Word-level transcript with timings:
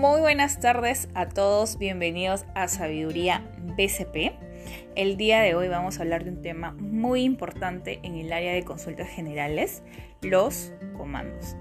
Muy 0.00 0.22
buenas 0.22 0.60
tardes 0.60 1.10
a 1.12 1.28
todos, 1.28 1.76
bienvenidos 1.76 2.46
a 2.54 2.68
Sabiduría 2.68 3.44
BCP. 3.76 4.32
El 4.96 5.18
día 5.18 5.42
de 5.42 5.54
hoy 5.54 5.68
vamos 5.68 5.98
a 5.98 6.02
hablar 6.04 6.24
de 6.24 6.30
un 6.30 6.40
tema 6.40 6.72
muy 6.72 7.20
importante 7.22 8.00
en 8.02 8.16
el 8.16 8.32
área 8.32 8.54
de 8.54 8.62
consultas 8.62 9.10
generales, 9.10 9.82
los 10.22 10.72
comandos. 10.96 11.54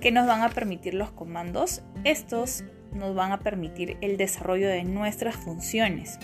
¿Qué 0.00 0.10
nos 0.10 0.26
van 0.26 0.42
a 0.42 0.48
permitir 0.48 0.94
los 0.94 1.12
comandos? 1.12 1.82
Estos 2.02 2.64
nos 2.92 3.14
van 3.14 3.30
a 3.30 3.38
permitir 3.38 3.96
el 4.00 4.16
desarrollo 4.16 4.66
de 4.66 4.82
nuestras 4.82 5.36
funciones. 5.36 6.18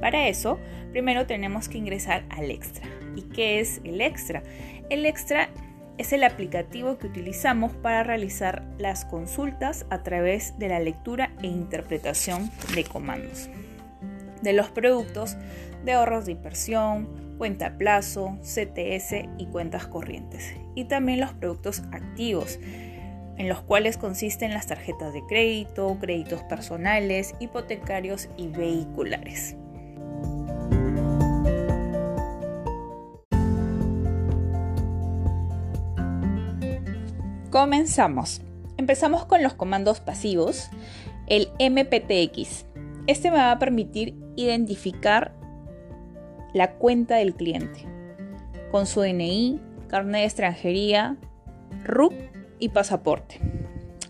Para 0.00 0.26
eso, 0.26 0.58
primero 0.90 1.24
tenemos 1.24 1.68
que 1.68 1.78
ingresar 1.78 2.24
al 2.30 2.50
extra. 2.50 2.84
¿Y 3.14 3.22
qué 3.22 3.60
es 3.60 3.80
el 3.84 4.00
extra? 4.00 4.42
El 4.90 5.06
extra 5.06 5.50
es 5.98 6.12
el 6.12 6.22
aplicativo 6.22 6.96
que 6.96 7.08
utilizamos 7.08 7.72
para 7.72 8.04
realizar 8.04 8.64
las 8.78 9.04
consultas 9.04 9.84
a 9.90 10.04
través 10.04 10.56
de 10.58 10.68
la 10.68 10.78
lectura 10.78 11.32
e 11.42 11.48
interpretación 11.48 12.50
de 12.74 12.84
comandos. 12.84 13.50
De 14.40 14.52
los 14.52 14.70
productos 14.70 15.36
de 15.84 15.92
ahorros 15.92 16.26
de 16.26 16.32
inversión, 16.32 17.08
cuenta 17.36 17.66
a 17.66 17.78
plazo, 17.78 18.38
CTS 18.42 19.28
y 19.38 19.46
cuentas 19.46 19.86
corrientes. 19.88 20.54
Y 20.76 20.84
también 20.84 21.20
los 21.20 21.32
productos 21.32 21.82
activos, 21.92 22.58
en 23.36 23.48
los 23.48 23.60
cuales 23.62 23.96
consisten 23.96 24.54
las 24.54 24.68
tarjetas 24.68 25.12
de 25.12 25.22
crédito, 25.28 25.96
créditos 26.00 26.42
personales, 26.44 27.34
hipotecarios 27.40 28.28
y 28.36 28.48
vehiculares. 28.48 29.56
Comenzamos. 37.50 38.42
Empezamos 38.76 39.24
con 39.24 39.42
los 39.42 39.54
comandos 39.54 40.00
pasivos. 40.00 40.68
El 41.28 41.48
MPTX. 41.58 42.66
Este 43.06 43.30
me 43.30 43.38
va 43.38 43.52
a 43.52 43.58
permitir 43.58 44.14
identificar 44.36 45.32
la 46.52 46.72
cuenta 46.72 47.16
del 47.16 47.34
cliente 47.34 47.86
con 48.70 48.86
su 48.86 49.00
DNI, 49.00 49.60
carnet 49.88 50.20
de 50.20 50.24
extranjería, 50.26 51.16
RUC 51.84 52.12
y 52.58 52.68
pasaporte. 52.68 53.40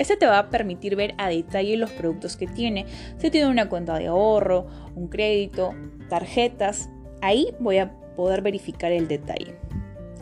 Este 0.00 0.16
te 0.16 0.26
va 0.26 0.40
a 0.40 0.50
permitir 0.50 0.96
ver 0.96 1.14
a 1.16 1.28
detalle 1.28 1.76
los 1.76 1.90
productos 1.90 2.36
que 2.36 2.48
tiene, 2.48 2.86
si 3.18 3.30
tiene 3.30 3.48
una 3.48 3.68
cuenta 3.68 3.96
de 3.98 4.08
ahorro, 4.08 4.66
un 4.96 5.06
crédito, 5.06 5.74
tarjetas. 6.08 6.90
Ahí 7.20 7.54
voy 7.60 7.78
a 7.78 7.92
poder 8.16 8.42
verificar 8.42 8.90
el 8.90 9.06
detalle. 9.06 9.56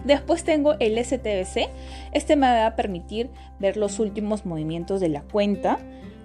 Después 0.07 0.45
tengo 0.45 0.75
el 0.79 1.05
STBC. 1.05 1.69
Este 2.13 2.37
me 2.37 2.47
va 2.47 2.67
a 2.67 2.77
permitir 2.77 3.29
ver 3.59 3.77
los 3.77 3.99
últimos 3.99 4.47
movimientos 4.47 5.01
de 5.01 5.09
la 5.09 5.23
cuenta, 5.23 5.79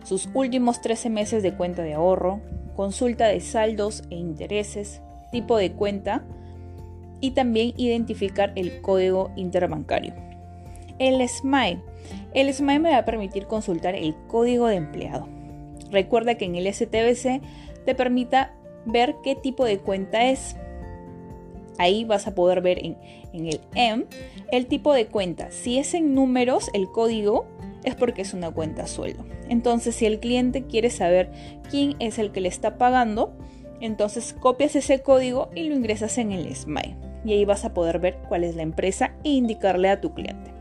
sus 0.03 0.29
últimos 0.35 0.81
13 0.81 1.09
meses 1.09 1.41
de 1.41 1.55
cuenta 1.55 1.81
de 1.81 1.95
ahorro, 1.95 2.41
consulta 2.75 3.27
de 3.27 3.39
saldos 3.39 4.03
e 4.11 4.15
intereses, 4.15 5.01
tipo 5.31 5.57
de 5.57 5.71
cuenta 5.71 6.23
y 7.21 7.31
también 7.31 7.73
identificar 7.75 8.51
el 8.55 8.81
código 8.81 9.31
interbancario. 9.35 10.13
El 10.99 11.27
SMILE. 11.27 11.81
El 12.35 12.53
SMILE 12.53 12.79
me 12.79 12.91
va 12.91 12.99
a 12.99 13.05
permitir 13.05 13.47
consultar 13.47 13.95
el 13.95 14.15
código 14.27 14.67
de 14.67 14.75
empleado. 14.75 15.27
Recuerda 15.89 16.35
que 16.35 16.45
en 16.45 16.55
el 16.55 16.71
STBC 16.71 17.41
te 17.85 17.95
permita 17.95 18.53
ver 18.85 19.15
qué 19.23 19.35
tipo 19.35 19.65
de 19.65 19.79
cuenta 19.79 20.25
es. 20.25 20.55
Ahí 21.79 22.05
vas 22.05 22.27
a 22.27 22.35
poder 22.35 22.61
ver 22.61 22.85
en, 22.85 22.97
el 23.33 23.61
M 23.75 24.05
el 24.51 24.65
tipo 24.67 24.93
de 24.93 25.07
cuenta. 25.07 25.51
Si 25.51 25.77
es 25.77 25.93
en 25.93 26.13
números, 26.13 26.69
el 26.73 26.89
código 26.91 27.45
es 27.83 27.95
porque 27.95 28.21
es 28.21 28.33
una 28.33 28.51
cuenta 28.51 28.87
sueldo. 28.87 29.25
Entonces, 29.49 29.95
si 29.95 30.05
el 30.05 30.19
cliente 30.19 30.63
quiere 30.63 30.89
saber 30.89 31.31
quién 31.69 31.95
es 31.99 32.19
el 32.19 32.31
que 32.31 32.41
le 32.41 32.47
está 32.47 32.77
pagando, 32.77 33.33
entonces 33.79 34.33
copias 34.33 34.75
ese 34.75 35.01
código 35.01 35.49
y 35.55 35.63
lo 35.63 35.75
ingresas 35.75 36.17
en 36.17 36.31
el 36.31 36.55
SMILE. 36.55 36.95
Y 37.25 37.33
ahí 37.33 37.45
vas 37.45 37.65
a 37.65 37.73
poder 37.73 37.99
ver 37.99 38.17
cuál 38.29 38.43
es 38.43 38.55
la 38.55 38.63
empresa 38.63 39.15
e 39.23 39.29
indicarle 39.29 39.89
a 39.89 40.01
tu 40.01 40.13
cliente. 40.13 40.51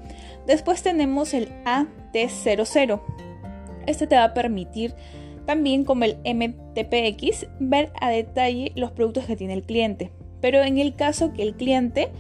Después 0.47 0.83
tenemos 0.83 1.35
el 1.35 1.49
AT00. 1.65 3.01
Este 3.87 4.07
te 4.07 4.17
va 4.17 4.25
a 4.25 4.35
permitir 4.35 4.95
también 5.47 5.85
como 5.85 6.05
el 6.05 6.19
MTPX 6.25 7.47
ver 7.59 7.93
a 8.01 8.11
detalle 8.11 8.73
los 8.75 8.93
productos 8.93 9.25
que 9.25 9.37
tiene 9.37 9.55
el 9.55 9.63
cliente. 9.63 10.11
Pero 10.41 10.63
en 10.63 10.79
el 10.79 10.95
caso 10.95 11.33
que 11.33 11.43
el 11.43 11.55
cliente 11.55 12.11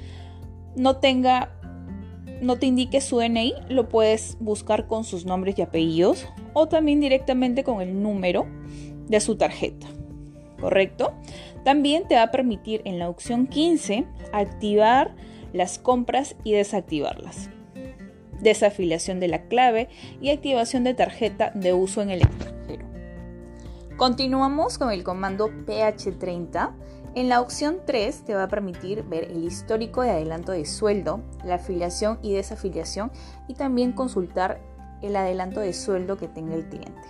no 0.80 0.96
tenga, 0.96 1.50
no 2.40 2.56
te 2.56 2.64
indique 2.64 3.02
su 3.02 3.18
DNI, 3.18 3.52
lo 3.68 3.90
puedes 3.90 4.38
buscar 4.40 4.86
con 4.86 5.04
sus 5.04 5.26
nombres 5.26 5.58
y 5.58 5.62
apellidos 5.62 6.26
o 6.54 6.68
también 6.68 7.00
directamente 7.00 7.64
con 7.64 7.82
el 7.82 8.02
número 8.02 8.46
de 9.06 9.20
su 9.20 9.36
tarjeta. 9.36 9.86
¿Correcto? 10.58 11.12
También 11.64 12.08
te 12.08 12.14
va 12.14 12.22
a 12.24 12.30
permitir 12.30 12.80
en 12.86 12.98
la 12.98 13.10
opción 13.10 13.46
15 13.46 14.06
activar 14.32 15.14
las 15.52 15.78
compras 15.78 16.34
y 16.44 16.52
desactivarlas. 16.52 17.50
Desafiliación 18.40 19.20
de 19.20 19.28
la 19.28 19.42
clave 19.48 19.90
y 20.22 20.30
activación 20.30 20.84
de 20.84 20.94
tarjeta 20.94 21.50
de 21.54 21.74
uso 21.74 22.00
en 22.00 22.08
el 22.08 22.22
extranjero. 22.22 22.86
Continuamos 23.98 24.78
con 24.78 24.90
el 24.92 25.04
comando 25.04 25.50
PH30 25.66 26.72
en 27.14 27.28
la 27.28 27.40
opción 27.40 27.78
3 27.86 28.24
te 28.24 28.34
va 28.34 28.44
a 28.44 28.48
permitir 28.48 29.02
ver 29.02 29.24
el 29.24 29.44
histórico 29.44 30.02
de 30.02 30.10
adelanto 30.10 30.52
de 30.52 30.64
sueldo, 30.64 31.20
la 31.44 31.56
afiliación 31.56 32.18
y 32.22 32.34
desafiliación 32.34 33.10
y 33.48 33.54
también 33.54 33.92
consultar 33.92 34.60
el 35.02 35.16
adelanto 35.16 35.60
de 35.60 35.72
sueldo 35.72 36.16
que 36.16 36.28
tenga 36.28 36.54
el 36.54 36.68
cliente. 36.68 37.08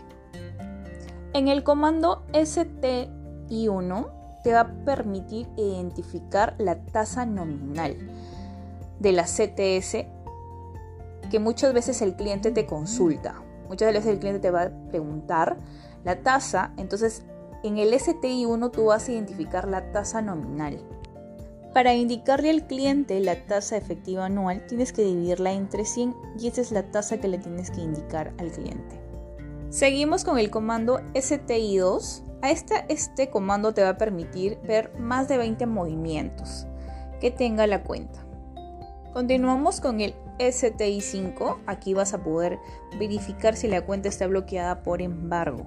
En 1.32 1.48
el 1.48 1.62
comando 1.62 2.24
STI1 2.32 4.08
te 4.42 4.52
va 4.52 4.60
a 4.60 4.84
permitir 4.84 5.48
identificar 5.56 6.54
la 6.58 6.76
tasa 6.76 7.26
nominal 7.26 7.96
de 8.98 9.12
la 9.12 9.24
CTS 9.24 10.06
que 11.30 11.38
muchas 11.38 11.72
veces 11.74 12.00
el 12.02 12.16
cliente 12.16 12.50
te 12.50 12.66
consulta. 12.66 13.34
Muchas 13.68 13.92
veces 13.92 14.06
el 14.06 14.18
cliente 14.18 14.40
te 14.40 14.50
va 14.50 14.62
a 14.62 14.70
preguntar 14.88 15.58
la 16.04 16.22
tasa, 16.22 16.72
entonces 16.76 17.24
en 17.62 17.78
el 17.78 17.92
STI1 17.92 18.70
tú 18.70 18.86
vas 18.86 19.08
a 19.08 19.12
identificar 19.12 19.68
la 19.68 19.92
tasa 19.92 20.22
nominal. 20.22 20.82
Para 21.74 21.94
indicarle 21.94 22.50
al 22.50 22.66
cliente 22.66 23.20
la 23.20 23.46
tasa 23.46 23.76
efectiva 23.76 24.26
anual, 24.26 24.66
tienes 24.66 24.92
que 24.92 25.02
dividirla 25.02 25.52
entre 25.52 25.84
100 25.84 26.14
y 26.38 26.48
esa 26.48 26.60
es 26.62 26.72
la 26.72 26.90
tasa 26.90 27.20
que 27.20 27.28
le 27.28 27.38
tienes 27.38 27.70
que 27.70 27.80
indicar 27.80 28.32
al 28.38 28.50
cliente. 28.50 29.00
Seguimos 29.68 30.24
con 30.24 30.38
el 30.38 30.50
comando 30.50 31.00
STI2. 31.14 32.24
A 32.42 32.50
esta, 32.50 32.78
este 32.88 33.30
comando 33.30 33.72
te 33.72 33.82
va 33.82 33.90
a 33.90 33.98
permitir 33.98 34.58
ver 34.66 34.92
más 34.98 35.28
de 35.28 35.36
20 35.36 35.66
movimientos 35.66 36.66
que 37.20 37.30
tenga 37.30 37.66
la 37.66 37.84
cuenta. 37.84 38.18
Continuamos 39.12 39.80
con 39.80 40.00
el 40.00 40.14
STI5. 40.38 41.58
Aquí 41.66 41.94
vas 41.94 42.14
a 42.14 42.22
poder 42.24 42.58
verificar 42.98 43.54
si 43.54 43.68
la 43.68 43.84
cuenta 43.84 44.08
está 44.08 44.26
bloqueada 44.26 44.82
por 44.82 45.02
embargo. 45.02 45.66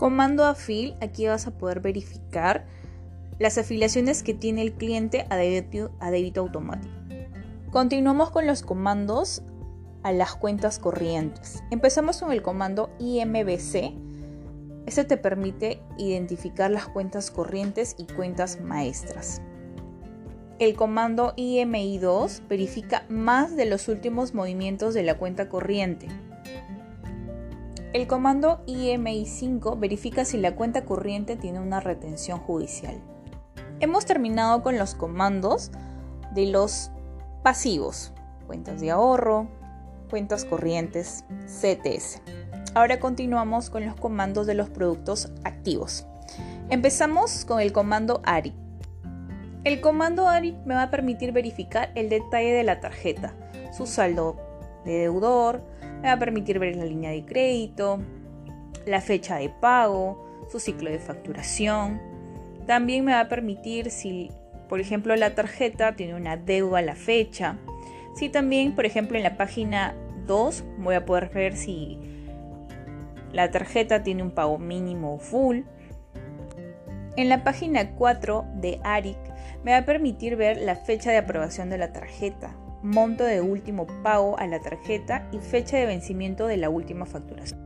Comando 0.00 0.46
afil, 0.46 0.94
aquí 1.02 1.26
vas 1.26 1.46
a 1.46 1.50
poder 1.50 1.80
verificar 1.80 2.64
las 3.38 3.58
afiliaciones 3.58 4.22
que 4.22 4.32
tiene 4.32 4.62
el 4.62 4.72
cliente 4.72 5.26
a 5.28 5.36
débito, 5.36 5.90
a 6.00 6.10
débito 6.10 6.40
automático. 6.40 6.94
Continuamos 7.70 8.30
con 8.30 8.46
los 8.46 8.62
comandos 8.62 9.42
a 10.02 10.12
las 10.12 10.36
cuentas 10.36 10.78
corrientes. 10.78 11.62
Empezamos 11.70 12.18
con 12.18 12.32
el 12.32 12.40
comando 12.40 12.88
IMBC. 12.98 13.92
Este 14.86 15.04
te 15.04 15.18
permite 15.18 15.82
identificar 15.98 16.70
las 16.70 16.88
cuentas 16.88 17.30
corrientes 17.30 17.94
y 17.98 18.06
cuentas 18.06 18.58
maestras. 18.58 19.42
El 20.58 20.76
comando 20.76 21.34
IMI2 21.36 22.48
verifica 22.48 23.04
más 23.10 23.54
de 23.54 23.66
los 23.66 23.86
últimos 23.88 24.32
movimientos 24.32 24.94
de 24.94 25.02
la 25.02 25.18
cuenta 25.18 25.50
corriente. 25.50 26.08
El 27.92 28.06
comando 28.06 28.64
IMI5 28.66 29.80
verifica 29.80 30.24
si 30.24 30.38
la 30.38 30.54
cuenta 30.54 30.84
corriente 30.84 31.34
tiene 31.34 31.58
una 31.58 31.80
retención 31.80 32.38
judicial. 32.38 32.94
Hemos 33.80 34.06
terminado 34.06 34.62
con 34.62 34.78
los 34.78 34.94
comandos 34.94 35.72
de 36.32 36.46
los 36.46 36.92
pasivos, 37.42 38.12
cuentas 38.46 38.80
de 38.80 38.92
ahorro, 38.92 39.48
cuentas 40.08 40.44
corrientes, 40.44 41.24
CTS. 41.46 42.22
Ahora 42.74 43.00
continuamos 43.00 43.70
con 43.70 43.84
los 43.84 43.96
comandos 43.96 44.46
de 44.46 44.54
los 44.54 44.70
productos 44.70 45.32
activos. 45.42 46.06
Empezamos 46.68 47.44
con 47.44 47.58
el 47.58 47.72
comando 47.72 48.22
ARI. 48.24 48.54
El 49.64 49.80
comando 49.80 50.28
ARI 50.28 50.56
me 50.64 50.74
va 50.74 50.84
a 50.84 50.90
permitir 50.92 51.32
verificar 51.32 51.90
el 51.96 52.08
detalle 52.08 52.52
de 52.52 52.62
la 52.62 52.78
tarjeta, 52.78 53.34
su 53.76 53.86
saldo 53.86 54.36
de 54.84 54.92
deudor, 54.92 55.64
me 56.02 56.08
va 56.08 56.12
a 56.12 56.18
permitir 56.18 56.58
ver 56.58 56.76
la 56.76 56.84
línea 56.84 57.10
de 57.10 57.24
crédito, 57.24 58.00
la 58.86 59.00
fecha 59.00 59.36
de 59.36 59.50
pago, 59.50 60.46
su 60.50 60.58
ciclo 60.58 60.90
de 60.90 60.98
facturación. 60.98 62.00
También 62.66 63.04
me 63.04 63.12
va 63.12 63.20
a 63.20 63.28
permitir 63.28 63.90
si, 63.90 64.30
por 64.68 64.80
ejemplo, 64.80 65.14
la 65.16 65.34
tarjeta 65.34 65.96
tiene 65.96 66.14
una 66.14 66.36
deuda 66.36 66.78
a 66.78 66.82
la 66.82 66.94
fecha. 66.94 67.58
Si 68.14 68.28
también, 68.28 68.74
por 68.74 68.86
ejemplo, 68.86 69.16
en 69.16 69.22
la 69.22 69.36
página 69.36 69.94
2 70.26 70.64
voy 70.78 70.94
a 70.94 71.04
poder 71.04 71.28
ver 71.30 71.56
si 71.56 71.98
la 73.32 73.50
tarjeta 73.50 74.02
tiene 74.02 74.22
un 74.22 74.30
pago 74.30 74.58
mínimo 74.58 75.18
full. 75.18 75.60
En 77.16 77.28
la 77.28 77.44
página 77.44 77.90
4 77.96 78.46
de 78.54 78.80
ARIC 78.82 79.18
me 79.64 79.72
va 79.72 79.78
a 79.78 79.84
permitir 79.84 80.36
ver 80.36 80.56
la 80.58 80.76
fecha 80.76 81.10
de 81.10 81.18
aprobación 81.18 81.68
de 81.68 81.78
la 81.78 81.92
tarjeta, 81.92 82.54
monto 82.82 83.24
de 83.24 83.40
último 83.40 83.86
pago 84.02 84.38
a 84.38 84.46
la 84.46 84.60
tarjeta 84.60 85.28
y 85.32 85.38
fecha 85.38 85.76
de 85.76 85.86
vencimiento 85.86 86.46
de 86.46 86.56
la 86.56 86.70
última 86.70 87.06
facturación. 87.06 87.60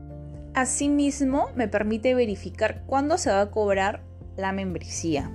Asimismo, 0.54 1.48
me 1.56 1.68
permite 1.68 2.14
verificar 2.14 2.82
cuándo 2.86 3.18
se 3.18 3.30
va 3.30 3.40
a 3.40 3.50
cobrar 3.50 4.02
la 4.36 4.52
membresía 4.52 5.30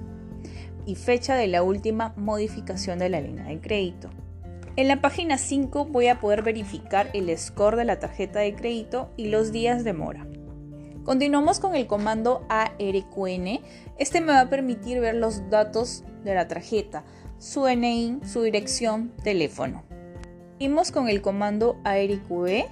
y 0.86 0.96
fecha 0.96 1.36
de 1.36 1.48
la 1.48 1.62
última 1.62 2.14
modificación 2.16 3.00
de 3.00 3.10
la 3.10 3.22
línea 3.22 3.46
de 3.46 3.60
crédito. 3.60 4.10
En 4.76 4.88
la 4.88 5.02
página 5.02 5.38
5 5.38 5.86
voy 5.86 6.08
a 6.08 6.20
poder 6.20 6.42
verificar 6.42 7.10
el 7.14 7.38
score 7.38 7.76
de 7.76 7.86
la 7.86 8.00
tarjeta 8.00 8.40
de 8.40 8.56
crédito 8.56 9.12
y 9.18 9.28
los 9.28 9.52
días 9.52 9.84
de 9.84 9.94
mora. 9.94 10.26
Continuamos 11.04 11.60
con 11.60 11.76
el 11.76 11.86
comando 11.86 12.46
ARQN. 12.50 13.60
Este 13.98 14.22
me 14.22 14.28
va 14.28 14.42
a 14.42 14.50
permitir 14.50 15.02
ver 15.02 15.16
los 15.16 15.50
datos 15.50 16.04
de 16.24 16.34
la 16.34 16.48
tarjeta, 16.48 17.04
su 17.40 17.68
NI, 17.68 18.20
su 18.24 18.44
dirección, 18.44 19.14
teléfono. 19.24 19.84
Seguimos 20.58 20.92
con 20.92 21.08
el 21.08 21.22
comando 21.22 21.80
ARQE. 21.86 22.68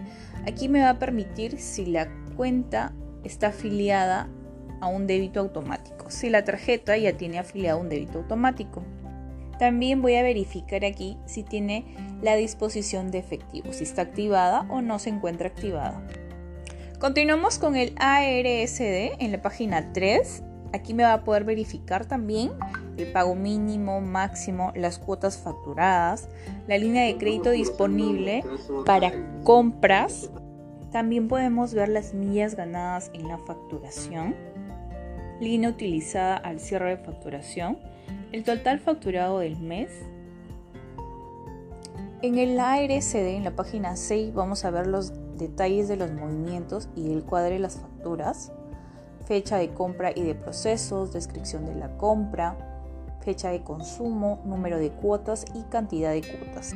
Aquí 0.46 0.68
me 0.68 0.82
va 0.82 0.92
a 0.92 1.00
permitir 1.00 1.60
si 1.60 1.86
la 1.86 2.10
cuenta 2.36 2.94
está 3.24 3.48
afiliada 3.48 4.30
a 4.82 4.88
un 4.88 5.08
débito 5.08 5.40
automático, 5.40 6.12
si 6.12 6.30
la 6.30 6.44
tarjeta 6.44 6.98
ya 6.98 7.14
tiene 7.14 7.40
afiliado 7.40 7.80
un 7.80 7.90
débito 7.90 8.20
automático. 8.20 8.84
También 9.58 10.02
voy 10.02 10.16
a 10.16 10.22
verificar 10.22 10.86
aquí 10.86 11.18
si 11.26 11.44
tiene 11.44 11.96
la 12.22 12.36
disposición 12.36 13.10
de 13.10 13.20
efectivo, 13.20 13.74
si 13.74 13.86
está 13.86 14.04
activada 14.04 14.68
o 14.70 14.82
no 14.82 15.00
se 15.00 15.10
encuentra 15.10 15.48
activada. 15.48 16.06
Continuamos 17.00 17.58
con 17.58 17.76
el 17.76 17.94
ARSD 17.98 19.16
en 19.20 19.32
la 19.32 19.42
página 19.42 19.94
3. 19.94 20.44
Aquí 20.78 20.94
me 20.94 21.02
va 21.02 21.14
a 21.14 21.24
poder 21.24 21.44
verificar 21.44 22.06
también 22.06 22.52
el 22.98 23.12
pago 23.12 23.34
mínimo, 23.34 24.00
máximo, 24.00 24.72
las 24.76 25.00
cuotas 25.00 25.40
facturadas, 25.40 26.30
la 26.68 26.78
línea 26.78 27.06
de 27.06 27.18
crédito 27.18 27.50
disponible 27.50 28.44
para 28.86 29.12
compras. 29.44 30.30
También 30.92 31.28
podemos 31.28 31.74
ver 31.74 31.90
las 31.90 32.14
millas 32.14 32.56
ganadas 32.56 33.10
en 33.16 33.28
la 33.28 33.40
facturación, 33.40 34.36
línea 35.42 35.72
utilizada 35.72 36.38
al 36.38 36.60
cierre 36.60 36.92
de 36.96 36.98
facturación, 36.98 37.80
el 38.32 38.44
total 38.44 38.80
facturado 38.80 39.40
del 39.40 39.58
mes. 39.58 39.90
En 42.22 42.38
el 42.38 42.60
ARSD, 42.60 43.36
en 43.36 43.44
la 43.44 43.56
página 43.56 43.96
6, 43.96 44.32
vamos 44.36 44.64
a 44.64 44.70
ver 44.70 44.86
los 44.86 45.12
detalles 45.40 45.88
de 45.88 45.96
los 45.96 46.12
movimientos 46.12 46.88
y 46.96 47.12
el 47.12 47.24
cuadro 47.24 47.54
de 47.54 47.60
las 47.60 47.78
facturas, 47.78 48.52
fecha 49.28 49.58
de 49.58 49.74
compra 49.74 50.12
y 50.16 50.22
de 50.22 50.36
procesos, 50.36 51.12
descripción 51.12 51.66
de 51.66 51.76
la 51.76 51.98
compra, 51.98 52.58
fecha 53.20 53.50
de 53.50 53.62
consumo, 53.62 54.42
número 54.46 54.80
de 54.80 54.90
cuotas 54.90 55.46
y 55.54 55.64
cantidad 55.64 56.14
de 56.14 56.22
cuotas. 56.22 56.76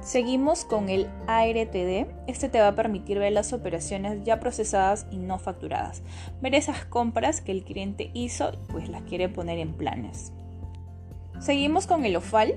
Seguimos 0.00 0.64
con 0.64 0.88
el 0.88 1.08
ARTD. 1.26 2.06
Este 2.28 2.48
te 2.48 2.60
va 2.60 2.68
a 2.68 2.74
permitir 2.74 3.18
ver 3.18 3.32
las 3.32 3.52
operaciones 3.52 4.22
ya 4.24 4.38
procesadas 4.38 5.06
y 5.10 5.16
no 5.16 5.38
facturadas. 5.38 6.02
Ver 6.40 6.54
esas 6.54 6.84
compras 6.84 7.40
que 7.40 7.52
el 7.52 7.64
cliente 7.64 8.10
hizo 8.14 8.52
y 8.52 8.58
pues 8.70 8.88
las 8.88 9.02
quiere 9.02 9.28
poner 9.28 9.58
en 9.58 9.74
planes. 9.74 10.32
Seguimos 11.40 11.88
con 11.88 12.04
el 12.04 12.14
OFAL. 12.14 12.54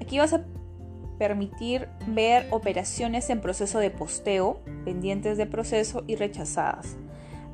Aquí 0.00 0.18
vas 0.18 0.34
a 0.34 0.44
permitir 1.18 1.88
ver 2.06 2.46
operaciones 2.50 3.30
en 3.30 3.40
proceso 3.40 3.78
de 3.78 3.90
posteo, 3.90 4.60
pendientes 4.84 5.38
de 5.38 5.46
proceso 5.46 6.04
y 6.06 6.16
rechazadas. 6.16 6.96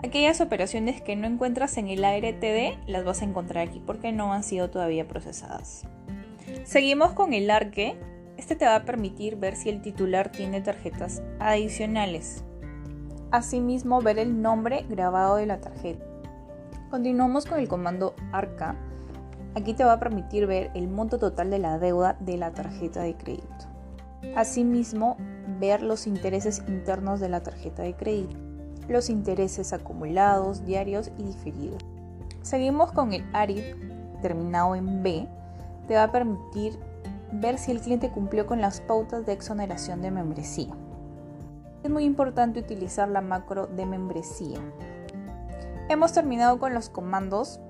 Aquellas 0.04 0.40
operaciones 0.40 1.00
que 1.00 1.16
no 1.16 1.26
encuentras 1.26 1.76
en 1.78 1.88
el 1.88 2.04
ARTD 2.04 2.78
las 2.86 3.04
vas 3.04 3.22
a 3.22 3.24
encontrar 3.24 3.68
aquí 3.68 3.80
porque 3.84 4.12
no 4.12 4.32
han 4.32 4.42
sido 4.42 4.70
todavía 4.70 5.06
procesadas. 5.06 5.84
Seguimos 6.64 7.12
con 7.12 7.32
el 7.32 7.50
ARQUE. 7.50 7.96
Este 8.36 8.56
te 8.56 8.64
va 8.64 8.76
a 8.76 8.84
permitir 8.84 9.36
ver 9.36 9.54
si 9.54 9.68
el 9.68 9.80
titular 9.80 10.32
tiene 10.32 10.60
tarjetas 10.60 11.22
adicionales. 11.38 12.44
Asimismo, 13.30 14.00
ver 14.02 14.18
el 14.18 14.42
nombre 14.42 14.84
grabado 14.88 15.36
de 15.36 15.46
la 15.46 15.60
tarjeta. 15.60 16.04
Continuamos 16.90 17.46
con 17.46 17.60
el 17.60 17.68
comando 17.68 18.14
ARCA 18.32 18.76
Aquí 19.54 19.74
te 19.74 19.84
va 19.84 19.94
a 19.94 20.00
permitir 20.00 20.46
ver 20.46 20.70
el 20.74 20.88
monto 20.88 21.18
total 21.18 21.50
de 21.50 21.58
la 21.58 21.78
deuda 21.78 22.16
de 22.20 22.38
la 22.38 22.52
tarjeta 22.52 23.02
de 23.02 23.14
crédito. 23.14 23.66
Asimismo, 24.34 25.16
ver 25.60 25.82
los 25.82 26.06
intereses 26.06 26.62
internos 26.68 27.20
de 27.20 27.28
la 27.28 27.42
tarjeta 27.42 27.82
de 27.82 27.94
crédito, 27.94 28.34
los 28.88 29.10
intereses 29.10 29.72
acumulados, 29.72 30.64
diarios 30.64 31.10
y 31.18 31.22
diferidos. 31.22 31.82
Seguimos 32.42 32.92
con 32.92 33.12
el 33.12 33.24
ARID 33.32 33.62
terminado 34.20 34.74
en 34.74 35.02
B. 35.02 35.28
Te 35.88 35.94
va 35.94 36.04
a 36.04 36.12
permitir 36.12 36.78
ver 37.32 37.58
si 37.58 37.72
el 37.72 37.80
cliente 37.80 38.10
cumplió 38.10 38.46
con 38.46 38.60
las 38.60 38.80
pautas 38.80 39.24
de 39.26 39.32
exoneración 39.32 40.02
de 40.02 40.10
membresía. 40.10 40.72
Es 41.82 41.90
muy 41.90 42.04
importante 42.04 42.60
utilizar 42.60 43.08
la 43.08 43.20
macro 43.20 43.66
de 43.66 43.86
membresía. 43.86 44.58
Hemos 45.88 46.12
terminado 46.12 46.58
con 46.58 46.74
los 46.74 46.88
comandos 46.88 47.60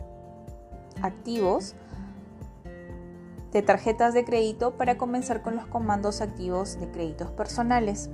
activos 1.01 1.75
de 3.53 3.63
tarjetas 3.63 4.15
de 4.15 4.25
crédito 4.25 4.77
para 4.77 4.97
comenzar 4.97 5.43
con 5.43 5.57
los 5.57 5.67
comandos 5.67 6.21
activos 6.21 6.79
de 6.81 6.91
créditos 6.91 7.31
personales. 7.31 8.11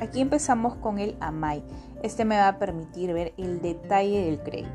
Aquí 0.00 0.20
empezamos 0.20 0.74
con 0.76 0.98
el 0.98 1.16
AMAI. 1.20 1.62
Este 2.02 2.24
me 2.24 2.38
va 2.38 2.48
a 2.48 2.58
permitir 2.58 3.12
ver 3.12 3.34
el 3.36 3.60
detalle 3.60 4.24
del 4.24 4.40
crédito. 4.40 4.70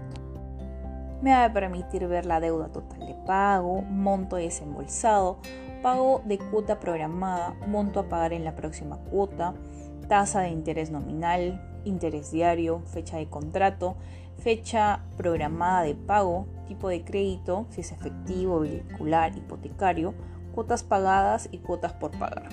Me 1.21 1.31
va 1.31 1.45
a 1.45 1.53
permitir 1.53 2.07
ver 2.07 2.25
la 2.25 2.39
deuda 2.39 2.67
total 2.67 2.99
de 2.99 3.15
pago, 3.25 3.81
monto 3.81 4.35
desembolsado, 4.35 5.39
pago 5.81 6.21
de 6.25 6.37
cuota 6.37 6.79
programada, 6.79 7.55
monto 7.67 7.99
a 7.99 8.09
pagar 8.09 8.33
en 8.33 8.43
la 8.43 8.55
próxima 8.55 8.97
cuota, 8.97 9.55
tasa 10.07 10.41
de 10.41 10.49
interés 10.49 10.91
nominal, 10.91 11.61
interés 11.83 12.31
diario, 12.31 12.81
fecha 12.85 13.17
de 13.17 13.27
contrato, 13.27 13.95
fecha 14.37 15.01
programada 15.17 15.81
de 15.81 15.95
pago, 15.95 16.45
tipo 16.67 16.89
de 16.89 17.03
crédito, 17.03 17.65
si 17.69 17.81
es 17.81 17.91
efectivo, 17.91 18.59
vehicular, 18.59 19.35
hipotecario, 19.35 20.13
cuotas 20.53 20.83
pagadas 20.83 21.49
y 21.51 21.57
cuotas 21.57 21.93
por 21.93 22.11
pagar. 22.11 22.49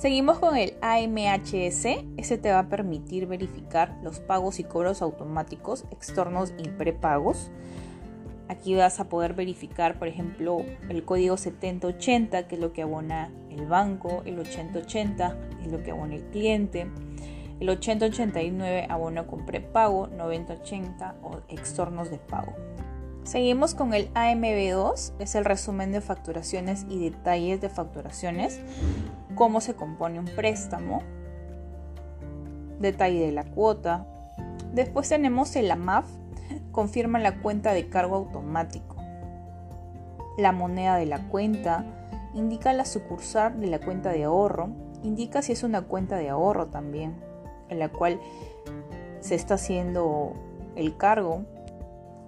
Seguimos 0.00 0.38
con 0.38 0.56
el 0.56 0.72
AMHS. 0.80 1.84
Ese 2.16 2.38
te 2.38 2.50
va 2.50 2.60
a 2.60 2.68
permitir 2.70 3.26
verificar 3.26 3.98
los 4.02 4.18
pagos 4.18 4.58
y 4.58 4.64
cobros 4.64 5.02
automáticos 5.02 5.84
externos 5.90 6.54
y 6.56 6.68
prepagos. 6.68 7.50
Aquí 8.48 8.74
vas 8.74 8.98
a 8.98 9.10
poder 9.10 9.34
verificar, 9.34 9.98
por 9.98 10.08
ejemplo, 10.08 10.64
el 10.88 11.04
código 11.04 11.36
7080, 11.36 12.48
que 12.48 12.54
es 12.54 12.60
lo 12.62 12.72
que 12.72 12.80
abona 12.80 13.30
el 13.50 13.66
banco, 13.66 14.22
el 14.24 14.38
8080 14.38 15.36
es 15.60 15.70
lo 15.70 15.82
que 15.82 15.90
abona 15.90 16.14
el 16.14 16.22
cliente, 16.30 16.86
el 17.60 17.68
8089 17.68 18.86
abono 18.88 19.26
con 19.26 19.44
prepago, 19.44 20.06
9080 20.06 21.16
o 21.22 21.40
extornos 21.50 22.10
de 22.10 22.16
pago. 22.16 22.54
Seguimos 23.24 23.74
con 23.74 23.94
el 23.94 24.12
AMB2, 24.14 25.12
es 25.18 25.34
el 25.34 25.44
resumen 25.44 25.92
de 25.92 26.00
facturaciones 26.00 26.86
y 26.88 26.98
detalles 26.98 27.60
de 27.60 27.68
facturaciones, 27.68 28.60
cómo 29.34 29.60
se 29.60 29.74
compone 29.74 30.18
un 30.18 30.24
préstamo, 30.24 31.02
detalle 32.80 33.26
de 33.26 33.32
la 33.32 33.44
cuota. 33.44 34.06
Después 34.72 35.08
tenemos 35.08 35.54
el 35.56 35.70
AMAF, 35.70 36.06
confirma 36.72 37.18
la 37.18 37.40
cuenta 37.40 37.72
de 37.72 37.88
cargo 37.88 38.16
automático. 38.16 38.96
La 40.38 40.52
moneda 40.52 40.96
de 40.96 41.06
la 41.06 41.28
cuenta, 41.28 41.84
indica 42.34 42.72
la 42.72 42.84
sucursal 42.84 43.60
de 43.60 43.66
la 43.66 43.80
cuenta 43.80 44.10
de 44.10 44.24
ahorro, 44.24 44.70
indica 45.02 45.42
si 45.42 45.52
es 45.52 45.62
una 45.62 45.82
cuenta 45.82 46.16
de 46.16 46.30
ahorro 46.30 46.68
también 46.68 47.14
en 47.68 47.78
la 47.78 47.88
cual 47.88 48.20
se 49.20 49.34
está 49.34 49.54
haciendo 49.54 50.34
el 50.76 50.96
cargo. 50.96 51.44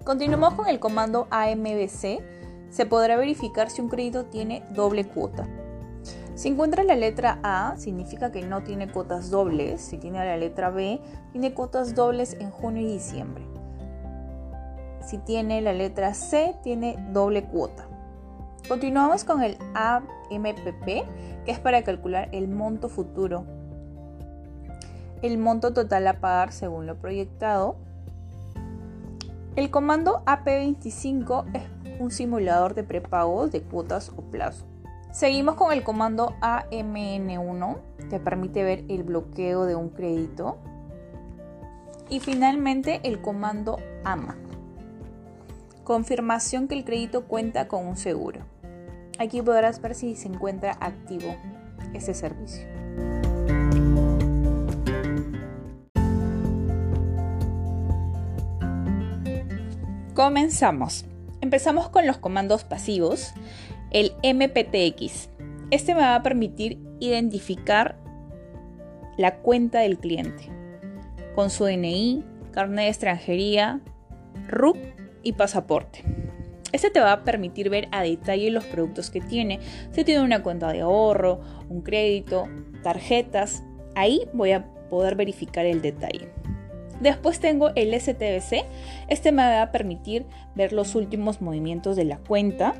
Continuamos 0.04 0.54
con 0.54 0.66
el 0.68 0.80
comando 0.80 1.28
AMBC. 1.30 2.20
Se 2.70 2.86
podrá 2.86 3.16
verificar 3.16 3.70
si 3.70 3.80
un 3.80 3.88
crédito 3.88 4.24
tiene 4.24 4.64
doble 4.70 5.04
cuota. 5.04 5.46
Si 6.34 6.48
encuentra 6.48 6.82
la 6.82 6.96
letra 6.96 7.38
A, 7.42 7.76
significa 7.76 8.32
que 8.32 8.42
no 8.42 8.62
tiene 8.62 8.90
cuotas 8.90 9.30
dobles. 9.30 9.80
Si 9.80 9.98
tiene 9.98 10.24
la 10.24 10.36
letra 10.36 10.70
B, 10.70 11.00
tiene 11.30 11.54
cuotas 11.54 11.94
dobles 11.94 12.34
en 12.40 12.50
junio 12.50 12.82
y 12.82 12.86
diciembre. 12.86 13.44
Si 15.06 15.18
tiene 15.18 15.60
la 15.60 15.72
letra 15.72 16.14
C, 16.14 16.56
tiene 16.62 16.96
doble 17.12 17.44
cuota. 17.44 17.86
Continuamos 18.68 19.24
con 19.24 19.42
el 19.42 19.56
AMPP, 19.74 20.84
que 20.84 21.50
es 21.50 21.58
para 21.58 21.82
calcular 21.82 22.28
el 22.32 22.48
monto 22.48 22.88
futuro 22.88 23.44
el 25.22 25.38
monto 25.38 25.72
total 25.72 26.06
a 26.08 26.14
pagar 26.14 26.52
según 26.52 26.86
lo 26.86 26.96
proyectado. 26.96 27.76
El 29.54 29.70
comando 29.70 30.22
AP25 30.24 31.44
es 31.52 31.62
un 32.00 32.10
simulador 32.10 32.74
de 32.74 32.84
prepagos 32.84 33.52
de 33.52 33.60
cuotas 33.60 34.10
o 34.16 34.22
plazo. 34.22 34.64
Seguimos 35.10 35.56
con 35.56 35.74
el 35.74 35.82
comando 35.82 36.34
AMN1, 36.40 37.76
que 38.08 38.18
permite 38.18 38.64
ver 38.64 38.84
el 38.88 39.02
bloqueo 39.02 39.66
de 39.66 39.74
un 39.74 39.90
crédito. 39.90 40.56
Y 42.08 42.20
finalmente 42.20 43.00
el 43.04 43.20
comando 43.20 43.78
AMA. 44.04 44.38
Confirmación 45.84 46.66
que 46.66 46.74
el 46.74 46.86
crédito 46.86 47.26
cuenta 47.26 47.68
con 47.68 47.86
un 47.86 47.98
seguro. 47.98 48.40
Aquí 49.18 49.42
podrás 49.42 49.82
ver 49.82 49.94
si 49.94 50.16
se 50.16 50.28
encuentra 50.28 50.78
activo 50.80 51.36
este 51.92 52.14
servicio. 52.14 52.71
Comenzamos. 60.22 61.04
Empezamos 61.40 61.88
con 61.88 62.06
los 62.06 62.16
comandos 62.16 62.62
pasivos. 62.62 63.34
El 63.90 64.12
MPTX. 64.22 65.28
Este 65.72 65.96
me 65.96 66.02
va 66.02 66.14
a 66.14 66.22
permitir 66.22 66.78
identificar 67.00 67.96
la 69.18 69.38
cuenta 69.38 69.80
del 69.80 69.98
cliente 69.98 70.48
con 71.34 71.50
su 71.50 71.64
DNI, 71.64 72.24
carnet 72.52 72.84
de 72.84 72.88
extranjería, 72.90 73.80
RUC 74.46 74.76
y 75.24 75.32
pasaporte. 75.32 76.04
Este 76.70 76.90
te 76.90 77.00
va 77.00 77.10
a 77.10 77.24
permitir 77.24 77.68
ver 77.68 77.88
a 77.90 78.04
detalle 78.04 78.52
los 78.52 78.64
productos 78.66 79.10
que 79.10 79.20
tiene, 79.20 79.58
si 79.90 80.04
tiene 80.04 80.22
una 80.22 80.44
cuenta 80.44 80.70
de 80.70 80.82
ahorro, 80.82 81.40
un 81.68 81.82
crédito, 81.82 82.48
tarjetas. 82.84 83.64
Ahí 83.96 84.28
voy 84.32 84.52
a 84.52 84.72
poder 84.88 85.16
verificar 85.16 85.66
el 85.66 85.82
detalle. 85.82 86.28
Después 87.02 87.40
tengo 87.40 87.70
el 87.74 87.98
STBC. 87.98 88.64
Este 89.08 89.32
me 89.32 89.42
va 89.42 89.62
a 89.62 89.72
permitir 89.72 90.26
ver 90.54 90.72
los 90.72 90.94
últimos 90.94 91.40
movimientos 91.40 91.96
de 91.96 92.04
la 92.04 92.18
cuenta, 92.18 92.74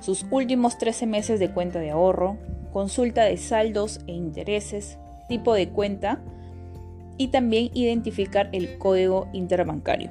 sus 0.00 0.26
últimos 0.30 0.78
13 0.78 1.06
meses 1.06 1.40
de 1.40 1.50
cuenta 1.50 1.78
de 1.78 1.90
ahorro, 1.90 2.36
consulta 2.72 3.24
de 3.24 3.36
saldos 3.36 4.00
e 4.06 4.12
intereses, 4.12 4.98
tipo 5.28 5.54
de 5.54 5.68
cuenta 5.68 6.20
y 7.16 7.28
también 7.28 7.70
identificar 7.74 8.48
el 8.52 8.78
código 8.78 9.28
interbancario. 9.32 10.10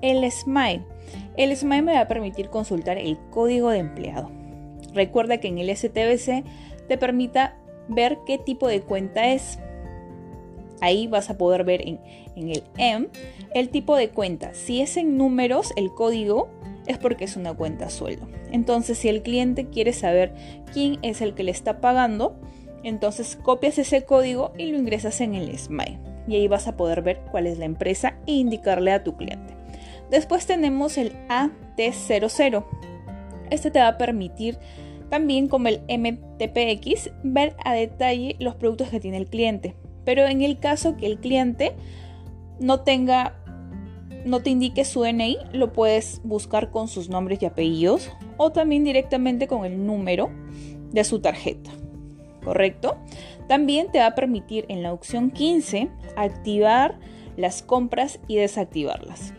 El 0.00 0.30
SMILE 0.30 0.84
el 1.36 1.56
SMILE 1.56 1.82
me 1.82 1.92
va 1.94 2.00
a 2.00 2.08
permitir 2.08 2.48
consultar 2.48 2.98
el 2.98 3.18
código 3.30 3.70
de 3.70 3.78
empleado. 3.78 4.30
Recuerda 4.92 5.38
que 5.38 5.48
en 5.48 5.58
el 5.58 5.74
STBC 5.74 6.44
te 6.88 6.98
permita 6.98 7.56
ver 7.88 8.18
qué 8.26 8.38
tipo 8.38 8.68
de 8.68 8.82
cuenta 8.82 9.28
es. 9.32 9.58
Ahí 10.80 11.06
vas 11.06 11.30
a 11.30 11.38
poder 11.38 11.64
ver 11.64 11.86
en, 11.86 12.00
el 12.36 12.64
M 12.78 13.08
el 13.54 13.68
tipo 13.68 13.96
de 13.96 14.10
cuenta. 14.10 14.54
Si 14.54 14.80
es 14.80 14.96
en 14.96 15.16
números, 15.16 15.72
el 15.76 15.92
código 15.92 16.48
es 16.86 16.98
porque 16.98 17.24
es 17.24 17.36
una 17.36 17.54
cuenta 17.54 17.90
sueldo. 17.90 18.28
Entonces, 18.50 18.98
si 18.98 19.08
el 19.08 19.22
cliente 19.22 19.66
quiere 19.68 19.92
saber 19.92 20.34
quién 20.72 20.98
es 21.02 21.20
el 21.20 21.34
que 21.34 21.44
le 21.44 21.50
está 21.50 21.80
pagando, 21.80 22.36
entonces 22.82 23.36
copias 23.36 23.78
ese 23.78 24.04
código 24.04 24.52
y 24.58 24.66
lo 24.66 24.78
ingresas 24.78 25.20
en 25.20 25.34
el 25.34 25.56
SMILE. 25.58 25.98
Y 26.28 26.36
ahí 26.36 26.48
vas 26.48 26.68
a 26.68 26.76
poder 26.76 27.02
ver 27.02 27.20
cuál 27.30 27.46
es 27.46 27.58
la 27.58 27.64
empresa 27.64 28.18
e 28.26 28.32
indicarle 28.32 28.92
a 28.92 29.02
tu 29.02 29.16
cliente. 29.16 29.54
Después 30.10 30.46
tenemos 30.46 30.98
el 30.98 31.12
AT00. 31.28 32.64
Este 33.50 33.70
te 33.70 33.78
va 33.78 33.88
a 33.88 33.98
permitir 33.98 34.58
también 35.10 35.48
como 35.48 35.68
el 35.68 35.80
MTPX 35.88 37.10
ver 37.22 37.56
a 37.64 37.74
detalle 37.74 38.36
los 38.38 38.54
productos 38.54 38.88
que 38.88 39.00
tiene 39.00 39.16
el 39.16 39.26
cliente. 39.26 39.74
Pero 40.04 40.26
en 40.26 40.42
el 40.42 40.58
caso 40.58 40.96
que 40.96 41.06
el 41.06 41.18
cliente 41.18 41.74
no 42.60 42.80
tenga 42.80 43.34
no 44.24 44.40
te 44.40 44.48
indique 44.48 44.86
su 44.86 45.02
DNI, 45.02 45.36
lo 45.52 45.74
puedes 45.74 46.22
buscar 46.24 46.70
con 46.70 46.88
sus 46.88 47.10
nombres 47.10 47.42
y 47.42 47.44
apellidos 47.44 48.10
o 48.38 48.52
también 48.52 48.82
directamente 48.82 49.46
con 49.46 49.66
el 49.66 49.84
número 49.86 50.30
de 50.92 51.04
su 51.04 51.20
tarjeta. 51.20 51.70
¿Correcto? 52.42 52.96
También 53.48 53.90
te 53.92 53.98
va 53.98 54.06
a 54.06 54.14
permitir 54.14 54.64
en 54.68 54.82
la 54.82 54.94
opción 54.94 55.30
15 55.30 55.90
activar 56.16 56.98
las 57.36 57.62
compras 57.62 58.18
y 58.26 58.36
desactivarlas 58.36 59.34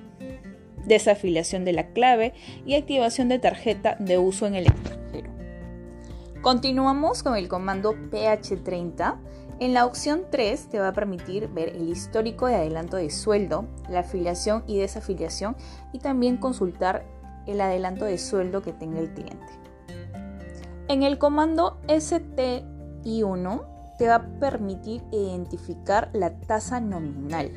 desafiliación 0.86 1.66
de 1.66 1.74
la 1.74 1.88
clave 1.88 2.34
y 2.66 2.76
activación 2.76 3.30
de 3.30 3.40
tarjeta 3.40 3.96
de 4.00 4.18
uso 4.18 4.46
en 4.48 4.56
el 4.56 4.68
extranjero. 4.68 5.32
Continuamos 6.42 7.24
con 7.24 7.36
el 7.36 7.48
comando 7.48 7.94
PH30. 7.94 9.18
En 9.60 9.74
la 9.74 9.86
opción 9.86 10.24
3 10.30 10.68
te 10.68 10.80
va 10.80 10.90
a 10.90 10.94
permitir 10.94 11.48
ver 11.48 11.70
el 11.70 11.88
histórico 11.88 12.48
de 12.48 12.56
adelanto 12.56 12.98
de 12.98 13.10
sueldo, 13.10 13.66
la 13.90 14.02
afiliación 14.02 14.66
y 14.68 14.78
desafiliación 14.78 15.56
y 15.94 16.00
también 16.00 16.36
consultar 16.36 17.06
el 17.48 17.62
adelanto 17.62 18.04
de 18.04 18.18
sueldo 18.18 18.62
que 18.62 18.74
tenga 18.74 19.00
el 19.00 19.14
cliente. 19.14 19.54
En 20.90 21.04
el 21.04 21.18
comando 21.18 21.80
STI1 21.88 23.66
te 23.98 24.08
va 24.08 24.16
a 24.16 24.26
permitir 24.40 25.02
identificar 25.12 26.10
la 26.12 26.32
tasa 26.32 26.82
nominal 26.82 27.50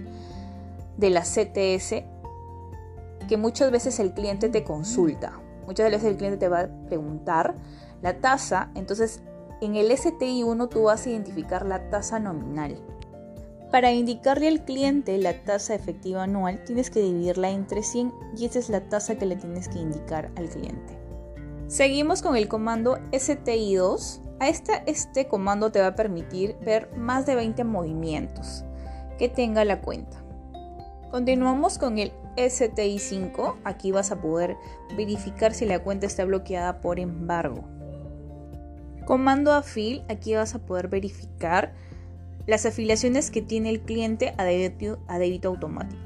de 0.96 1.10
la 1.10 1.22
CTS 1.22 2.04
que 3.28 3.36
muchas 3.36 3.72
veces 3.72 3.98
el 3.98 4.12
cliente 4.12 4.48
te 4.48 4.62
consulta. 4.62 5.32
Muchas 5.66 5.90
veces 5.90 6.04
el 6.04 6.16
cliente 6.16 6.38
te 6.38 6.48
va 6.48 6.60
a 6.60 6.68
preguntar 6.86 7.56
la 8.02 8.20
tasa, 8.20 8.70
entonces 8.74 9.20
en 9.60 9.76
el 9.76 9.90
STI1 9.90 10.68
tú 10.68 10.84
vas 10.84 11.06
a 11.06 11.10
identificar 11.10 11.66
la 11.66 11.90
tasa 11.90 12.18
nominal. 12.18 12.76
Para 13.70 13.92
indicarle 13.92 14.48
al 14.48 14.64
cliente 14.64 15.18
la 15.18 15.44
tasa 15.44 15.74
efectiva 15.74 16.22
anual, 16.22 16.64
tienes 16.64 16.90
que 16.90 17.00
dividirla 17.00 17.50
entre 17.50 17.82
100 17.82 18.12
y 18.36 18.46
esa 18.46 18.58
es 18.58 18.70
la 18.70 18.88
tasa 18.88 19.16
que 19.16 19.26
le 19.26 19.36
tienes 19.36 19.68
que 19.68 19.78
indicar 19.78 20.30
al 20.36 20.48
cliente. 20.48 20.98
Seguimos 21.66 22.22
con 22.22 22.34
el 22.36 22.48
comando 22.48 22.98
STI2. 23.12 24.20
A 24.40 24.48
este 24.48 25.28
comando 25.28 25.70
te 25.72 25.80
va 25.80 25.88
a 25.88 25.94
permitir 25.96 26.56
ver 26.64 26.90
más 26.96 27.26
de 27.26 27.34
20 27.34 27.64
movimientos 27.64 28.64
que 29.18 29.28
tenga 29.28 29.64
la 29.64 29.80
cuenta. 29.80 30.16
Continuamos 31.10 31.76
con 31.76 31.98
el 31.98 32.12
STI5, 32.36 33.56
aquí 33.64 33.90
vas 33.90 34.12
a 34.12 34.20
poder 34.20 34.56
verificar 34.96 35.52
si 35.52 35.66
la 35.66 35.82
cuenta 35.82 36.06
está 36.06 36.24
bloqueada 36.24 36.80
por 36.80 37.00
embargo. 37.00 37.64
Comando 39.08 39.54
afil, 39.54 40.04
aquí 40.10 40.34
vas 40.34 40.54
a 40.54 40.58
poder 40.58 40.88
verificar 40.88 41.72
las 42.46 42.66
afiliaciones 42.66 43.30
que 43.30 43.40
tiene 43.40 43.70
el 43.70 43.80
cliente 43.80 44.34
a 44.36 44.44
débito, 44.44 44.98
a 45.08 45.18
débito 45.18 45.48
automático. 45.48 46.02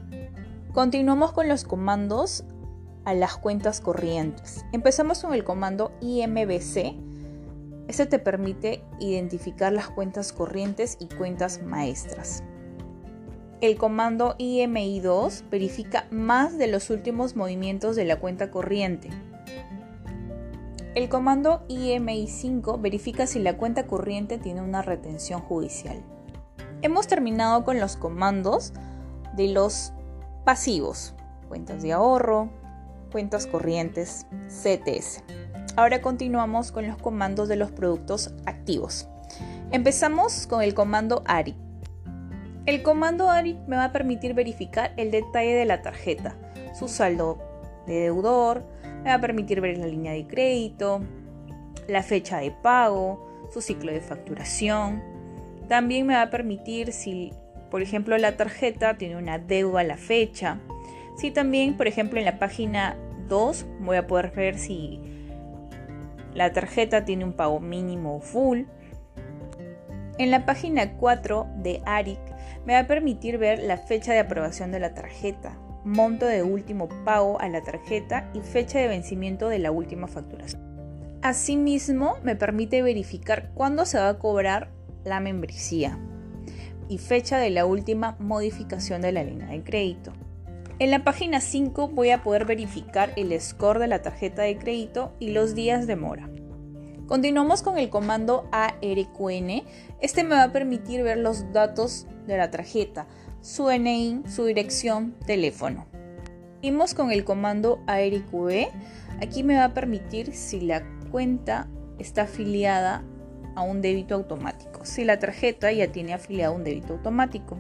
Continuamos 0.73 1.33
con 1.33 1.49
los 1.49 1.65
comandos 1.65 2.45
a 3.05 3.13
las 3.13 3.37
cuentas 3.39 3.81
corrientes. 3.81 4.65
Empezamos 4.71 5.21
con 5.21 5.35
el 5.35 5.43
comando 5.43 5.91
IMBC. 6.01 6.95
Este 7.89 8.07
te 8.07 8.21
permite 8.21 8.85
identificar 9.01 9.73
las 9.73 9.89
cuentas 9.89 10.33
corrientes 10.33 10.97
y 11.01 11.09
cuentas 11.09 11.61
maestras 11.61 12.45
el 13.63 13.79
comando 13.79 14.35
IMI2 14.39 15.49
verifica 15.49 16.09
más 16.11 16.59
de 16.59 16.67
los 16.67 16.91
últimos 16.91 17.37
movimientos 17.37 17.95
de 17.95 18.05
la 18.05 18.19
cuenta 18.19 18.51
corriente. 18.51 19.09
El 20.95 21.09
comando 21.09 21.67
IMI5 21.69 22.81
verifica 22.81 23.27
si 23.27 23.39
la 23.39 23.57
cuenta 23.57 23.87
corriente 23.87 24.39
tiene 24.39 24.61
una 24.61 24.83
retención 24.83 25.41
judicial. 25.41 26.03
Hemos 26.83 27.07
terminado 27.07 27.65
con 27.65 27.81
los 27.81 27.97
comandos 27.97 28.73
de 29.37 29.49
los 29.49 29.93
pasivos, 30.45 31.15
cuentas 31.49 31.83
de 31.83 31.93
ahorro, 31.93 32.51
cuentas 33.11 33.47
corrientes, 33.47 34.27
CTS. 34.49 35.23
Ahora 35.77 36.03
continuamos 36.03 36.73
con 36.73 36.87
los 36.87 36.99
comandos 36.99 37.49
de 37.49 37.57
los 37.57 37.71
productos 37.71 38.35
activos. 38.45 39.09
Empezamos 39.71 40.47
con 40.47 40.63
el 40.63 40.75
comando 40.75 41.23
ARI 41.27 41.57
el 42.65 42.85
comando 42.85 43.29
ARI 43.29 43.59
me 43.67 43.75
va 43.75 43.87
a 43.87 43.93
permitir 43.93 44.35
verificar 44.35 44.93
el 44.97 45.11
detalle 45.11 45.53
de 45.53 45.65
la 45.65 45.83
tarjeta, 45.83 46.37
su 46.79 46.87
saldo 46.87 47.39
de 47.89 48.03
deudor, 48.03 48.63
me 49.03 49.11
va 49.11 49.15
a 49.15 49.21
permitir 49.21 49.61
ver 49.61 49.79
la 49.79 49.87
línea 49.87 50.13
de 50.13 50.27
crédito, 50.27 51.01
la 51.89 52.03
fecha 52.03 52.39
de 52.39 52.51
pago, 52.51 53.49
su 53.53 53.61
ciclo 53.61 53.93
de 53.93 54.01
facturación. 54.01 55.03
También 55.69 56.07
me 56.07 56.15
va 56.15 56.23
a 56.23 56.31
permitir 56.31 56.93
si, 56.93 57.33
por 57.71 57.83
ejemplo, 57.83 58.17
la 58.19 58.37
tarjeta 58.37 58.97
tiene 58.97 59.17
una 59.17 59.39
deuda 59.39 59.81
a 59.81 59.85
la 59.85 59.97
fecha. 59.97 60.59
Si 61.17 61.31
también, 61.31 61.77
por 61.77 61.87
ejemplo, 61.87 62.19
en 62.19 62.25
la 62.25 62.39
página 62.39 62.97
2 63.29 63.67
voy 63.81 63.97
a 63.97 64.07
poder 64.07 64.31
ver 64.31 64.59
si 64.59 65.01
la 66.35 66.53
tarjeta 66.53 67.05
tiene 67.05 67.25
un 67.25 67.33
pago 67.33 67.61
mínimo 67.61 68.17
o 68.17 68.21
full. 68.21 68.63
En 70.19 70.31
la 70.31 70.47
página 70.47 70.93
4 70.93 71.47
de 71.57 71.83
ARIC 71.85 72.21
me 72.67 72.75
va 72.75 72.81
a 72.81 72.87
permitir 72.87 73.39
ver 73.39 73.59
la 73.63 73.77
fecha 73.77 74.13
de 74.13 74.21
aprobación 74.21 74.71
de 74.71 74.81
la 74.81 74.95
tarjeta, 74.95 75.57
monto 75.85 76.27
de 76.27 76.43
último 76.43 76.89
pago 77.05 77.41
a 77.41 77.49
la 77.49 77.63
tarjeta 77.63 78.31
y 78.35 78.41
fecha 78.41 78.79
de 78.79 78.89
vencimiento 78.89 79.49
de 79.49 79.59
la 79.59 79.71
última 79.71 80.07
facturación. 80.07 80.63
Asimismo, 81.23 82.17
me 82.23 82.37
permite 82.37 82.83
verificar 82.83 83.51
cuándo 83.55 83.87
se 83.87 83.99
va 83.99 84.09
a 84.09 84.19
cobrar 84.19 84.71
la 85.05 85.21
membresía 85.21 85.99
y 86.89 86.99
fecha 86.99 87.39
de 87.39 87.51
la 87.51 87.65
última 87.65 88.17
modificación 88.19 89.03
de 89.03 89.13
la 89.13 89.25
línea 89.25 89.49
de 89.49 89.63
crédito. 89.63 90.13
En 90.79 90.91
la 90.91 91.05
página 91.05 91.41
5 91.41 91.89
voy 91.89 92.11
a 92.11 92.23
poder 92.23 92.45
verificar 92.45 93.13
el 93.17 93.39
score 93.41 93.79
de 93.79 93.87
la 93.87 94.03
tarjeta 94.03 94.43
de 94.43 94.59
crédito 94.59 95.13
y 95.21 95.31
los 95.31 95.55
días 95.55 95.87
de 95.87 95.97
mora. 95.97 96.29
Continuamos 97.07 97.63
con 97.63 97.79
el 97.79 97.89
comando 97.89 98.49
ARQN. 98.53 99.63
Este 100.01 100.25
me 100.25 100.31
va 100.31 100.45
a 100.45 100.53
permitir 100.53 101.03
ver 101.03 101.19
los 101.19 101.53
datos 101.53 102.07
de 102.27 102.37
la 102.37 102.51
tarjeta, 102.51 103.07
su 103.43 103.67
DNI, 103.67 104.23
su 104.29 104.45
dirección, 104.45 105.15
teléfono. 105.27 105.87
Seguimos 106.61 106.95
con 106.95 107.11
el 107.11 107.25
comando 107.25 107.83
ARIQE. 107.89 108.71
Aquí 109.21 109.43
me 109.43 109.57
va 109.57 109.65
a 109.65 109.75
permitir 109.75 110.33
si 110.33 110.61
la 110.61 110.83
cuenta 111.11 111.69
está 111.99 112.23
afiliada 112.23 113.05
a 113.57 113.63
un 113.63 113.83
débito 113.83 114.15
automático, 114.15 114.85
si 114.85 115.05
la 115.05 115.19
tarjeta 115.19 115.71
ya 115.73 115.89
tiene 115.89 116.15
afiliado 116.15 116.55
un 116.55 116.65
débito 116.65 116.95
automático. 116.95 117.59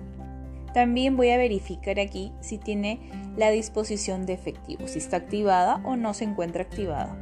También 0.72 1.16
voy 1.16 1.30
a 1.30 1.36
verificar 1.36 2.00
aquí 2.00 2.32
si 2.40 2.58
tiene 2.58 3.10
la 3.36 3.50
disposición 3.50 4.24
de 4.24 4.32
efectivo, 4.32 4.86
si 4.86 4.98
está 4.98 5.18
activada 5.18 5.82
o 5.84 5.96
no 5.96 6.14
se 6.14 6.24
encuentra 6.24 6.62
activada. 6.62 7.20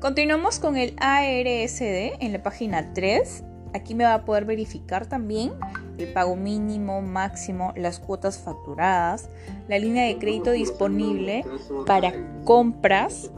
Continuamos 0.00 0.58
con 0.58 0.76
el 0.76 0.94
ARSD 0.98 2.16
en 2.20 2.32
la 2.32 2.42
página 2.42 2.92
3. 2.94 3.44
Aquí 3.78 3.94
me 3.94 4.02
va 4.02 4.14
a 4.14 4.24
poder 4.24 4.44
verificar 4.44 5.06
también 5.06 5.52
el 5.98 6.12
pago 6.12 6.34
mínimo, 6.34 7.00
máximo, 7.00 7.72
las 7.76 8.00
cuotas 8.00 8.38
facturadas, 8.38 9.28
la 9.68 9.78
línea 9.78 10.06
de 10.06 10.18
crédito 10.18 10.50
disponible 10.50 11.44
para 11.86 12.12
compras. 12.44 13.30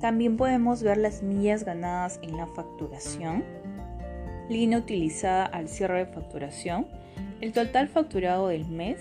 También 0.00 0.36
podemos 0.36 0.82
ver 0.82 0.96
las 0.96 1.22
millas 1.22 1.64
ganadas 1.64 2.18
en 2.22 2.36
la 2.36 2.48
facturación, 2.48 3.44
línea 4.48 4.78
utilizada 4.78 5.46
al 5.46 5.68
cierre 5.68 6.04
de 6.04 6.06
facturación, 6.06 6.88
el 7.40 7.52
total 7.52 7.88
facturado 7.88 8.48
del 8.48 8.66
mes. 8.66 8.98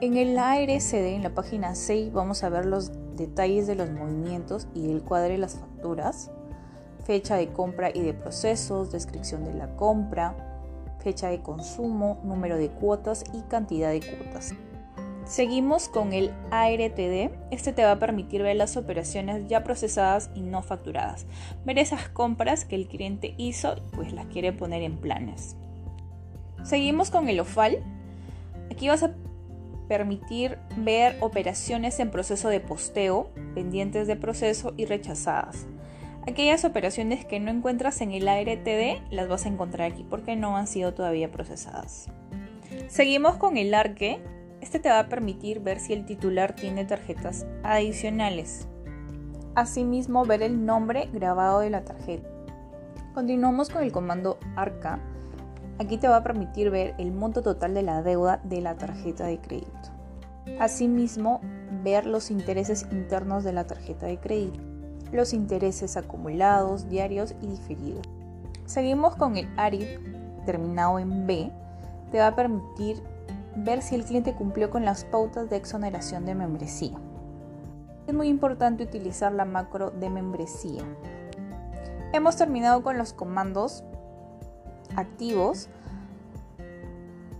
En 0.00 0.16
el 0.16 0.38
ARSD, 0.38 1.14
en 1.14 1.22
la 1.22 1.34
página 1.34 1.74
6, 1.74 2.10
vamos 2.10 2.42
a 2.42 2.48
ver 2.48 2.64
los 2.64 2.90
detalles 3.16 3.66
de 3.66 3.74
los 3.74 3.90
movimientos 3.90 4.66
y 4.74 4.90
el 4.90 5.02
cuadro 5.02 5.32
de 5.32 5.38
las 5.38 5.56
facturas, 5.56 6.30
fecha 7.06 7.36
de 7.36 7.48
compra 7.48 7.90
y 7.94 8.00
de 8.00 8.14
procesos, 8.14 8.90
descripción 8.90 9.44
de 9.44 9.54
la 9.54 9.76
compra, 9.76 10.34
fecha 10.98 11.28
de 11.28 11.40
consumo, 11.40 12.20
número 12.24 12.58
de 12.58 12.68
cuotas 12.68 13.22
y 13.32 13.42
cantidad 13.42 13.92
de 13.92 14.00
cuotas. 14.00 14.54
Seguimos 15.24 15.88
con 15.88 16.12
el 16.12 16.32
ARTD. 16.50 17.30
Este 17.52 17.72
te 17.72 17.84
va 17.84 17.92
a 17.92 17.98
permitir 17.98 18.42
ver 18.42 18.56
las 18.56 18.76
operaciones 18.76 19.46
ya 19.48 19.62
procesadas 19.62 20.30
y 20.34 20.40
no 20.40 20.62
facturadas. 20.62 21.26
Ver 21.64 21.78
esas 21.78 22.08
compras 22.08 22.64
que 22.64 22.74
el 22.74 22.88
cliente 22.88 23.34
hizo 23.36 23.76
pues 23.92 24.12
las 24.12 24.26
quiere 24.26 24.52
poner 24.52 24.82
en 24.82 24.98
planes. 24.98 25.56
Seguimos 26.64 27.10
con 27.10 27.28
el 27.28 27.38
OFAL. 27.38 27.84
Aquí 28.70 28.88
vas 28.88 29.04
a 29.04 29.14
permitir 29.88 30.58
ver 30.76 31.16
operaciones 31.20 32.00
en 32.00 32.10
proceso 32.10 32.48
de 32.48 32.58
posteo, 32.58 33.30
pendientes 33.54 34.08
de 34.08 34.16
proceso 34.16 34.74
y 34.76 34.86
rechazadas. 34.86 35.66
Aquellas 36.28 36.64
operaciones 36.64 37.24
que 37.24 37.38
no 37.38 37.52
encuentras 37.52 38.00
en 38.00 38.10
el 38.10 38.26
ARTD 38.26 39.00
las 39.12 39.28
vas 39.28 39.46
a 39.46 39.48
encontrar 39.48 39.92
aquí 39.92 40.04
porque 40.08 40.34
no 40.34 40.56
han 40.56 40.66
sido 40.66 40.92
todavía 40.92 41.30
procesadas. 41.30 42.08
Seguimos 42.88 43.36
con 43.36 43.56
el 43.56 43.72
ARQUE. 43.72 44.18
Este 44.60 44.80
te 44.80 44.88
va 44.88 44.98
a 44.98 45.08
permitir 45.08 45.60
ver 45.60 45.78
si 45.78 45.92
el 45.92 46.04
titular 46.04 46.56
tiene 46.56 46.84
tarjetas 46.84 47.46
adicionales. 47.62 48.66
Asimismo, 49.54 50.24
ver 50.24 50.42
el 50.42 50.66
nombre 50.66 51.08
grabado 51.12 51.60
de 51.60 51.70
la 51.70 51.84
tarjeta. 51.84 52.28
Continuamos 53.14 53.70
con 53.70 53.84
el 53.84 53.92
comando 53.92 54.38
ARCA. 54.56 54.98
Aquí 55.78 55.96
te 55.96 56.08
va 56.08 56.16
a 56.16 56.22
permitir 56.24 56.70
ver 56.70 56.94
el 56.98 57.12
monto 57.12 57.40
total 57.42 57.72
de 57.72 57.82
la 57.82 58.02
deuda 58.02 58.40
de 58.42 58.60
la 58.60 58.76
tarjeta 58.76 59.26
de 59.26 59.38
crédito. 59.38 59.70
Asimismo, 60.58 61.40
ver 61.84 62.04
los 62.04 62.32
intereses 62.32 62.84
internos 62.90 63.44
de 63.44 63.52
la 63.52 63.66
tarjeta 63.66 64.06
de 64.06 64.18
crédito 64.18 64.75
los 65.12 65.32
intereses 65.32 65.96
acumulados, 65.96 66.88
diarios 66.88 67.34
y 67.40 67.46
diferidos. 67.46 68.06
Seguimos 68.64 69.16
con 69.16 69.36
el 69.36 69.48
ARID 69.56 69.86
terminado 70.44 70.98
en 70.98 71.26
B, 71.26 71.50
te 72.10 72.18
va 72.18 72.28
a 72.28 72.36
permitir 72.36 73.02
ver 73.56 73.82
si 73.82 73.94
el 73.94 74.04
cliente 74.04 74.34
cumplió 74.34 74.70
con 74.70 74.84
las 74.84 75.04
pautas 75.04 75.48
de 75.50 75.56
exoneración 75.56 76.24
de 76.24 76.34
membresía. 76.34 76.96
Es 78.06 78.14
muy 78.14 78.28
importante 78.28 78.84
utilizar 78.84 79.32
la 79.32 79.44
macro 79.44 79.90
de 79.90 80.10
membresía. 80.10 80.82
Hemos 82.12 82.36
terminado 82.36 82.82
con 82.82 82.98
los 82.98 83.12
comandos 83.12 83.82
activos 84.94 85.68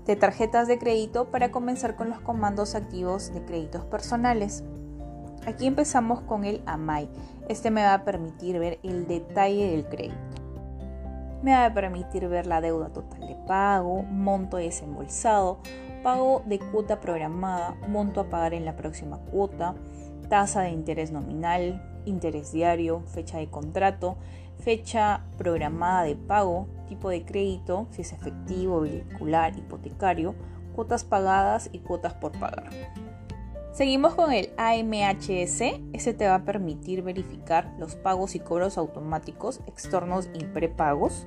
de 0.06 0.16
tarjetas 0.16 0.68
de 0.68 0.78
crédito 0.78 1.30
para 1.30 1.50
comenzar 1.50 1.96
con 1.96 2.10
los 2.10 2.20
comandos 2.20 2.74
activos 2.74 3.32
de 3.32 3.44
créditos 3.44 3.84
personales. 3.84 4.64
Aquí 5.46 5.66
empezamos 5.66 6.20
con 6.22 6.44
el 6.44 6.62
AMAI. 6.66 7.08
Este 7.48 7.70
me 7.70 7.82
va 7.82 7.94
a 7.94 8.04
permitir 8.04 8.58
ver 8.58 8.80
el 8.82 9.06
detalle 9.06 9.70
del 9.70 9.86
crédito. 9.86 10.16
Me 11.42 11.52
va 11.52 11.66
a 11.66 11.74
permitir 11.74 12.26
ver 12.28 12.46
la 12.46 12.60
deuda 12.60 12.88
total 12.88 13.20
de 13.20 13.36
pago, 13.46 14.02
monto 14.02 14.56
desembolsado, 14.56 15.60
pago 16.02 16.42
de 16.46 16.58
cuota 16.58 17.00
programada, 17.00 17.76
monto 17.88 18.20
a 18.20 18.28
pagar 18.30 18.52
en 18.54 18.64
la 18.64 18.74
próxima 18.74 19.18
cuota, 19.18 19.76
tasa 20.28 20.62
de 20.62 20.70
interés 20.70 21.12
nominal, 21.12 21.82
interés 22.04 22.50
diario, 22.50 23.02
fecha 23.06 23.38
de 23.38 23.48
contrato, 23.48 24.16
fecha 24.58 25.24
programada 25.36 26.02
de 26.02 26.16
pago, 26.16 26.66
tipo 26.88 27.10
de 27.10 27.24
crédito, 27.24 27.86
si 27.90 28.02
es 28.02 28.12
efectivo, 28.12 28.80
vehicular, 28.80 29.56
hipotecario, 29.56 30.34
cuotas 30.74 31.04
pagadas 31.04 31.70
y 31.72 31.78
cuotas 31.78 32.14
por 32.14 32.32
pagar. 32.32 32.70
Seguimos 33.76 34.14
con 34.14 34.32
el 34.32 34.48
AMHS. 34.56 35.60
Este 35.92 36.14
te 36.14 36.26
va 36.26 36.36
a 36.36 36.44
permitir 36.46 37.02
verificar 37.02 37.74
los 37.78 37.94
pagos 37.94 38.34
y 38.34 38.40
cobros 38.40 38.78
automáticos 38.78 39.60
externos 39.66 40.30
y 40.32 40.44
prepagos. 40.44 41.26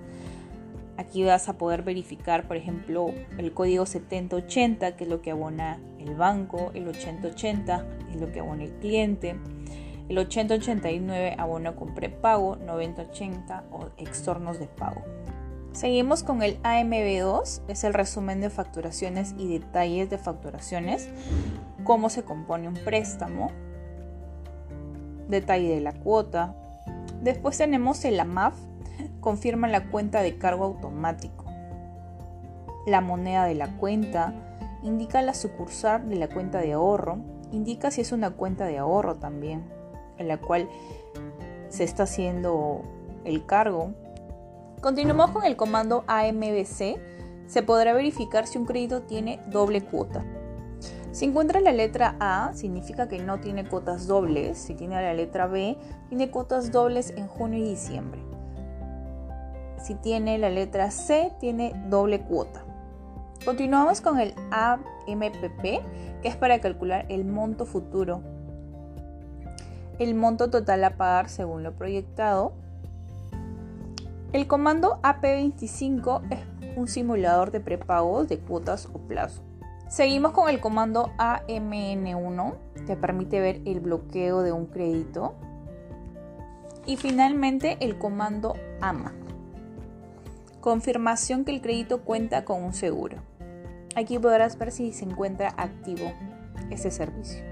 Aquí 0.97 1.23
vas 1.23 1.47
a 1.47 1.59
poder 1.59 1.83
verificar, 1.83 2.47
por 2.47 2.57
ejemplo, 2.57 3.13
el 3.37 3.53
código 3.53 3.85
7080, 3.85 4.95
que 4.95 5.03
es 5.03 5.09
lo 5.11 5.21
que 5.21 5.29
abona 5.29 5.79
el 5.99 6.15
banco, 6.15 6.71
el 6.73 6.87
8080 6.87 7.85
es 8.09 8.19
lo 8.19 8.31
que 8.31 8.39
abona 8.39 8.63
el 8.63 8.71
cliente, 8.79 9.35
el 10.09 10.17
8089 10.17 11.35
abona 11.37 11.75
con 11.75 11.93
prepago, 11.93 12.55
9080 12.55 13.65
o 13.71 13.89
externos 13.99 14.57
de 14.57 14.65
pago. 14.65 15.03
Seguimos 15.71 16.23
con 16.23 16.41
el 16.41 16.61
AMB2, 16.63 17.61
es 17.67 17.83
el 17.83 17.93
resumen 17.93 18.41
de 18.41 18.49
facturaciones 18.49 19.35
y 19.37 19.47
detalles 19.47 20.09
de 20.09 20.17
facturaciones, 20.17 21.07
cómo 21.83 22.09
se 22.09 22.23
compone 22.23 22.67
un 22.67 22.73
préstamo, 22.73 23.51
detalle 25.27 25.69
de 25.75 25.81
la 25.81 25.93
cuota. 25.93 26.55
Después 27.21 27.57
tenemos 27.57 28.03
el 28.03 28.19
AMAF, 28.19 28.55
confirma 29.19 29.67
la 29.67 29.89
cuenta 29.89 30.21
de 30.21 30.37
cargo 30.37 30.65
automático. 30.65 31.45
La 32.87 32.99
moneda 32.99 33.45
de 33.45 33.55
la 33.55 33.77
cuenta, 33.77 34.33
indica 34.83 35.21
la 35.21 35.33
sucursal 35.33 36.09
de 36.09 36.15
la 36.15 36.29
cuenta 36.29 36.59
de 36.59 36.73
ahorro, 36.73 37.19
indica 37.51 37.91
si 37.91 38.01
es 38.01 38.11
una 38.11 38.31
cuenta 38.31 38.65
de 38.65 38.79
ahorro 38.79 39.15
también, 39.15 39.63
en 40.17 40.27
la 40.27 40.37
cual 40.37 40.67
se 41.69 41.83
está 41.83 42.03
haciendo 42.03 42.81
el 43.23 43.45
cargo 43.45 43.93
Continuamos 44.81 45.31
con 45.31 45.43
el 45.43 45.57
comando 45.57 46.05
AMBC. 46.07 46.97
Se 47.47 47.63
podrá 47.63 47.91
verificar 47.91 48.47
si 48.47 48.57
un 48.57 48.65
crédito 48.65 49.01
tiene 49.01 49.41
doble 49.47 49.81
cuota. 49.81 50.23
Si 51.11 51.25
encuentra 51.25 51.59
la 51.59 51.73
letra 51.73 52.15
A, 52.21 52.53
significa 52.53 53.09
que 53.09 53.19
no 53.19 53.41
tiene 53.41 53.67
cuotas 53.67 54.07
dobles. 54.07 54.57
Si 54.57 54.75
tiene 54.75 54.95
la 54.95 55.13
letra 55.13 55.47
B, 55.47 55.77
tiene 56.07 56.31
cuotas 56.31 56.71
dobles 56.71 57.09
en 57.17 57.27
junio 57.27 57.59
y 57.59 57.63
diciembre. 57.63 58.21
Si 59.83 59.95
tiene 59.95 60.37
la 60.37 60.49
letra 60.49 60.91
C, 60.91 61.33
tiene 61.41 61.73
doble 61.89 62.21
cuota. 62.21 62.63
Continuamos 63.43 63.99
con 63.99 64.17
el 64.17 64.33
AMPP, 64.51 65.61
que 65.61 66.27
es 66.29 66.37
para 66.37 66.59
calcular 66.59 67.05
el 67.09 67.25
monto 67.25 67.65
futuro. 67.65 68.21
El 69.97 70.15
monto 70.15 70.49
total 70.49 70.85
a 70.85 70.95
pagar 70.95 71.27
según 71.27 71.63
lo 71.63 71.73
proyectado 71.73 72.53
el 74.31 74.47
comando 74.47 74.99
AP25 75.01 76.21
es 76.29 76.39
un 76.75 76.87
simulador 76.87 77.51
de 77.51 77.59
prepagos 77.59 78.27
de 78.27 78.39
cuotas 78.39 78.87
o 78.93 78.99
plazo. 78.99 79.41
Seguimos 79.87 80.33
con 80.33 80.49
el 80.49 80.59
comando 80.59 81.11
AMN1, 81.17 82.53
que 82.85 82.95
permite 82.95 83.39
ver 83.39 83.61
el 83.65 83.79
bloqueo 83.79 84.43
de 84.43 84.51
un 84.51 84.67
crédito. 84.67 85.33
Y 86.85 86.97
finalmente 86.97 87.77
el 87.81 87.97
comando 87.97 88.55
AMA, 88.81 89.13
confirmación 90.61 91.43
que 91.43 91.51
el 91.51 91.61
crédito 91.61 92.01
cuenta 92.01 92.45
con 92.45 92.63
un 92.63 92.73
seguro. 92.73 93.17
Aquí 93.95 94.19
podrás 94.19 94.57
ver 94.57 94.71
si 94.71 94.93
se 94.93 95.05
encuentra 95.05 95.53
activo 95.57 96.11
ese 96.69 96.91
servicio. 96.91 97.43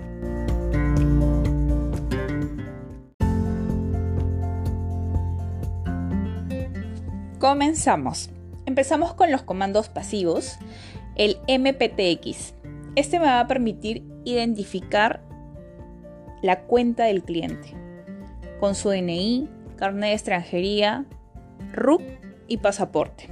Comenzamos. 7.39 8.31
Empezamos 8.65 9.13
con 9.13 9.31
los 9.31 9.43
comandos 9.43 9.89
pasivos. 9.89 10.57
El 11.15 11.37
MPTX. 11.47 12.55
Este 12.95 13.19
me 13.19 13.25
va 13.25 13.41
a 13.41 13.47
permitir 13.47 14.03
identificar 14.25 15.21
la 16.41 16.61
cuenta 16.61 17.05
del 17.05 17.23
cliente 17.23 17.75
con 18.59 18.73
su 18.73 18.89
DNI, 18.89 19.47
carnet 19.75 20.09
de 20.09 20.13
extranjería, 20.13 21.05
RUC 21.73 22.01
y 22.47 22.57
pasaporte. 22.57 23.29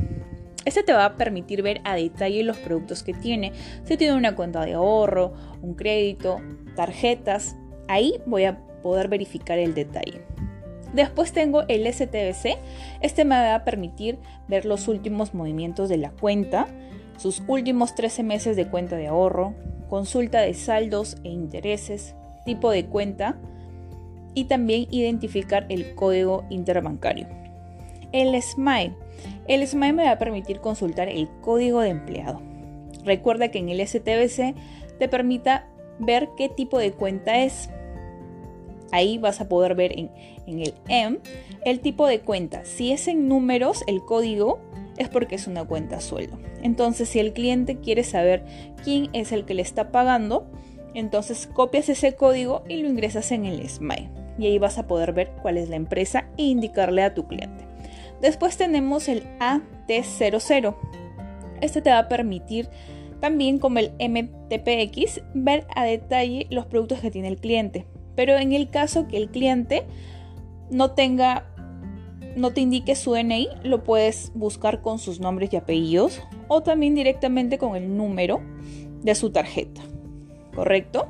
Este 0.65 0.83
te 0.83 0.93
va 0.93 1.05
a 1.05 1.15
permitir 1.15 1.63
ver 1.63 1.81
a 1.83 1.95
detalle 1.95 2.43
los 2.43 2.57
productos 2.57 3.01
que 3.01 3.13
tiene, 3.15 3.53
si 3.85 3.97
tiene 3.97 4.15
una 4.15 4.35
cuenta 4.35 4.63
de 4.65 4.73
ahorro, 4.73 5.33
un 5.63 5.73
crédito, 5.73 6.41
tarjetas. 6.75 7.55
Ahí 7.87 8.21
voy 8.27 8.45
a 8.45 8.59
poder 8.83 9.07
verificar 9.07 9.57
el 9.57 9.73
detalle. 9.73 10.21
Después 10.95 11.33
tengo 11.33 11.63
el 11.67 11.91
STBC. 11.91 12.57
Este 13.01 13.25
me 13.25 13.35
va 13.35 13.55
a 13.55 13.63
permitir 13.65 14.17
ver 14.47 14.65
los 14.65 14.87
últimos 14.87 15.33
movimientos 15.33 15.89
de 15.89 15.97
la 15.97 16.11
cuenta, 16.11 16.67
sus 17.17 17.43
últimos 17.47 17.95
13 17.95 18.23
meses 18.23 18.55
de 18.55 18.67
cuenta 18.67 18.95
de 18.95 19.07
ahorro, 19.07 19.53
consulta 19.89 20.39
de 20.39 20.53
saldos 20.53 21.17
e 21.25 21.29
intereses, 21.29 22.15
tipo 22.45 22.71
de 22.71 22.85
cuenta 22.85 23.37
y 24.33 24.45
también 24.45 24.87
identificar 24.89 25.65
el 25.67 25.95
código 25.95 26.45
interbancario. 26.49 27.27
El 28.13 28.41
SMILE. 28.41 28.95
El 29.47 29.67
SMILE 29.67 29.93
me 29.93 30.03
va 30.05 30.11
a 30.11 30.17
permitir 30.17 30.61
consultar 30.61 31.09
el 31.09 31.29
código 31.41 31.81
de 31.81 31.89
empleado. 31.89 32.41
Recuerda 33.03 33.49
que 33.49 33.59
en 33.59 33.67
el 33.67 33.85
STBC 33.85 34.55
te 34.97 35.09
permita 35.09 35.67
ver 35.99 36.29
qué 36.37 36.47
tipo 36.47 36.79
de 36.79 36.93
cuenta 36.93 37.39
es. 37.43 37.69
Ahí 38.91 39.17
vas 39.17 39.41
a 39.41 39.49
poder 39.49 39.75
ver 39.75 39.97
en, 39.97 40.09
el 40.47 40.73
M 40.87 41.19
el 41.63 41.79
tipo 41.79 42.07
de 42.07 42.21
cuenta. 42.21 42.65
Si 42.65 42.91
es 42.91 43.07
en 43.07 43.27
números, 43.27 43.83
el 43.87 44.03
código 44.03 44.59
es 44.97 45.09
porque 45.09 45.35
es 45.35 45.47
una 45.47 45.65
cuenta 45.65 45.99
sueldo. 45.99 46.37
Entonces, 46.61 47.09
si 47.09 47.19
el 47.19 47.33
cliente 47.33 47.77
quiere 47.77 48.03
saber 48.03 48.45
quién 48.83 49.09
es 49.13 49.31
el 49.31 49.45
que 49.45 49.53
le 49.53 49.61
está 49.61 49.91
pagando, 49.91 50.47
entonces 50.93 51.47
copias 51.47 51.89
ese 51.89 52.15
código 52.15 52.63
y 52.67 52.77
lo 52.77 52.87
ingresas 52.87 53.31
en 53.31 53.45
el 53.45 53.67
SMILE. 53.67 54.09
Y 54.37 54.47
ahí 54.47 54.59
vas 54.59 54.77
a 54.77 54.87
poder 54.87 55.13
ver 55.13 55.31
cuál 55.41 55.57
es 55.57 55.69
la 55.69 55.75
empresa 55.75 56.29
e 56.37 56.43
indicarle 56.43 57.03
a 57.03 57.13
tu 57.13 57.27
cliente. 57.27 57.65
Después 58.21 58.57
tenemos 58.57 59.07
el 59.09 59.23
AT00. 59.39 60.75
Este 61.61 61.81
te 61.81 61.89
va 61.89 61.99
a 61.99 62.07
permitir 62.09 62.69
también 63.19 63.59
como 63.59 63.79
el 63.79 63.91
MTPX 63.99 65.21
ver 65.33 65.65
a 65.75 65.83
detalle 65.83 66.47
los 66.49 66.65
productos 66.65 66.99
que 66.99 67.11
tiene 67.11 67.27
el 67.27 67.37
cliente. 67.37 67.85
Pero 68.15 68.37
en 68.37 68.53
el 68.53 68.69
caso 68.69 69.07
que 69.07 69.17
el 69.17 69.29
cliente 69.29 69.83
no 70.69 70.91
tenga 70.91 71.45
no 72.35 72.51
te 72.51 72.61
indique 72.61 72.95
su 72.95 73.13
DNI, 73.13 73.47
lo 73.63 73.83
puedes 73.83 74.31
buscar 74.35 74.81
con 74.81 74.99
sus 74.99 75.19
nombres 75.19 75.53
y 75.53 75.55
apellidos 75.55 76.21
o 76.47 76.61
también 76.61 76.93
directamente 76.93 77.57
con 77.57 77.75
el 77.75 77.95
número 77.95 78.41
de 79.01 79.15
su 79.15 79.31
tarjeta. 79.31 79.81
¿Correcto? 80.53 81.07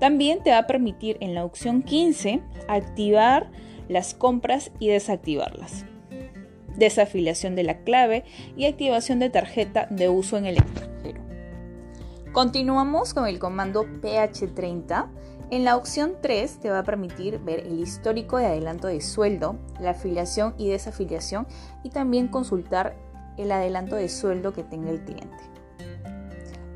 También 0.00 0.42
te 0.42 0.50
va 0.50 0.58
a 0.58 0.66
permitir 0.66 1.16
en 1.20 1.34
la 1.34 1.44
opción 1.44 1.82
15 1.82 2.42
activar 2.68 3.50
las 3.88 4.14
compras 4.14 4.70
y 4.78 4.88
desactivarlas. 4.88 5.84
Desafiliación 6.76 7.56
de 7.56 7.62
la 7.62 7.78
clave 7.78 8.24
y 8.56 8.66
activación 8.66 9.18
de 9.18 9.30
tarjeta 9.30 9.86
de 9.90 10.08
uso 10.08 10.36
en 10.36 10.46
el 10.46 10.58
extranjero. 10.58 11.22
Continuamos 12.32 13.14
con 13.14 13.26
el 13.26 13.38
comando 13.38 13.84
PH30 13.84 15.08
en 15.50 15.64
la 15.64 15.76
opción 15.76 16.14
3 16.20 16.58
te 16.58 16.70
va 16.70 16.80
a 16.80 16.82
permitir 16.82 17.38
ver 17.38 17.60
el 17.60 17.78
histórico 17.78 18.36
de 18.38 18.46
adelanto 18.46 18.88
de 18.88 19.00
sueldo, 19.00 19.56
la 19.80 19.90
afiliación 19.90 20.54
y 20.58 20.68
desafiliación 20.68 21.46
y 21.84 21.90
también 21.90 22.28
consultar 22.28 22.96
el 23.36 23.52
adelanto 23.52 23.96
de 23.96 24.08
sueldo 24.08 24.52
que 24.52 24.64
tenga 24.64 24.90
el 24.90 25.04
cliente. 25.04 25.44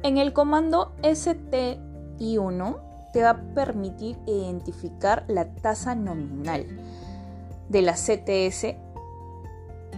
En 0.02 0.18
el 0.18 0.33
comando 0.33 0.94
STI1 1.02 2.80
te 3.12 3.22
va 3.22 3.30
a 3.30 3.40
permitir 3.54 4.16
identificar 4.26 5.24
la 5.26 5.46
tasa 5.46 5.94
nominal 5.94 6.66
de 7.68 7.83
la 7.83 7.94
CTS 7.94 8.76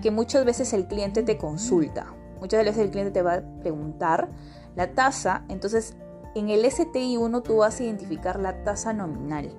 que 0.03 0.11
muchas 0.11 0.45
veces 0.45 0.73
el 0.73 0.87
cliente 0.87 1.23
te 1.23 1.37
consulta. 1.37 2.07
Muchas 2.41 2.65
veces 2.65 2.79
el 2.79 2.91
cliente 2.91 3.13
te 3.13 3.23
va 3.23 3.35
a 3.35 3.43
preguntar 3.61 4.29
la 4.75 4.95
tasa, 4.95 5.45
entonces 5.49 5.95
en 6.35 6.51
el 6.51 6.65
STI1 6.65 7.43
tú 7.43 7.59
vas 7.59 7.79
a 7.79 7.85
identificar 7.85 8.39
la 8.41 8.65
tasa 8.65 8.93
nominal. 8.93 9.51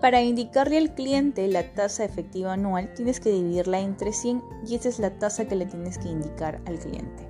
Para 0.00 0.22
indicarle 0.22 0.78
al 0.78 0.94
cliente 0.94 1.48
la 1.48 1.74
tasa 1.74 2.04
efectiva 2.04 2.52
anual, 2.52 2.92
tienes 2.94 3.18
que 3.18 3.30
dividirla 3.30 3.80
entre 3.80 4.12
100 4.12 4.42
y 4.66 4.76
esa 4.76 4.88
es 4.88 4.98
la 4.98 5.18
tasa 5.18 5.46
que 5.46 5.56
le 5.56 5.66
tienes 5.66 5.98
que 5.98 6.08
indicar 6.08 6.60
al 6.66 6.78
cliente. 6.78 7.28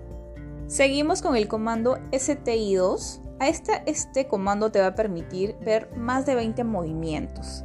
Seguimos 0.67 1.23
con 1.23 1.35
el 1.35 1.49
comando 1.49 1.97
STI2. 2.11 3.21
A 3.41 3.49
este, 3.49 3.73
este 3.87 4.27
comando 4.27 4.71
te 4.71 4.81
va 4.81 4.89
a 4.89 4.95
permitir 4.95 5.57
ver 5.65 5.91
más 5.97 6.27
de 6.27 6.35
20 6.35 6.63
movimientos 6.65 7.65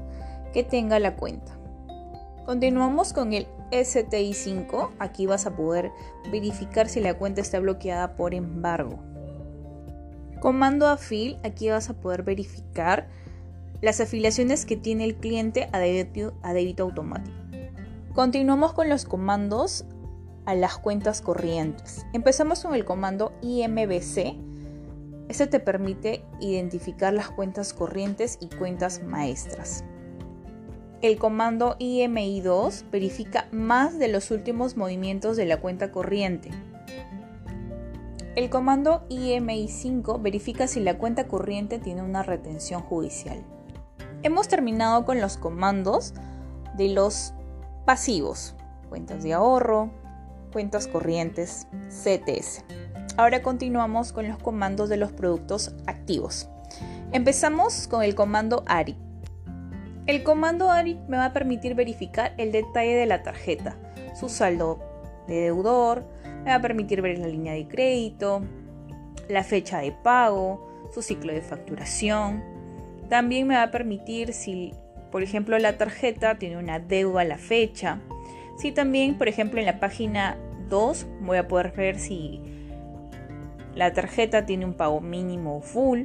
que 0.54 0.64
tenga 0.64 1.00
la 1.00 1.18
cuenta. 1.18 1.52
Continuamos 2.46 3.12
con 3.12 3.34
el 3.34 3.48
STI5. 3.72 4.92
Aquí 5.00 5.26
vas 5.26 5.46
a 5.46 5.56
poder 5.56 5.92
verificar 6.32 6.88
si 6.88 7.02
la 7.02 7.18
cuenta 7.18 7.42
está 7.42 7.60
bloqueada 7.60 8.16
por 8.16 8.34
embargo. 8.34 9.00
Comando 10.44 10.90
afil, 10.90 11.38
aquí 11.46 11.70
vas 11.70 11.90
a 11.90 11.94
poder 11.94 12.24
verificar 12.24 13.08
las 13.80 14.02
afiliaciones 14.02 14.66
que 14.66 14.76
tiene 14.76 15.06
el 15.06 15.16
cliente 15.16 15.70
a 15.72 15.80
débito, 15.80 16.34
a 16.42 16.52
débito 16.52 16.84
automático. 16.84 17.38
Continuamos 18.14 18.74
con 18.74 18.90
los 18.90 19.06
comandos 19.06 19.86
a 20.46 20.54
las 20.54 20.78
cuentas 20.78 21.22
corrientes. 21.22 22.06
Empezamos 22.12 22.62
con 22.62 22.76
el 22.76 22.84
comando 22.84 23.32
IMBC. 23.42 24.36
Este 25.30 25.48
te 25.48 25.62
permite 25.62 26.26
identificar 26.42 27.14
las 27.14 27.30
cuentas 27.30 27.74
corrientes 27.74 28.38
y 28.42 28.50
cuentas 28.50 29.02
maestras. 29.02 29.86
El 31.02 31.18
comando 31.20 31.78
IMI2 31.80 32.92
verifica 32.92 33.48
más 33.54 33.98
de 33.98 34.10
los 34.10 34.30
últimos 34.30 34.76
movimientos 34.76 35.38
de 35.38 35.46
la 35.46 35.62
cuenta 35.62 35.94
corriente. 35.94 36.52
El 38.36 38.50
comando 38.50 39.06
IMI5 39.10 40.20
verifica 40.20 40.66
si 40.66 40.80
la 40.80 40.98
cuenta 40.98 41.28
corriente 41.28 41.78
tiene 41.78 42.02
una 42.02 42.24
retención 42.24 42.82
judicial. 42.82 43.44
Hemos 44.24 44.48
terminado 44.48 45.06
con 45.06 45.22
los 45.22 45.38
comandos 45.38 46.16
de 46.76 46.90
los 46.90 47.36
pasivos, 47.86 48.56
cuentas 48.90 49.22
de 49.22 49.34
ahorro, 49.34 49.92
cuentas 50.52 50.88
corrientes, 50.88 51.68
CTS. 51.90 52.64
Ahora 53.18 53.44
continuamos 53.44 54.12
con 54.12 54.28
los 54.28 54.40
comandos 54.40 54.90
de 54.90 54.98
los 54.98 55.12
productos 55.12 55.76
activos. 55.86 56.50
Empezamos 57.12 57.88
con 57.88 58.02
el 58.02 58.16
comando 58.16 58.64
ARI. 58.66 58.98
El 60.08 60.24
comando 60.24 60.72
ARI 60.72 61.00
me 61.08 61.18
va 61.18 61.26
a 61.26 61.34
permitir 61.34 61.76
verificar 61.76 62.34
el 62.40 62.52
detalle 62.52 62.96
de 62.96 63.06
la 63.06 63.22
tarjeta, 63.22 63.78
su 64.20 64.28
saldo 64.28 64.80
de 65.28 65.42
deudor, 65.42 66.04
me 66.44 66.50
va 66.50 66.56
a 66.56 66.62
permitir 66.62 67.02
ver 67.02 67.18
la 67.18 67.28
línea 67.28 67.54
de 67.54 67.68
crédito, 67.68 68.42
la 69.30 69.44
fecha 69.44 69.80
de 69.80 69.92
pago, 69.92 70.90
su 70.94 71.02
ciclo 71.02 71.34
de 71.34 71.42
facturación. 71.42 72.44
También 73.10 73.48
me 73.48 73.56
va 73.56 73.64
a 73.64 73.72
permitir 73.72 74.34
si, 74.34 74.74
por 75.12 75.24
ejemplo, 75.24 75.58
la 75.58 75.78
tarjeta 75.78 76.38
tiene 76.38 76.58
una 76.58 76.80
deuda 76.80 77.22
a 77.22 77.26
la 77.26 77.38
fecha. 77.38 78.00
Si 78.58 78.72
también, 78.72 79.18
por 79.18 79.28
ejemplo, 79.28 79.60
en 79.60 79.66
la 79.66 79.80
página 79.80 80.38
2 80.70 81.08
voy 81.22 81.38
a 81.38 81.48
poder 81.48 81.72
ver 81.72 82.00
si 82.00 82.42
la 83.76 83.94
tarjeta 83.94 84.46
tiene 84.46 84.66
un 84.66 84.74
pago 84.74 85.02
mínimo 85.02 85.58
o 85.58 85.62
full. 85.62 86.04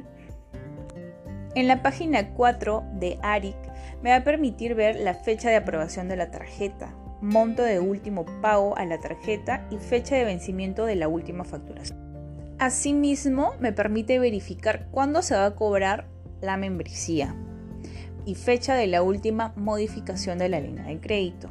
En 1.55 1.67
la 1.67 1.81
página 1.81 2.29
4 2.29 2.83
de 2.93 3.17
ARIC 3.21 3.57
me 4.01 4.11
va 4.11 4.17
a 4.17 4.23
permitir 4.23 4.75
ver 4.75 4.95
la 4.99 5.13
fecha 5.13 5.49
de 5.49 5.57
aprobación 5.57 6.07
de 6.07 6.15
la 6.15 6.31
tarjeta, 6.31 6.93
monto 7.21 7.63
de 7.63 7.79
último 7.79 8.25
pago 8.41 8.77
a 8.77 8.85
la 8.85 8.99
tarjeta 8.99 9.67
y 9.71 9.77
fecha 9.77 10.15
de 10.15 10.25
vencimiento 10.25 10.85
de 10.85 10.95
la 10.95 11.07
última 11.07 11.43
facturación. 11.43 11.99
Asimismo, 12.59 13.53
me 13.59 13.71
permite 13.71 14.19
verificar 14.19 14.87
cuándo 14.91 15.21
se 15.21 15.35
va 15.35 15.45
a 15.45 15.55
cobrar 15.55 16.07
la 16.41 16.57
membresía 16.57 17.35
y 18.25 18.35
fecha 18.35 18.75
de 18.75 18.87
la 18.87 19.01
última 19.01 19.53
modificación 19.55 20.37
de 20.37 20.49
la 20.49 20.59
línea 20.59 20.85
de 20.85 20.99
crédito. 20.99 21.49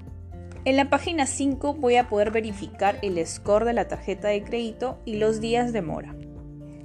En 0.64 0.76
la 0.76 0.90
página 0.90 1.26
5 1.26 1.74
voy 1.74 1.96
a 1.96 2.08
poder 2.08 2.30
verificar 2.30 2.98
el 3.02 3.24
score 3.26 3.64
de 3.64 3.72
la 3.72 3.88
tarjeta 3.88 4.28
de 4.28 4.42
crédito 4.44 4.98
y 5.04 5.16
los 5.16 5.40
días 5.40 5.72
de 5.72 5.82
mora. 5.82 6.14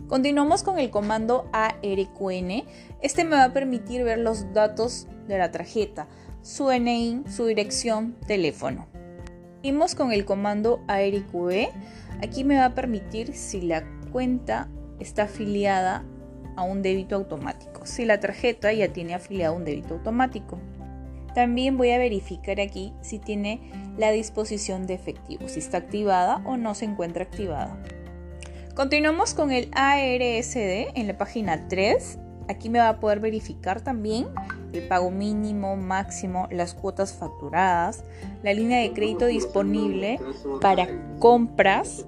Continuamos 0.07 0.63
con 0.63 0.79
el 0.79 0.89
comando 0.89 1.49
ARQN. 1.51 2.63
Este 3.01 3.23
me 3.23 3.35
va 3.35 3.45
a 3.45 3.53
permitir 3.53 4.03
ver 4.03 4.19
los 4.19 4.53
datos 4.53 5.07
de 5.27 5.37
la 5.37 5.51
tarjeta, 5.51 6.07
su 6.43 6.67
DNI, 6.67 7.23
su 7.27 7.45
dirección, 7.45 8.15
teléfono. 8.27 8.87
Seguimos 9.61 9.95
con 9.95 10.11
el 10.11 10.25
comando 10.25 10.83
ARQB. 10.87 11.69
Aquí 12.21 12.43
me 12.43 12.57
va 12.57 12.65
a 12.65 12.75
permitir 12.75 13.33
si 13.33 13.61
la 13.61 13.83
cuenta 14.11 14.69
está 14.99 15.23
afiliada 15.23 16.05
a 16.57 16.63
un 16.63 16.81
débito 16.81 17.15
automático, 17.15 17.85
si 17.85 18.05
la 18.05 18.19
tarjeta 18.19 18.71
ya 18.73 18.89
tiene 18.89 19.15
afiliado 19.15 19.55
un 19.55 19.63
débito 19.63 19.95
automático. 19.95 20.59
También 21.33 21.77
voy 21.77 21.91
a 21.91 21.97
verificar 21.97 22.59
aquí 22.59 22.93
si 23.01 23.19
tiene 23.19 23.71
la 23.97 24.11
disposición 24.11 24.85
de 24.85 24.93
efectivo, 24.95 25.47
si 25.47 25.59
está 25.59 25.77
activada 25.77 26.41
o 26.45 26.57
no 26.57 26.75
se 26.75 26.85
encuentra 26.85 27.23
activada. 27.23 27.81
Continuamos 28.75 29.33
con 29.33 29.51
el 29.51 29.69
ARSD 29.71 30.91
en 30.93 31.07
la 31.07 31.17
página 31.17 31.67
3. 31.69 32.19
Aquí 32.49 32.69
me 32.69 32.79
va 32.79 32.89
a 32.89 32.99
poder 32.99 33.19
verificar 33.19 33.81
también 33.81 34.27
el 34.73 34.87
pago 34.87 35.11
mínimo, 35.11 35.75
máximo, 35.77 36.47
las 36.51 36.73
cuotas 36.73 37.13
facturadas, 37.13 38.03
la 38.41 38.53
línea 38.53 38.79
de 38.79 38.91
crédito 38.91 39.25
disponible 39.25 40.19
para 40.61 40.87
compras 41.19 42.05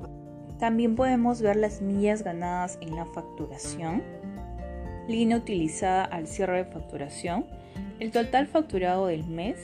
También 0.59 0.95
podemos 0.95 1.41
ver 1.41 1.57
las 1.57 1.81
millas 1.81 2.23
ganadas 2.23 2.77
en 2.81 2.95
la 2.95 3.05
facturación, 3.05 4.01
línea 5.07 5.37
utilizada 5.37 6.05
al 6.05 6.27
cierre 6.27 6.63
de 6.63 6.65
facturación, 6.65 7.45
el 7.99 8.11
total 8.11 8.47
facturado 8.47 9.07
del 9.07 9.25
mes. 9.25 9.57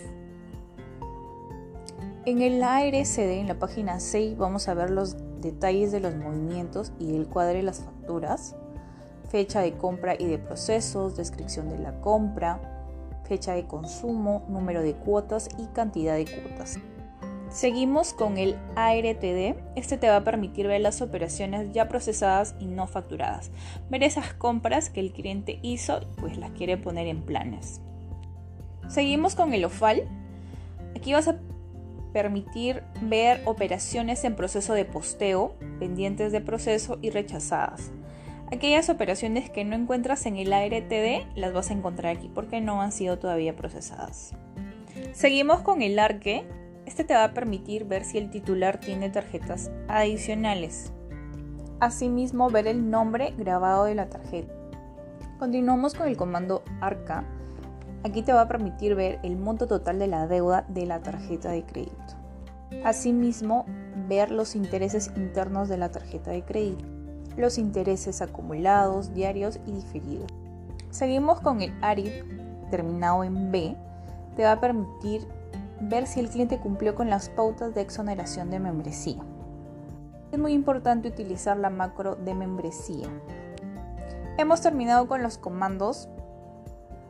En 2.26 2.42
el 2.42 2.62
ARCD, 2.62 3.40
en 3.40 3.48
la 3.48 3.58
página 3.58 4.00
6, 4.00 4.38
vamos 4.38 4.68
a 4.68 4.74
ver 4.74 4.90
los 4.92 5.16
detalles 5.42 5.92
de 5.92 6.00
los 6.02 6.16
movimientos 6.16 6.92
y 7.00 7.16
el 7.16 7.28
cuadro 7.28 7.58
de 7.58 7.64
las 7.64 7.80
facturas, 7.80 8.56
fecha 9.32 9.62
de 9.62 9.72
compra 9.74 10.16
y 10.20 10.26
de 10.26 10.38
procesos, 10.38 11.16
descripción 11.16 11.70
de 11.70 11.80
la 11.80 12.02
compra, 12.02 12.60
fecha 13.24 13.54
de 13.54 13.66
consumo, 13.66 14.44
número 14.50 14.82
de 14.82 14.94
cuotas 14.94 15.48
y 15.58 15.68
cantidad 15.68 16.16
de 16.18 16.26
cuotas. 16.26 16.78
Seguimos 17.50 18.14
con 18.14 18.38
el 18.38 18.58
ARTD. 18.76 19.56
Este 19.76 19.98
te 19.98 20.10
va 20.10 20.18
a 20.18 20.24
permitir 20.24 20.68
ver 20.68 20.82
las 20.82 21.02
operaciones 21.02 21.72
ya 21.72 21.88
procesadas 21.88 22.56
y 22.60 22.66
no 22.66 22.88
facturadas. 22.88 23.52
Ver 23.90 24.04
esas 24.04 24.34
compras 24.34 24.90
que 24.90 25.00
el 25.00 25.14
cliente 25.14 25.60
hizo 25.62 26.02
pues 26.18 26.38
las 26.38 26.52
quiere 26.52 26.78
poner 26.78 27.08
en 27.08 27.22
planes. 27.22 27.82
Seguimos 28.90 29.36
con 29.36 29.54
el 29.54 29.64
OFAL. 29.64 30.04
Aquí 30.96 31.14
vas 31.14 31.30
a 31.30 31.40
permitir 32.12 32.84
ver 33.02 33.42
operaciones 33.46 34.26
en 34.26 34.36
proceso 34.36 34.74
de 34.74 34.84
posteo, 34.84 35.56
pendientes 35.80 36.34
de 36.34 36.42
proceso 36.42 37.00
y 37.02 37.12
rechazadas. 37.12 37.92
Aquellas 38.52 38.90
operaciones 38.90 39.50
que 39.50 39.64
no 39.64 39.76
encuentras 39.76 40.26
en 40.26 40.36
el 40.36 40.52
ARTD 40.52 41.26
las 41.36 41.54
vas 41.54 41.70
a 41.70 41.74
encontrar 41.74 42.18
aquí 42.18 42.30
porque 42.34 42.62
no 42.62 42.82
han 42.82 42.92
sido 42.92 43.18
todavía 43.18 43.56
procesadas. 43.56 44.34
Seguimos 45.14 45.62
con 45.62 45.82
el 45.82 45.98
ARQUE. 45.98 46.44
Este 46.86 47.04
te 47.04 47.14
va 47.14 47.24
a 47.24 47.34
permitir 47.34 47.86
ver 47.86 48.04
si 48.04 48.18
el 48.18 48.30
titular 48.30 48.80
tiene 48.80 49.10
tarjetas 49.10 49.72
adicionales. 49.88 50.92
Asimismo, 51.80 52.50
ver 52.50 52.68
el 52.68 52.90
nombre 52.90 53.34
grabado 53.38 53.86
de 53.86 53.96
la 53.96 54.10
tarjeta. 54.10 54.54
Continuamos 55.40 55.96
con 55.96 56.08
el 56.08 56.18
comando 56.18 56.64
ARCA 56.82 57.26
Aquí 58.04 58.24
te 58.24 58.34
va 58.34 58.42
a 58.42 58.48
permitir 58.48 58.96
ver 58.96 59.20
el 59.22 59.38
monto 59.38 59.68
total 59.68 60.00
de 60.00 60.08
la 60.08 60.26
deuda 60.26 60.66
de 60.68 60.88
la 60.88 61.02
tarjeta 61.02 61.52
de 61.52 61.64
crédito. 61.64 62.16
Asimismo, 62.84 63.66
ver 64.08 64.32
los 64.32 64.56
intereses 64.56 65.12
internos 65.16 65.70
de 65.70 65.78
la 65.78 65.92
tarjeta 65.92 66.32
de 66.32 66.44
crédito, 66.44 66.84
los 67.38 67.58
intereses 67.58 68.22
acumulados, 68.22 69.14
diarios 69.14 69.60
y 69.66 69.72
diferidos. 69.72 70.32
Seguimos 70.90 71.40
con 71.40 71.62
el 71.62 71.74
ARID 71.82 72.12
terminado 72.70 73.24
en 73.24 73.52
B. 73.52 73.76
Te 74.36 74.44
va 74.44 74.54
a 74.54 74.60
permitir 74.60 75.28
ver 75.82 76.08
si 76.08 76.20
el 76.20 76.30
cliente 76.30 76.60
cumplió 76.60 76.96
con 76.96 77.10
las 77.10 77.30
pautas 77.30 77.74
de 77.74 77.82
exoneración 77.82 78.50
de 78.50 78.60
membresía. 78.60 79.22
Es 80.32 80.40
muy 80.40 80.54
importante 80.54 81.10
utilizar 81.10 81.58
la 81.58 81.70
macro 81.70 82.16
de 82.16 82.34
membresía. 82.34 83.08
Hemos 84.38 84.62
terminado 84.62 85.08
con 85.08 85.22
los 85.24 85.38
comandos 85.38 86.08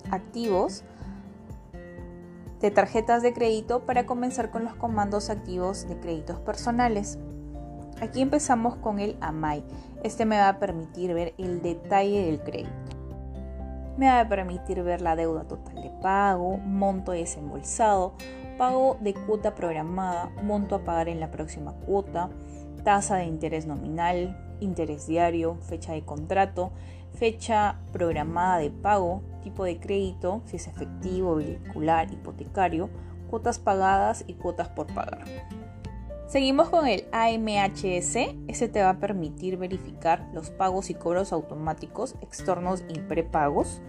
activos 0.09 0.83
de 2.59 2.71
tarjetas 2.71 3.21
de 3.21 3.33
crédito 3.33 3.85
para 3.85 4.05
comenzar 4.05 4.51
con 4.51 4.63
los 4.63 4.75
comandos 4.75 5.29
activos 5.29 5.87
de 5.87 5.99
créditos 5.99 6.39
personales. 6.39 7.17
Aquí 8.01 8.21
empezamos 8.21 8.75
con 8.75 8.99
el 8.99 9.17
AMAI. 9.21 9.63
Este 10.03 10.25
me 10.25 10.37
va 10.37 10.49
a 10.49 10.59
permitir 10.59 11.13
ver 11.13 11.33
el 11.37 11.61
detalle 11.61 12.25
del 12.25 12.41
crédito. 12.41 12.71
Me 13.97 14.07
va 14.07 14.21
a 14.21 14.27
permitir 14.27 14.81
ver 14.81 15.01
la 15.01 15.15
deuda 15.15 15.43
total 15.43 15.75
de 15.75 15.91
pago, 16.01 16.57
monto 16.57 17.11
desembolsado, 17.11 18.13
pago 18.57 18.97
de 19.01 19.13
cuota 19.13 19.53
programada, 19.53 20.31
monto 20.41 20.75
a 20.75 20.83
pagar 20.83 21.07
en 21.07 21.19
la 21.19 21.29
próxima 21.29 21.73
cuota, 21.73 22.29
tasa 22.83 23.17
de 23.17 23.25
interés 23.25 23.67
nominal, 23.67 24.55
interés 24.59 25.05
diario, 25.05 25.57
fecha 25.61 25.93
de 25.93 26.03
contrato, 26.03 26.71
fecha 27.13 27.79
programada 27.91 28.57
de 28.57 28.71
pago, 28.71 29.21
tipo 29.43 29.65
de 29.65 29.79
crédito, 29.79 30.41
si 30.45 30.55
es 30.55 30.67
efectivo, 30.67 31.35
vehicular, 31.35 32.11
hipotecario, 32.11 32.89
cuotas 33.29 33.59
pagadas 33.59 34.23
y 34.27 34.33
cuotas 34.33 34.69
por 34.69 34.87
pagar. 34.87 35.25
Seguimos 36.31 36.69
con 36.69 36.87
el 36.87 37.03
AMHS. 37.11 38.15
Este 38.47 38.69
te 38.69 38.81
va 38.81 38.91
a 38.91 38.99
permitir 38.99 39.57
verificar 39.57 40.29
los 40.33 40.49
pagos 40.49 40.89
y 40.89 40.93
cobros 40.93 41.33
automáticos 41.33 42.15
externos 42.21 42.85
y 42.87 42.99
prepagos. 42.99 43.81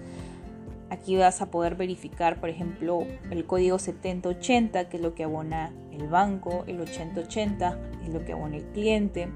Aquí 0.90 1.16
vas 1.16 1.40
a 1.40 1.52
poder 1.52 1.76
verificar, 1.76 2.40
por 2.40 2.48
ejemplo, 2.48 3.06
el 3.30 3.46
código 3.46 3.78
7080, 3.78 4.88
que 4.88 4.96
es 4.96 5.02
lo 5.04 5.14
que 5.14 5.22
abona 5.22 5.72
el 5.92 6.08
banco, 6.08 6.64
el 6.66 6.80
8080 6.80 7.78
es 8.02 8.08
lo 8.12 8.24
que 8.24 8.32
abona 8.32 8.56
el 8.56 8.64
cliente, 8.72 9.28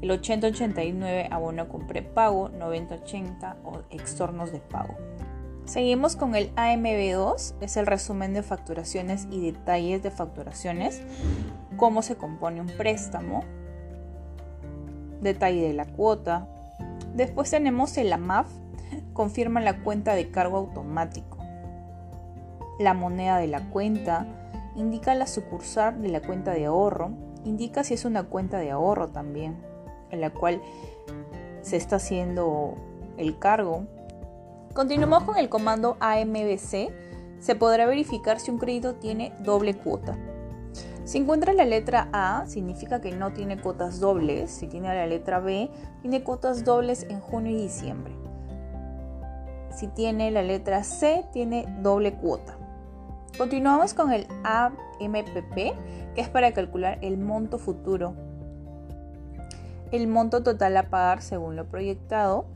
el 0.00 0.10
8089 0.10 1.28
abono 1.30 1.68
con 1.68 1.86
prepago, 1.86 2.48
9080 2.48 3.58
o 3.62 3.82
extornos 3.90 4.50
de 4.50 4.58
pago. 4.58 4.96
Seguimos 5.64 6.16
con 6.16 6.34
el 6.34 6.52
AMB2, 6.56 7.54
es 7.60 7.76
el 7.76 7.86
resumen 7.86 8.34
de 8.34 8.42
facturaciones 8.42 9.28
y 9.30 9.40
detalles 9.52 10.02
de 10.02 10.10
facturaciones, 10.10 11.02
cómo 11.82 12.02
se 12.02 12.14
compone 12.14 12.60
un 12.60 12.68
préstamo, 12.68 13.42
detalle 15.20 15.66
de 15.66 15.72
la 15.72 15.84
cuota. 15.84 16.46
Después 17.12 17.50
tenemos 17.50 17.96
el 17.96 18.12
AMAF, 18.12 18.46
confirma 19.12 19.60
la 19.60 19.82
cuenta 19.82 20.14
de 20.14 20.30
cargo 20.30 20.58
automático. 20.58 21.38
La 22.78 22.94
moneda 22.94 23.38
de 23.38 23.48
la 23.48 23.68
cuenta, 23.70 24.28
indica 24.76 25.16
la 25.16 25.26
sucursal 25.26 26.00
de 26.00 26.10
la 26.10 26.20
cuenta 26.20 26.52
de 26.52 26.66
ahorro, 26.66 27.10
indica 27.44 27.82
si 27.82 27.94
es 27.94 28.04
una 28.04 28.22
cuenta 28.22 28.58
de 28.58 28.70
ahorro 28.70 29.08
también 29.08 29.56
en 30.12 30.20
la 30.20 30.30
cual 30.30 30.62
se 31.62 31.78
está 31.78 31.96
haciendo 31.96 32.76
el 33.16 33.40
cargo. 33.40 33.86
Continuamos 34.72 35.24
con 35.24 35.36
el 35.36 35.48
comando 35.48 35.96
AMBC. 35.98 36.92
Se 37.40 37.56
podrá 37.56 37.86
verificar 37.86 38.38
si 38.38 38.52
un 38.52 38.58
crédito 38.58 38.94
tiene 38.94 39.32
doble 39.40 39.74
cuota. 39.74 40.16
Si 41.04 41.18
encuentra 41.18 41.52
la 41.52 41.64
letra 41.64 42.08
A, 42.12 42.46
significa 42.46 43.00
que 43.00 43.12
no 43.12 43.32
tiene 43.32 43.60
cuotas 43.60 44.00
dobles. 44.00 44.50
Si 44.50 44.66
tiene 44.66 44.88
la 44.88 45.06
letra 45.06 45.40
B, 45.40 45.70
tiene 46.00 46.22
cuotas 46.22 46.64
dobles 46.64 47.04
en 47.08 47.20
junio 47.20 47.52
y 47.52 47.62
diciembre. 47.62 48.14
Si 49.74 49.88
tiene 49.88 50.30
la 50.30 50.42
letra 50.42 50.84
C, 50.84 51.24
tiene 51.32 51.66
doble 51.80 52.14
cuota. 52.14 52.56
Continuamos 53.38 53.94
con 53.94 54.12
el 54.12 54.26
AMPP, 54.44 55.54
que 56.14 56.20
es 56.20 56.28
para 56.28 56.52
calcular 56.52 56.98
el 57.00 57.18
monto 57.18 57.58
futuro 57.58 58.14
el 59.92 60.08
monto 60.08 60.42
total 60.42 60.76
a 60.78 60.84
pagar 60.84 61.22
según 61.22 61.54
lo 61.54 61.66
proyectado. 61.66 62.46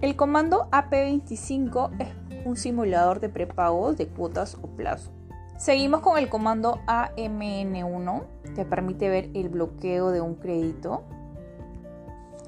El 0.00 0.16
comando 0.16 0.68
AP25 0.70 1.90
es 2.00 2.08
un 2.46 2.56
simulador 2.56 3.20
de 3.20 3.28
prepagos 3.28 3.98
de 3.98 4.08
cuotas 4.08 4.56
o 4.62 4.66
plazo. 4.66 5.12
Seguimos 5.58 6.02
con 6.02 6.16
el 6.16 6.28
comando 6.28 6.80
AMN1, 6.86 8.24
que 8.54 8.64
permite 8.64 9.08
ver 9.08 9.28
el 9.34 9.48
bloqueo 9.48 10.12
de 10.12 10.20
un 10.20 10.36
crédito. 10.36 11.02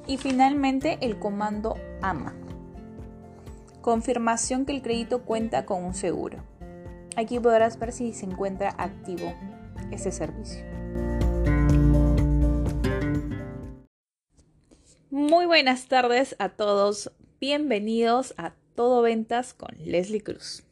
Y 0.07 0.17
finalmente 0.17 0.97
el 1.01 1.19
comando 1.19 1.77
AMA, 2.03 2.37
confirmación 3.81 4.65
que 4.65 4.73
el 4.73 4.83
crédito 4.83 5.25
cuenta 5.25 5.67
con 5.67 5.83
un 5.83 5.95
seguro. 5.95 6.39
Aquí 7.17 7.41
podrás 7.41 7.81
ver 7.81 7.91
si 7.91 8.13
se 8.13 8.27
encuentra 8.27 8.77
activo 8.79 9.35
ese 9.91 10.13
servicio. 10.13 10.65
Muy 15.11 15.47
buenas 15.47 15.89
tardes 15.89 16.37
a 16.39 16.51
todos. 16.51 17.11
Bienvenidos 17.41 18.35
a 18.37 18.53
Todo 18.77 19.03
Ventas 19.03 19.53
con 19.53 19.71
Leslie 19.85 20.23
Cruz. 20.23 20.70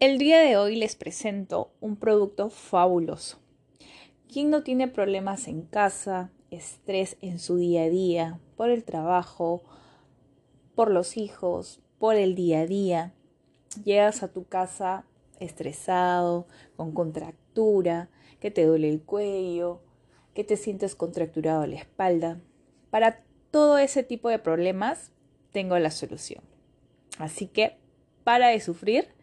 El 0.00 0.18
día 0.18 0.38
de 0.38 0.56
hoy 0.56 0.76
les 0.76 0.94
presento 0.94 1.72
un 1.80 1.96
producto 1.96 2.50
fabuloso. 2.50 3.40
¿Quién 4.32 4.48
no 4.48 4.62
tiene 4.62 4.86
problemas 4.86 5.48
en 5.48 5.62
casa, 5.62 6.30
estrés 6.52 7.16
en 7.20 7.40
su 7.40 7.56
día 7.56 7.82
a 7.82 7.88
día, 7.88 8.38
por 8.56 8.70
el 8.70 8.84
trabajo, 8.84 9.64
por 10.76 10.92
los 10.92 11.16
hijos, 11.16 11.80
por 11.98 12.14
el 12.14 12.36
día 12.36 12.60
a 12.60 12.66
día? 12.66 13.12
Llegas 13.82 14.22
a 14.22 14.32
tu 14.32 14.44
casa 14.44 15.04
estresado, 15.40 16.46
con 16.76 16.92
contractura, 16.92 18.08
que 18.38 18.52
te 18.52 18.66
duele 18.66 18.88
el 18.88 19.02
cuello, 19.02 19.80
que 20.32 20.44
te 20.44 20.56
sientes 20.56 20.94
contracturado 20.94 21.66
la 21.66 21.74
espalda 21.74 22.40
para 22.90 23.24
todo 23.50 23.78
ese 23.78 24.04
tipo 24.04 24.28
de 24.28 24.38
problemas 24.38 25.10
tengo 25.50 25.76
la 25.80 25.90
solución. 25.90 26.44
Así 27.18 27.48
que 27.48 27.78
para 28.22 28.46
de 28.50 28.60
sufrir 28.60 29.17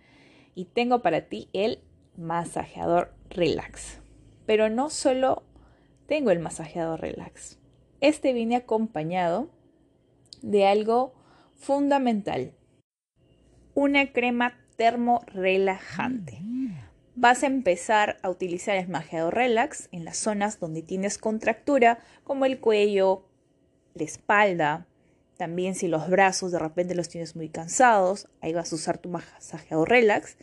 y 0.56 0.66
tengo 0.66 1.02
para 1.02 1.28
ti 1.28 1.50
el 1.54 1.80
masajeador 2.18 3.14
relax. 3.30 4.00
Pero 4.46 4.70
no 4.70 4.90
solo 4.90 5.44
tengo 6.08 6.32
el 6.32 6.40
masajeador 6.40 7.02
relax. 7.02 7.60
Este 8.02 8.34
viene 8.34 8.56
acompañado 8.56 9.50
de 10.42 10.66
algo 10.68 11.14
fundamental. 11.56 12.54
Una 13.74 14.12
crema 14.12 14.58
termo 14.78 15.22
relajante 15.28 16.46
vas 17.16 17.44
a 17.44 17.48
empezar 17.48 18.18
a 18.22 18.30
utilizar 18.30 18.76
el 18.76 18.90
masajeador 18.90 19.34
relax 19.34 19.88
en 19.92 20.06
las 20.06 20.18
zonas 20.18 20.60
donde 20.60 20.82
tienes 20.82 21.18
contractura, 21.18 22.00
como 22.24 22.46
el 22.46 22.60
cuello, 22.60 23.26
la 23.94 24.04
espalda, 24.04 24.88
también 25.38 25.76
si 25.76 25.88
los 25.88 26.10
brazos 26.10 26.52
de 26.52 26.60
repente 26.60 26.96
los 26.96 27.10
tienes 27.10 27.36
muy 27.36 27.50
cansados, 27.50 28.28
ahí 28.42 28.54
vas 28.54 28.72
a 28.72 28.76
usar 28.76 28.98
tu 28.98 29.10
masajeador 29.10 29.90
relax. 29.90 30.38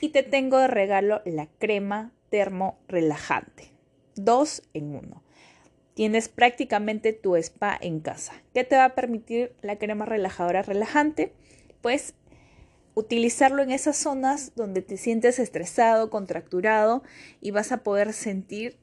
Y 0.00 0.10
te 0.10 0.22
tengo 0.22 0.58
de 0.58 0.68
regalo 0.68 1.22
la 1.24 1.46
crema 1.58 2.12
termo 2.28 2.78
relajante. 2.86 3.72
Dos 4.14 4.62
en 4.74 4.94
uno. 4.94 5.22
Tienes 5.94 6.28
prácticamente 6.28 7.14
tu 7.14 7.36
spa 7.36 7.78
en 7.80 8.00
casa. 8.00 8.34
¿Qué 8.52 8.64
te 8.64 8.76
va 8.76 8.84
a 8.84 8.94
permitir 8.94 9.54
la 9.62 9.76
crema 9.76 10.04
relajadora 10.04 10.62
relajante? 10.62 11.32
Pues 11.80 12.14
utilizarlo 12.94 13.62
en 13.62 13.70
esas 13.70 13.96
zonas 13.96 14.52
donde 14.54 14.82
te 14.82 14.98
sientes 14.98 15.38
estresado, 15.38 16.10
contracturado 16.10 17.02
y 17.40 17.50
vas 17.52 17.72
a 17.72 17.82
poder 17.82 18.12
sentir 18.12 18.78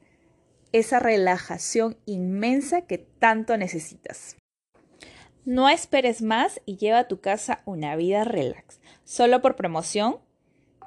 esa 0.72 1.00
relajación 1.00 1.98
inmensa 2.06 2.82
que 2.82 2.98
tanto 2.98 3.56
necesitas. 3.58 4.36
No 5.46 5.68
esperes 5.68 6.22
más 6.22 6.62
y 6.66 6.78
lleva 6.78 7.00
a 7.00 7.08
tu 7.10 7.20
casa 7.20 7.64
una 7.66 7.98
vida 7.98 8.24
relax. 8.24 8.80
Solo 9.04 9.42
por 9.42 9.58
promoción 9.58 10.20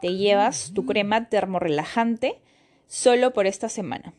te 0.00 0.14
llevas 0.14 0.72
tu 0.72 0.86
crema 0.86 1.28
termorelajante 1.28 2.40
solo 2.86 3.34
por 3.34 3.46
esta 3.46 3.68
semana. 3.68 4.14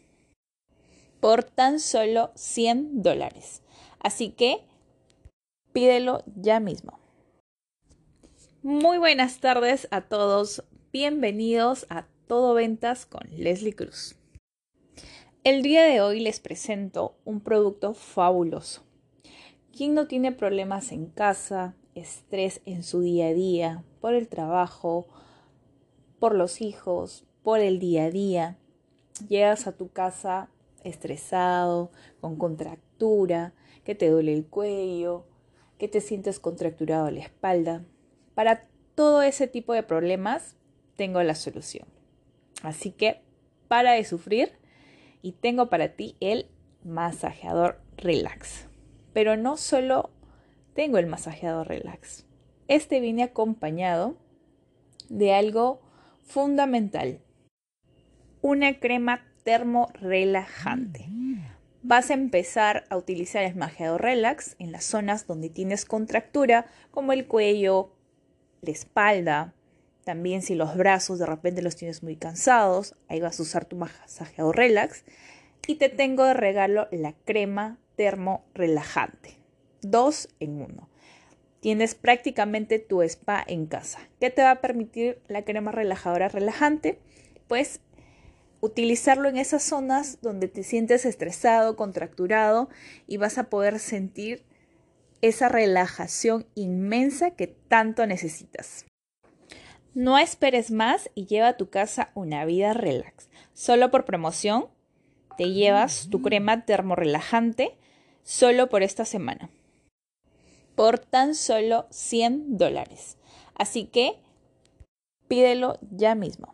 Por 1.20 1.44
tan 1.44 1.80
solo 1.80 2.32
100 2.36 3.02
dólares. 3.02 3.64
Así 3.98 4.30
que 4.30 4.64
pídelo 5.74 6.24
ya 6.36 6.60
mismo. 6.60 7.00
Muy 8.62 9.00
buenas 9.00 9.40
tardes 9.40 9.88
a 9.90 10.02
todos. 10.02 10.64
Bienvenidos 10.94 11.88
a 11.90 12.06
Todo 12.28 12.54
Ventas 12.54 13.08
con 13.08 13.28
Leslie 13.36 13.74
Cruz. 13.74 14.16
El 15.44 15.64
día 15.64 15.82
de 15.82 16.00
hoy 16.00 16.20
les 16.20 16.40
presento 16.40 17.18
un 17.26 17.42
producto 17.42 17.96
fabuloso 17.96 18.87
¿Quién 19.78 19.94
no 19.94 20.08
tiene 20.08 20.32
problemas 20.32 20.92
en 20.92 21.06
casa, 21.06 21.76
estrés 21.94 22.62
en 22.66 22.82
su 22.82 23.02
día 23.02 23.28
a 23.28 23.34
día, 23.36 23.84
por 24.02 24.16
el 24.16 24.28
trabajo, 24.28 25.06
por 26.18 26.34
los 26.34 26.62
hijos, 26.62 27.28
por 27.44 27.60
el 27.60 27.78
día 27.78 28.06
a 28.06 28.10
día? 28.10 28.58
Llegas 29.30 29.68
a 29.68 29.78
tu 29.78 29.90
casa 29.92 30.50
estresado, 30.84 31.92
con 32.22 32.38
contractura, 32.38 33.54
que 33.84 33.94
te 33.94 34.10
duele 34.10 34.34
el 34.34 34.48
cuello, 34.48 35.28
que 35.78 35.88
te 35.88 36.02
sientes 36.02 36.40
contracturado 36.40 37.12
la 37.12 37.20
espalda. 37.20 37.86
Para 38.34 38.68
todo 38.96 39.22
ese 39.22 39.46
tipo 39.46 39.74
de 39.74 39.84
problemas 39.84 40.56
tengo 40.96 41.22
la 41.22 41.36
solución. 41.36 41.88
Así 42.64 42.90
que 42.90 43.22
para 43.68 43.92
de 43.92 44.06
sufrir 44.06 44.54
y 45.22 45.34
tengo 45.34 45.70
para 45.70 45.90
ti 45.90 46.16
el 46.20 46.48
masajeador 46.84 47.80
relax. 47.96 48.67
Pero 49.18 49.36
no 49.36 49.58
solo 49.58 50.12
tengo 50.76 51.00
el 51.00 51.08
masajeador 51.08 51.70
relax. 51.70 52.28
Este 52.68 53.00
viene 53.00 53.24
acompañado 53.24 54.16
de 55.10 55.34
algo 55.34 55.82
fundamental. 56.22 57.20
Una 58.42 58.80
crema 58.80 59.26
termo 59.44 59.90
relajante. 59.96 61.10
Vas 61.82 62.12
a 62.12 62.14
empezar 62.14 62.84
a 62.92 62.98
utilizar 62.98 63.44
el 63.44 63.56
masajeador 63.56 64.04
relax 64.04 64.56
en 64.60 64.72
las 64.72 64.84
zonas 64.84 65.26
donde 65.26 65.50
tienes 65.50 65.84
contractura, 65.86 66.68
como 66.92 67.12
el 67.12 67.26
cuello, 67.26 67.96
la 68.62 68.70
espalda, 68.70 69.56
también 70.04 70.44
si 70.44 70.54
los 70.54 70.78
brazos 70.78 71.18
de 71.18 71.26
repente 71.26 71.64
los 71.64 71.76
tienes 71.76 72.04
muy 72.04 72.18
cansados, 72.18 72.96
ahí 73.08 73.20
vas 73.20 73.40
a 73.40 73.42
usar 73.42 73.66
tu 73.66 73.78
masajeador 73.78 74.56
relax. 74.56 75.06
Y 75.66 75.78
te 75.78 75.90
tengo 75.90 76.24
de 76.24 76.36
regalo 76.36 76.88
la 76.92 77.14
crema 77.14 77.80
termo 77.98 78.46
relajante. 78.54 79.38
Dos 79.82 80.30
en 80.40 80.62
uno. 80.62 80.90
Tienes 81.60 81.96
prácticamente 81.96 82.80
tu 82.80 83.02
spa 83.02 83.44
en 83.46 83.66
casa. 83.66 84.00
¿Qué 84.22 84.30
te 84.30 84.44
va 84.44 84.52
a 84.52 84.62
permitir 84.62 85.20
la 85.28 85.44
crema 85.44 85.72
relajadora 85.74 86.30
relajante? 86.30 87.00
Pues 87.48 87.82
utilizarlo 88.62 89.28
en 89.28 89.38
esas 89.38 89.64
zonas 89.64 90.20
donde 90.22 90.48
te 90.48 90.64
sientes 90.64 91.06
estresado, 91.06 91.76
contracturado 91.76 92.70
y 93.08 93.18
vas 93.18 93.38
a 93.38 93.50
poder 93.50 93.80
sentir 93.80 94.46
esa 95.22 95.50
relajación 95.50 96.46
inmensa 96.54 97.32
que 97.32 97.48
tanto 97.48 98.06
necesitas. 98.06 98.86
No 99.96 100.20
esperes 100.20 100.70
más 100.70 101.10
y 101.16 101.26
lleva 101.26 101.50
a 101.50 101.58
tu 101.58 101.72
casa 101.72 102.12
una 102.14 102.46
vida 102.46 102.74
relax. 102.74 103.30
Solo 103.54 103.90
por 103.90 104.06
promoción 104.06 104.68
te 105.38 105.52
llevas 105.52 106.10
tu 106.10 106.22
crema 106.22 106.66
termorelajante 106.66 107.77
solo 108.28 108.68
por 108.68 108.84
esta 108.84 109.06
semana. 109.06 109.50
Por 110.76 111.00
tan 111.00 111.34
solo 111.34 111.88
100 111.92 112.58
dólares. 112.58 113.18
Así 113.56 113.86
que 113.86 114.20
pídelo 115.30 115.80
ya 115.92 116.14
mismo. 116.14 116.54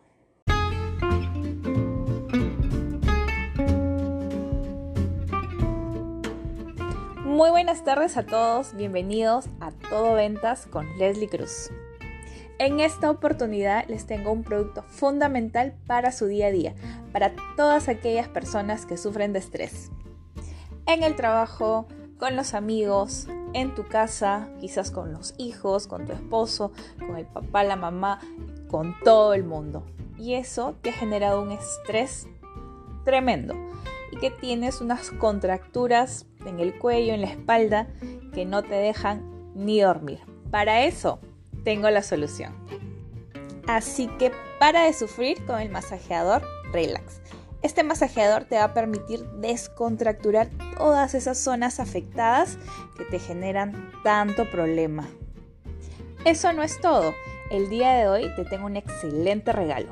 Muy 7.24 7.50
buenas 7.50 7.82
tardes 7.82 8.16
a 8.16 8.24
todos, 8.24 8.76
bienvenidos 8.76 9.46
a 9.58 9.72
Todo 9.72 10.14
Ventas 10.14 10.66
con 10.66 10.86
Leslie 10.98 11.28
Cruz. 11.28 11.70
En 12.58 12.78
esta 12.78 13.10
oportunidad 13.10 13.84
les 13.88 14.06
tengo 14.06 14.30
un 14.30 14.44
producto 14.44 14.84
fundamental 14.84 15.74
para 15.88 16.12
su 16.12 16.26
día 16.26 16.46
a 16.46 16.52
día, 16.52 16.74
para 17.12 17.34
todas 17.56 17.88
aquellas 17.88 18.28
personas 18.28 18.86
que 18.86 18.96
sufren 18.96 19.32
de 19.32 19.40
estrés 19.40 19.90
en 20.86 21.02
el 21.02 21.16
trabajo, 21.16 21.86
con 22.18 22.36
los 22.36 22.54
amigos, 22.54 23.28
en 23.52 23.74
tu 23.74 23.86
casa, 23.86 24.48
quizás 24.60 24.90
con 24.90 25.12
los 25.12 25.34
hijos, 25.38 25.86
con 25.86 26.06
tu 26.06 26.12
esposo, 26.12 26.72
con 26.98 27.16
el 27.16 27.26
papá, 27.26 27.64
la 27.64 27.76
mamá, 27.76 28.20
con 28.68 28.94
todo 29.04 29.34
el 29.34 29.44
mundo. 29.44 29.84
Y 30.18 30.34
eso 30.34 30.74
te 30.82 30.90
ha 30.90 30.92
generado 30.92 31.42
un 31.42 31.52
estrés 31.52 32.26
tremendo 33.04 33.54
y 34.10 34.16
que 34.16 34.30
tienes 34.30 34.80
unas 34.80 35.10
contracturas 35.10 36.26
en 36.46 36.60
el 36.60 36.78
cuello, 36.78 37.14
en 37.14 37.22
la 37.22 37.28
espalda, 37.28 37.88
que 38.32 38.44
no 38.44 38.62
te 38.62 38.74
dejan 38.74 39.52
ni 39.54 39.80
dormir. 39.80 40.20
Para 40.50 40.84
eso 40.84 41.20
tengo 41.64 41.90
la 41.90 42.02
solución. 42.02 42.54
Así 43.66 44.08
que 44.18 44.32
para 44.58 44.84
de 44.84 44.92
sufrir 44.92 45.44
con 45.46 45.60
el 45.60 45.70
masajeador 45.70 46.42
Relax. 46.72 47.20
Este 47.64 47.82
masajeador 47.82 48.44
te 48.44 48.56
va 48.56 48.64
a 48.64 48.74
permitir 48.74 49.24
descontracturar 49.40 50.50
todas 50.76 51.14
esas 51.14 51.38
zonas 51.38 51.80
afectadas 51.80 52.58
que 52.98 53.06
te 53.06 53.18
generan 53.18 53.90
tanto 54.04 54.50
problema. 54.50 55.08
Eso 56.26 56.52
no 56.52 56.62
es 56.62 56.78
todo. 56.82 57.14
El 57.50 57.70
día 57.70 57.94
de 57.94 58.06
hoy 58.06 58.30
te 58.36 58.44
tengo 58.44 58.66
un 58.66 58.76
excelente 58.76 59.50
regalo. 59.50 59.88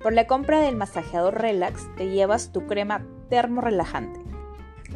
Por 0.00 0.12
la 0.12 0.28
compra 0.28 0.60
del 0.60 0.76
masajeador 0.76 1.40
Relax 1.40 1.92
te 1.96 2.10
llevas 2.10 2.52
tu 2.52 2.64
crema 2.68 3.04
termorelajante 3.28 4.20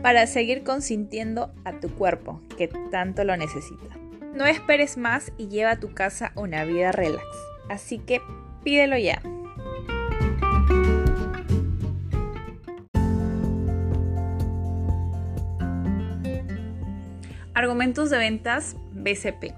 para 0.01 0.25
seguir 0.29 0.63
consintiendo 0.63 1.53
a 1.65 1.81
tu 1.81 1.93
cuerpo 1.93 2.41
que 2.57 2.69
tanto 2.69 3.25
lo 3.25 3.37
necesita. 3.37 3.97
No 4.35 4.47
esperes 4.47 4.97
más 4.99 5.33
y 5.37 5.49
lleva 5.49 5.73
a 5.73 5.81
tu 5.81 5.95
casa 5.95 6.31
una 6.37 6.65
vida 6.65 6.93
relax. 6.93 7.27
Así 7.69 7.99
que 7.99 8.23
pídelo 8.63 8.97
ya. 8.99 9.21
Argumentos 17.61 18.09
de 18.09 18.17
ventas 18.17 18.75
BCP. 18.95 19.53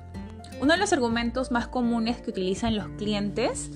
Uno 0.61 0.73
de 0.73 0.79
los 0.81 0.93
argumentos 0.93 1.53
más 1.53 1.69
comunes 1.69 2.21
que 2.21 2.31
utilizan 2.31 2.75
los 2.75 2.89
clientes 2.99 3.70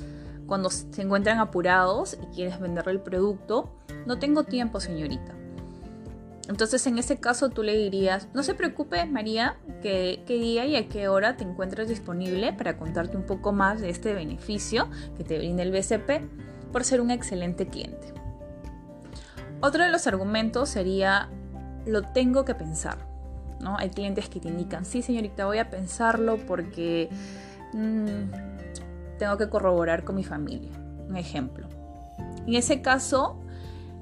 cuando 0.49 0.69
se 0.69 1.01
encuentran 1.01 1.39
apurados 1.39 2.19
y 2.21 2.35
quieres 2.35 2.59
venderle 2.59 2.91
el 2.91 3.01
producto, 3.01 3.73
no 4.05 4.19
tengo 4.19 4.43
tiempo, 4.43 4.81
señorita. 4.81 5.33
Entonces, 6.49 6.85
en 6.89 6.99
ese 6.99 7.21
caso, 7.21 7.51
tú 7.51 7.63
le 7.63 7.79
dirías, 7.79 8.27
no 8.35 8.43
se 8.43 8.55
preocupe, 8.55 9.07
María, 9.07 9.59
que, 9.81 10.25
qué 10.27 10.35
día 10.35 10.67
y 10.67 10.75
a 10.75 10.89
qué 10.89 11.07
hora 11.07 11.37
te 11.37 11.45
encuentres 11.45 11.89
disponible 11.89 12.53
para 12.53 12.79
contarte 12.79 13.17
un 13.17 13.27
poco 13.27 13.53
más 13.53 13.81
de 13.81 13.91
este 13.91 14.13
beneficio 14.13 14.89
que 15.17 15.23
te 15.23 15.39
brinda 15.39 15.63
el 15.63 15.71
BCP 15.71 16.73
por 16.73 16.83
ser 16.83 17.01
un 17.01 17.13
excelente 17.13 17.69
cliente. 17.69 18.13
Otro 19.61 19.85
de 19.85 19.91
los 19.91 20.09
argumentos 20.09 20.69
sería, 20.69 21.29
lo 21.87 22.03
tengo 22.03 22.45
que 22.45 22.57
pensar. 22.57 23.15
¿No? 23.61 23.77
Hay 23.79 23.91
clientes 23.91 24.29
que 24.29 24.41
te 24.41 24.49
indican, 24.49 24.85
sí 24.85 25.03
señorita, 25.03 25.47
voy 25.47 25.59
a 25.59 25.71
pensarlo 25.71 26.37
porque 26.47 27.09
mm, 27.73 29.19
tengo 29.19 29.37
que 29.37 29.49
corroborar 29.49 30.05
con 30.05 30.17
mi 30.17 30.25
familia. 30.25 30.71
Un 31.09 31.17
ejemplo. 31.17 31.69
En 32.47 32.55
ese 32.55 32.83
caso, 32.83 33.41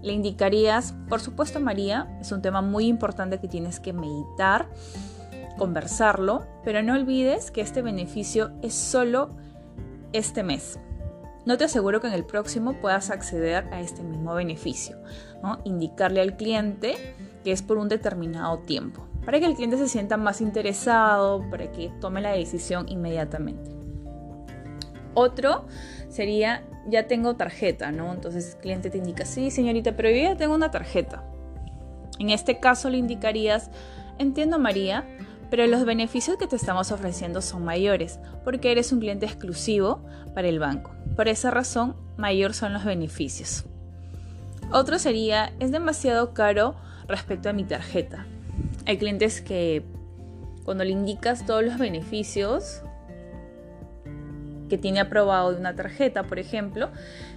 le 0.03 0.13
indicarías, 0.13 0.95
por 1.09 1.21
supuesto 1.21 1.61
María, 1.61 2.19
es 2.21 2.31
un 2.31 2.43
tema 2.43 2.61
muy 2.61 2.87
importante 2.87 3.41
que 3.41 3.49
tienes 3.49 3.81
que 3.81 3.93
meditar, 3.93 4.69
conversarlo, 5.57 6.45
pero 6.63 6.83
no 6.83 6.95
olvides 6.95 7.51
que 7.51 7.63
este 7.63 7.81
beneficio 7.81 8.53
es 8.61 8.75
solo 8.75 9.31
este 10.13 10.43
mes. 10.43 10.79
no 11.47 11.59
te 11.59 11.65
aseguro 11.65 12.01
que 12.01 12.07
en 12.07 12.15
el 12.15 12.25
próximo 12.25 12.75
puedas 12.81 13.11
acceder 13.11 13.65
a 13.73 13.81
este 13.81 14.03
mismo 14.03 14.35
beneficio. 14.35 14.99
Indicarle 15.65 16.21
al 16.21 16.37
cliente 16.37 16.97
que 17.43 17.53
es 17.53 17.63
por 17.63 17.77
un 17.77 17.89
determinado 17.89 18.59
tiempo, 18.61 19.07
para 19.25 19.41
que 19.41 19.47
el 19.47 19.55
cliente 19.55 19.79
se 19.79 19.89
sienta 19.89 20.17
más 20.17 20.41
interesado, 20.41 21.49
para 21.51 21.71
que 21.73 21.91
tome 22.01 22.21
la 22.21 22.33
decisión 22.33 22.89
inmediatamente. 22.89 23.71
Otro 25.15 25.67
sería, 26.09 26.65
ya 26.89 27.07
tengo 27.07 27.37
tarjeta, 27.37 27.93
¿no? 27.93 28.13
Entonces 28.13 28.55
el 28.55 28.61
cliente 28.61 28.91
te 28.91 28.99
indica, 28.99 29.25
sí, 29.25 29.51
señorita, 29.51 29.97
pero 29.97 30.11
yo 30.11 30.17
ya 30.17 30.37
tengo 30.37 30.55
una 30.55 30.71
tarjeta. 30.71 31.25
En 32.19 32.31
este 32.31 32.61
caso 32.61 32.91
le 32.91 32.99
indicarías, 32.99 33.71
entiendo 34.19 34.59
María, 34.59 35.07
pero 35.51 35.67
los 35.67 35.85
beneficios 35.85 36.37
que 36.37 36.47
te 36.47 36.57
estamos 36.57 36.91
ofreciendo 36.91 37.41
son 37.41 37.65
mayores, 37.65 38.19
porque 38.45 38.73
eres 38.73 38.93
un 38.93 39.01
cliente 39.01 39.27
exclusivo 39.27 40.05
para 40.35 40.49
el 40.49 40.59
banco. 40.59 40.93
Por 41.17 41.29
esa 41.29 41.51
razón, 41.51 41.97
mayor 42.17 42.55
son 42.55 42.73
los 42.73 42.85
beneficios. 42.85 43.65
Otro 44.73 44.99
sería, 44.99 45.53
es 45.61 45.71
demasiado 45.71 46.35
caro 46.35 46.75
respecto 47.07 47.49
a 47.49 47.53
mi 47.53 47.65
tarjeta. 47.65 48.27
Hay 48.87 48.99
clientes 48.99 49.41
que 49.41 49.85
cuando 50.65 50.85
le 50.85 50.91
indicas 50.91 51.47
todos 51.47 51.63
los 51.65 51.79
beneficios 51.79 52.83
que 54.69 54.79
tiene 54.79 55.01
aprobado 55.01 55.53
de 55.53 55.61
una 55.61 55.75
tarjeta, 55.75 56.23
por 56.25 56.39
ejemplo, 56.39 56.91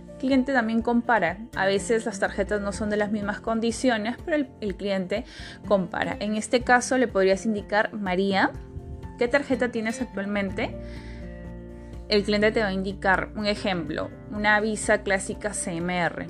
el 0.08 0.18
cliente 0.18 0.54
también 0.54 0.82
compara. 0.82 1.38
A 1.56 1.66
veces 1.66 2.06
las 2.06 2.20
tarjetas 2.20 2.62
no 2.62 2.72
son 2.72 2.90
de 2.90 2.98
las 2.98 3.12
mismas 3.12 3.40
condiciones, 3.40 4.16
pero 4.24 4.38
el, 4.38 4.50
el, 4.62 4.76
cliente 4.76 5.26
compara. 5.68 6.18
En 6.20 6.36
este 6.36 6.62
caso 6.62 6.98
le 6.98 7.08
podrías 7.08 7.46
indicar, 7.46 7.94
María, 7.94 8.52
¿qué 9.20 9.28
tarjeta 9.28 9.70
tienes 9.70 10.02
actualmente? 10.02 10.76
El 12.10 12.24
cliente 12.24 12.52
te 12.52 12.62
va 12.62 12.68
a 12.68 12.74
indicar 12.74 13.30
un 13.36 13.46
ejemplo, 13.46 14.10
una 14.32 14.60
Visa 14.62 15.04
clásica 15.04 15.52
CMR. 15.52 16.28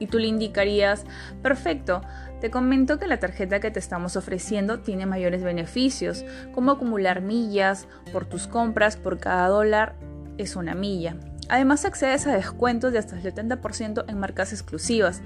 Y 0.00 0.08
tú 0.08 0.18
le 0.18 0.26
indicarías, 0.26 1.04
perfecto, 1.42 2.02
te 2.42 2.50
comento 2.50 2.98
que 2.98 3.06
la 3.06 3.20
tarjeta 3.20 3.60
que 3.60 3.70
te 3.70 3.78
estamos 3.78 4.16
ofreciendo 4.16 4.80
tiene 4.80 5.06
mayores 5.06 5.44
beneficios, 5.44 6.24
como 6.52 6.72
acumular 6.72 7.20
millas 7.20 7.86
por 8.12 8.24
tus 8.24 8.48
compras 8.48 8.96
por 8.96 9.20
cada 9.20 9.46
dólar 9.46 9.94
es 10.38 10.56
una 10.56 10.74
milla. 10.74 11.14
Además 11.48 11.84
accedes 11.84 12.26
a 12.26 12.34
descuentos 12.34 12.92
de 12.92 12.98
hasta 12.98 13.16
el 13.16 13.22
70% 13.22 14.04
en 14.08 14.18
marcas 14.18 14.52
exclusivas. 14.52 15.22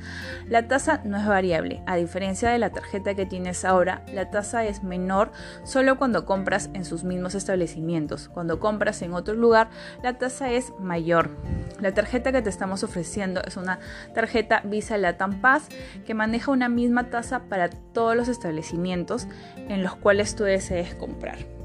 La 0.49 0.67
tasa 0.67 1.01
no 1.05 1.17
es 1.17 1.27
variable, 1.27 1.83
a 1.87 1.97
diferencia 1.97 2.51
de 2.51 2.59
la 2.59 2.71
tarjeta 2.71 3.15
que 3.15 3.27
tienes 3.27 3.65
ahora, 3.65 4.03
la 4.13 4.31
tasa 4.31 4.65
es 4.65 4.83
menor 4.83 5.31
solo 5.65 5.99
cuando 5.99 6.25
compras 6.25 6.71
en 6.75 6.85
sus 6.85 7.05
mismos 7.05 7.35
establecimientos. 7.35 8.29
Cuando 8.29 8.61
compras 8.61 9.03
en 9.03 9.13
otro 9.13 9.35
lugar, 9.35 9.69
la 10.03 10.19
tasa 10.19 10.51
es 10.51 10.73
mayor. 10.81 11.31
La 11.81 11.93
tarjeta 11.93 12.33
que 12.33 12.43
te 12.43 12.51
estamos 12.51 12.83
ofreciendo 12.83 13.43
es 13.45 13.57
una 13.57 13.79
tarjeta 14.15 14.63
Visa 14.65 14.97
Latam 14.99 15.41
Pass 15.41 15.69
que 16.07 16.15
maneja 16.15 16.51
una 16.51 16.69
misma 16.69 17.11
tasa 17.11 17.45
para 17.45 17.69
todos 17.69 18.17
los 18.17 18.29
establecimientos 18.29 19.27
en 19.69 19.83
los 19.83 19.95
cuales 19.97 20.35
tú 20.35 20.45
desees 20.45 20.95
comprar. 20.95 21.56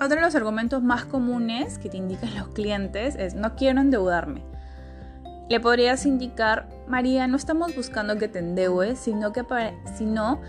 Otro 0.00 0.16
de 0.16 0.20
los 0.20 0.34
argumentos 0.36 0.82
más 0.82 1.04
comunes 1.04 1.78
que 1.78 1.88
te 1.88 1.96
indican 1.96 2.34
los 2.36 2.48
clientes 2.48 3.16
es 3.16 3.34
no 3.34 3.56
quiero 3.56 3.80
endeudarme. 3.80 4.44
Le 5.48 5.58
podrías 5.58 6.06
indicar, 6.06 6.68
María, 6.86 7.26
no 7.26 7.36
estamos 7.36 7.74
buscando 7.74 8.16
que 8.16 8.28
te 8.28 8.38
endeudes, 8.38 9.00
sino, 9.00 9.32
que 9.32 9.42
para, 9.42 9.72
sino 9.96 10.40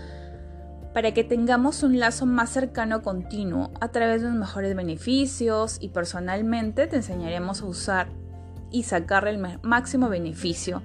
para 0.94 1.12
que 1.12 1.24
tengamos 1.24 1.82
un 1.82 1.98
lazo 1.98 2.26
más 2.26 2.50
cercano 2.50 3.02
continuo 3.02 3.72
a 3.80 3.88
través 3.88 4.22
de 4.22 4.28
los 4.28 4.36
mejores 4.36 4.76
beneficios 4.76 5.78
y 5.80 5.88
personalmente 5.88 6.86
te 6.86 6.96
enseñaremos 6.96 7.62
a 7.62 7.66
usar 7.66 8.08
y 8.70 8.84
sacar 8.84 9.26
el 9.26 9.38
máximo 9.62 10.08
beneficio. 10.08 10.82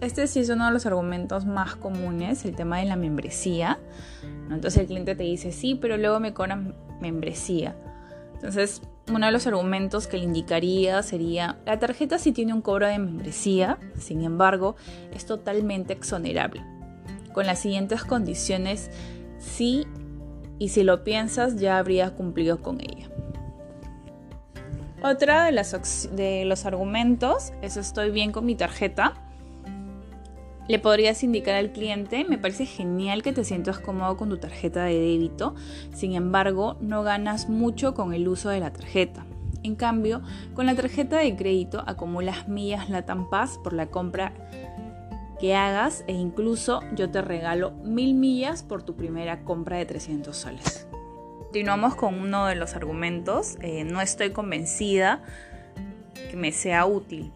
Este 0.00 0.28
sí 0.28 0.40
es 0.40 0.48
uno 0.48 0.66
de 0.66 0.72
los 0.72 0.86
argumentos 0.86 1.44
más 1.44 1.74
comunes, 1.74 2.44
el 2.44 2.54
tema 2.54 2.78
de 2.78 2.84
la 2.84 2.94
membresía. 2.94 3.78
Entonces 4.50 4.82
el 4.82 4.86
cliente 4.86 5.16
te 5.16 5.24
dice, 5.24 5.50
sí, 5.50 5.74
pero 5.74 5.96
luego 5.96 6.20
me 6.20 6.32
cobran 6.32 6.74
membresía. 7.00 7.74
Entonces, 8.34 8.82
uno 9.12 9.26
de 9.26 9.32
los 9.32 9.48
argumentos 9.48 10.06
que 10.06 10.18
le 10.18 10.24
indicaría 10.24 11.02
sería, 11.02 11.58
la 11.66 11.80
tarjeta 11.80 12.18
sí 12.18 12.30
tiene 12.30 12.54
un 12.54 12.62
cobro 12.62 12.86
de 12.86 12.96
membresía, 12.98 13.78
sin 13.98 14.22
embargo, 14.22 14.76
es 15.12 15.26
totalmente 15.26 15.92
exonerable. 15.94 16.62
Con 17.32 17.46
las 17.46 17.58
siguientes 17.58 18.04
condiciones, 18.04 18.92
sí, 19.40 19.88
y 20.60 20.68
si 20.68 20.84
lo 20.84 21.02
piensas, 21.02 21.56
ya 21.56 21.78
habrías 21.78 22.12
cumplido 22.12 22.62
con 22.62 22.80
ella. 22.80 23.08
Otra 25.02 25.44
de, 25.46 25.52
de 26.12 26.44
los 26.44 26.64
argumentos 26.64 27.52
es 27.62 27.76
estoy 27.76 28.10
bien 28.10 28.30
con 28.30 28.46
mi 28.46 28.54
tarjeta 28.54 29.27
le 30.68 30.78
podrías 30.78 31.24
indicar 31.24 31.54
al 31.54 31.72
cliente, 31.72 32.24
me 32.28 32.38
parece 32.38 32.66
genial 32.66 33.22
que 33.22 33.32
te 33.32 33.44
sientas 33.44 33.78
cómodo 33.78 34.16
con 34.16 34.28
tu 34.28 34.36
tarjeta 34.36 34.84
de 34.84 34.98
débito, 34.98 35.54
sin 35.94 36.14
embargo, 36.14 36.76
no 36.80 37.02
ganas 37.02 37.48
mucho 37.48 37.94
con 37.94 38.12
el 38.12 38.28
uso 38.28 38.50
de 38.50 38.60
la 38.60 38.72
tarjeta. 38.72 39.26
En 39.62 39.74
cambio, 39.74 40.22
con 40.54 40.66
la 40.66 40.74
tarjeta 40.74 41.18
de 41.18 41.34
crédito 41.34 41.82
acumulas 41.86 42.48
millas 42.48 42.88
Latam 42.90 43.28
Pass 43.28 43.58
por 43.62 43.72
la 43.72 43.86
compra 43.86 44.32
que 45.40 45.54
hagas 45.54 46.04
e 46.06 46.12
incluso 46.12 46.80
yo 46.94 47.10
te 47.10 47.22
regalo 47.22 47.72
mil 47.82 48.14
millas 48.14 48.62
por 48.62 48.82
tu 48.82 48.94
primera 48.94 49.44
compra 49.44 49.78
de 49.78 49.86
300 49.86 50.36
soles. 50.36 50.88
Continuamos 51.38 51.94
con 51.94 52.14
uno 52.14 52.46
de 52.46 52.56
los 52.56 52.74
argumentos. 52.74 53.56
Eh, 53.62 53.84
no 53.84 54.00
estoy 54.00 54.32
convencida 54.32 55.22
que 56.30 56.36
me 56.36 56.52
sea 56.52 56.84
útil. 56.86 57.32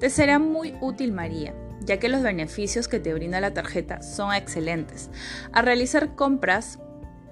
Te 0.00 0.08
será 0.08 0.38
muy 0.38 0.74
útil 0.80 1.12
María, 1.12 1.54
ya 1.82 1.98
que 1.98 2.08
los 2.08 2.22
beneficios 2.22 2.88
que 2.88 3.00
te 3.00 3.12
brinda 3.12 3.38
la 3.38 3.52
tarjeta 3.52 4.00
son 4.00 4.32
excelentes. 4.32 5.10
Al 5.52 5.66
realizar 5.66 6.14
compras, 6.14 6.78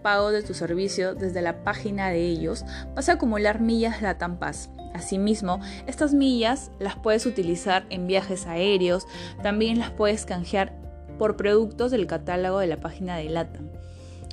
pago 0.03 0.31
de 0.31 0.43
tu 0.43 0.53
servicio 0.53 1.15
desde 1.15 1.41
la 1.41 1.65
página 1.65 2.11
de 2.11 2.27
ellos, 2.27 2.67
vas 2.95 3.09
a 3.09 3.13
acumular 3.13 3.63
millas 3.63 4.03
Latam 4.03 4.39
Pass. 4.39 4.69
Asimismo, 4.93 5.61
estas 5.87 6.13
millas 6.13 6.71
las 6.79 6.97
puedes 6.97 7.25
utilizar 7.25 7.87
en 7.89 8.07
viajes 8.07 8.47
aéreos, 8.47 9.07
también 9.43 9.79
las 9.79 9.91
puedes 9.91 10.27
canjear 10.27 10.75
por 11.19 11.37
productos 11.37 11.91
del 11.91 12.07
catálogo 12.07 12.59
de 12.59 12.67
la 12.67 12.77
página 12.77 13.17
de 13.17 13.31
LATAM. 13.31 13.71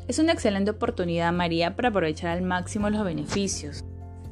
Es 0.10 0.20
una 0.20 0.34
excelente 0.34 0.72
oportunidad, 0.72 1.32
María, 1.32 1.78
para 1.78 1.88
aprovechar 1.88 2.32
al 2.32 2.42
máximo 2.42 2.90
los 2.90 3.06
beneficios. 3.06 3.86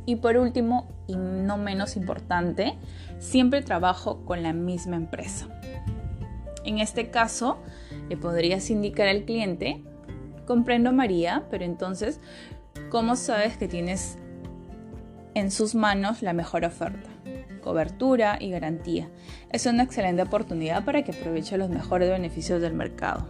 Y 0.06 0.18
por 0.18 0.36
último, 0.36 0.90
y 1.08 1.16
no 1.16 1.58
menos 1.58 1.96
importante, 1.96 2.78
siempre 3.24 3.62
trabajo 3.62 4.26
con 4.26 4.44
la 4.44 4.54
misma 4.54 4.98
empresa. 4.98 5.48
En 6.66 6.80
este 6.80 7.10
caso, 7.10 7.58
le 8.10 8.18
podrías 8.18 8.70
indicar 8.70 9.08
al 9.08 9.24
cliente, 9.24 9.82
comprendo 10.46 10.92
María, 10.92 11.46
pero 11.50 11.64
entonces, 11.64 12.20
¿cómo 12.90 13.16
sabes 13.16 13.58
que 13.58 13.68
tienes 13.68 14.18
en 15.34 15.52
sus 15.52 15.74
manos 15.74 16.22
la 16.22 16.34
mejor 16.34 16.66
oferta? 16.66 17.10
Cobertura 17.64 18.38
y 18.40 18.50
garantía. 18.50 19.10
Es 19.50 19.66
una 19.66 19.84
excelente 19.84 20.22
oportunidad 20.22 20.84
para 20.84 21.04
que 21.04 21.12
aproveche 21.12 21.58
los 21.58 21.70
mejores 21.70 22.10
beneficios 22.10 22.62
del 22.62 22.74
mercado. 22.74 23.28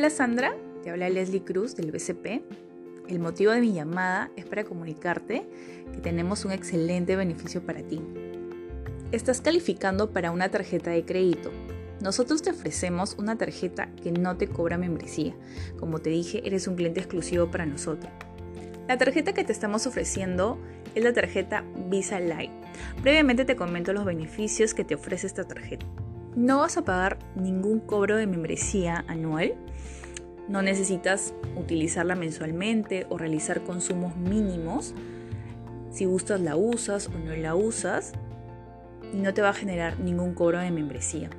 Hola 0.00 0.08
Sandra, 0.08 0.56
te 0.82 0.88
habla 0.88 1.10
Leslie 1.10 1.44
Cruz 1.44 1.76
del 1.76 1.92
BCP. 1.92 2.42
El 3.06 3.18
motivo 3.18 3.52
de 3.52 3.60
mi 3.60 3.74
llamada 3.74 4.30
es 4.34 4.46
para 4.46 4.64
comunicarte 4.64 5.46
que 5.92 5.98
tenemos 5.98 6.46
un 6.46 6.52
excelente 6.52 7.16
beneficio 7.16 7.60
para 7.66 7.82
ti. 7.82 8.00
Estás 9.12 9.42
calificando 9.42 10.08
para 10.08 10.30
una 10.30 10.48
tarjeta 10.48 10.90
de 10.90 11.04
crédito. 11.04 11.50
Nosotros 12.00 12.40
te 12.40 12.48
ofrecemos 12.48 13.14
una 13.18 13.36
tarjeta 13.36 13.90
que 14.02 14.10
no 14.10 14.38
te 14.38 14.48
cobra 14.48 14.78
membresía. 14.78 15.34
Como 15.78 15.98
te 15.98 16.08
dije, 16.08 16.40
eres 16.46 16.66
un 16.66 16.76
cliente 16.76 17.00
exclusivo 17.00 17.50
para 17.50 17.66
nosotros. 17.66 18.10
La 18.88 18.96
tarjeta 18.96 19.34
que 19.34 19.44
te 19.44 19.52
estamos 19.52 19.86
ofreciendo 19.86 20.58
es 20.94 21.04
la 21.04 21.12
tarjeta 21.12 21.62
Visa 21.90 22.20
Lite. 22.20 22.54
Previamente 23.02 23.44
te 23.44 23.54
comento 23.54 23.92
los 23.92 24.06
beneficios 24.06 24.72
que 24.72 24.82
te 24.82 24.94
ofrece 24.94 25.26
esta 25.26 25.44
tarjeta. 25.44 25.84
No 26.36 26.58
vas 26.58 26.76
a 26.76 26.84
pagar 26.84 27.18
ningún 27.34 27.80
cobro 27.80 28.16
de 28.16 28.26
membresía 28.26 29.04
anual. 29.08 29.54
No 30.48 30.62
necesitas 30.62 31.34
utilizarla 31.56 32.14
mensualmente 32.14 33.06
o 33.08 33.18
realizar 33.18 33.62
consumos 33.62 34.16
mínimos. 34.16 34.94
Si 35.90 36.04
gustas 36.04 36.40
la 36.40 36.54
usas 36.54 37.08
o 37.08 37.18
no 37.18 37.34
la 37.34 37.56
usas 37.56 38.12
y 39.12 39.16
no 39.16 39.34
te 39.34 39.42
va 39.42 39.48
a 39.48 39.54
generar 39.54 39.98
ningún 39.98 40.34
cobro 40.34 40.60
de 40.60 40.70
membresía. 40.70 41.30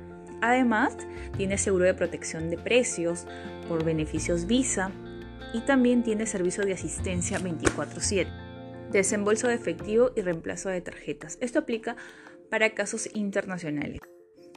Además, 0.42 0.96
tiene 1.36 1.56
seguro 1.56 1.86
de 1.86 1.94
protección 1.94 2.50
de 2.50 2.58
precios 2.58 3.26
por 3.68 3.84
beneficios 3.84 4.46
Visa 4.46 4.90
y 5.54 5.60
también 5.60 6.02
tiene 6.02 6.26
servicio 6.26 6.64
de 6.64 6.74
asistencia 6.74 7.38
24/7, 7.38 8.26
desembolso 8.90 9.48
de 9.48 9.54
efectivo 9.54 10.10
y 10.16 10.20
reemplazo 10.20 10.68
de 10.68 10.80
tarjetas. 10.80 11.38
Esto 11.40 11.60
aplica 11.60 11.96
para 12.50 12.74
casos 12.74 13.08
internacionales. 13.14 14.00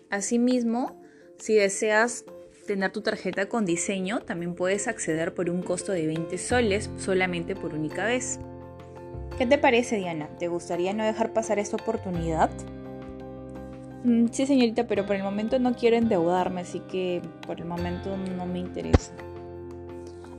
Asimismo, 0.09 1.01
si 1.37 1.55
deseas 1.55 2.25
tener 2.65 2.91
tu 2.91 3.01
tarjeta 3.01 3.47
con 3.47 3.65
diseño, 3.65 4.21
también 4.21 4.55
puedes 4.55 4.87
acceder 4.87 5.33
por 5.33 5.49
un 5.49 5.61
costo 5.61 5.91
de 5.91 6.07
20 6.07 6.37
soles 6.37 6.89
solamente 6.97 7.55
por 7.55 7.73
única 7.73 8.05
vez. 8.05 8.39
¿Qué 9.37 9.45
te 9.45 9.57
parece, 9.57 9.97
Diana? 9.97 10.29
¿Te 10.39 10.47
gustaría 10.47 10.93
no 10.93 11.03
dejar 11.03 11.33
pasar 11.33 11.59
esta 11.59 11.75
oportunidad? 11.75 12.49
Mm, 14.03 14.27
sí, 14.31 14.45
señorita, 14.45 14.87
pero 14.87 15.05
por 15.05 15.15
el 15.15 15.23
momento 15.23 15.59
no 15.59 15.73
quiero 15.75 15.97
endeudarme, 15.97 16.61
así 16.61 16.79
que 16.79 17.21
por 17.45 17.59
el 17.59 17.65
momento 17.65 18.15
no 18.17 18.45
me 18.45 18.59
interesa. 18.59 19.11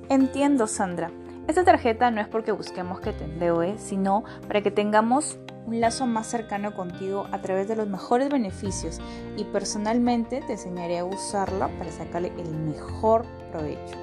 Entiendo, 0.08 0.66
Sandra. 0.66 1.10
Esta 1.48 1.62
tarjeta 1.62 2.10
no 2.10 2.20
es 2.20 2.26
porque 2.26 2.50
busquemos 2.50 2.98
que 3.00 3.12
te 3.12 3.24
endeudes, 3.24 3.80
sino 3.80 4.24
para 4.48 4.62
que 4.62 4.72
tengamos 4.72 5.38
un 5.64 5.80
lazo 5.80 6.04
más 6.06 6.26
cercano 6.26 6.74
contigo 6.74 7.26
a 7.30 7.40
través 7.40 7.68
de 7.68 7.76
los 7.76 7.88
mejores 7.88 8.30
beneficios 8.30 9.00
y 9.36 9.44
personalmente 9.44 10.40
te 10.40 10.52
enseñaré 10.52 10.98
a 10.98 11.04
usarla 11.04 11.68
para 11.78 11.92
sacarle 11.92 12.32
el 12.36 12.50
mejor 12.50 13.24
provecho. 13.52 13.96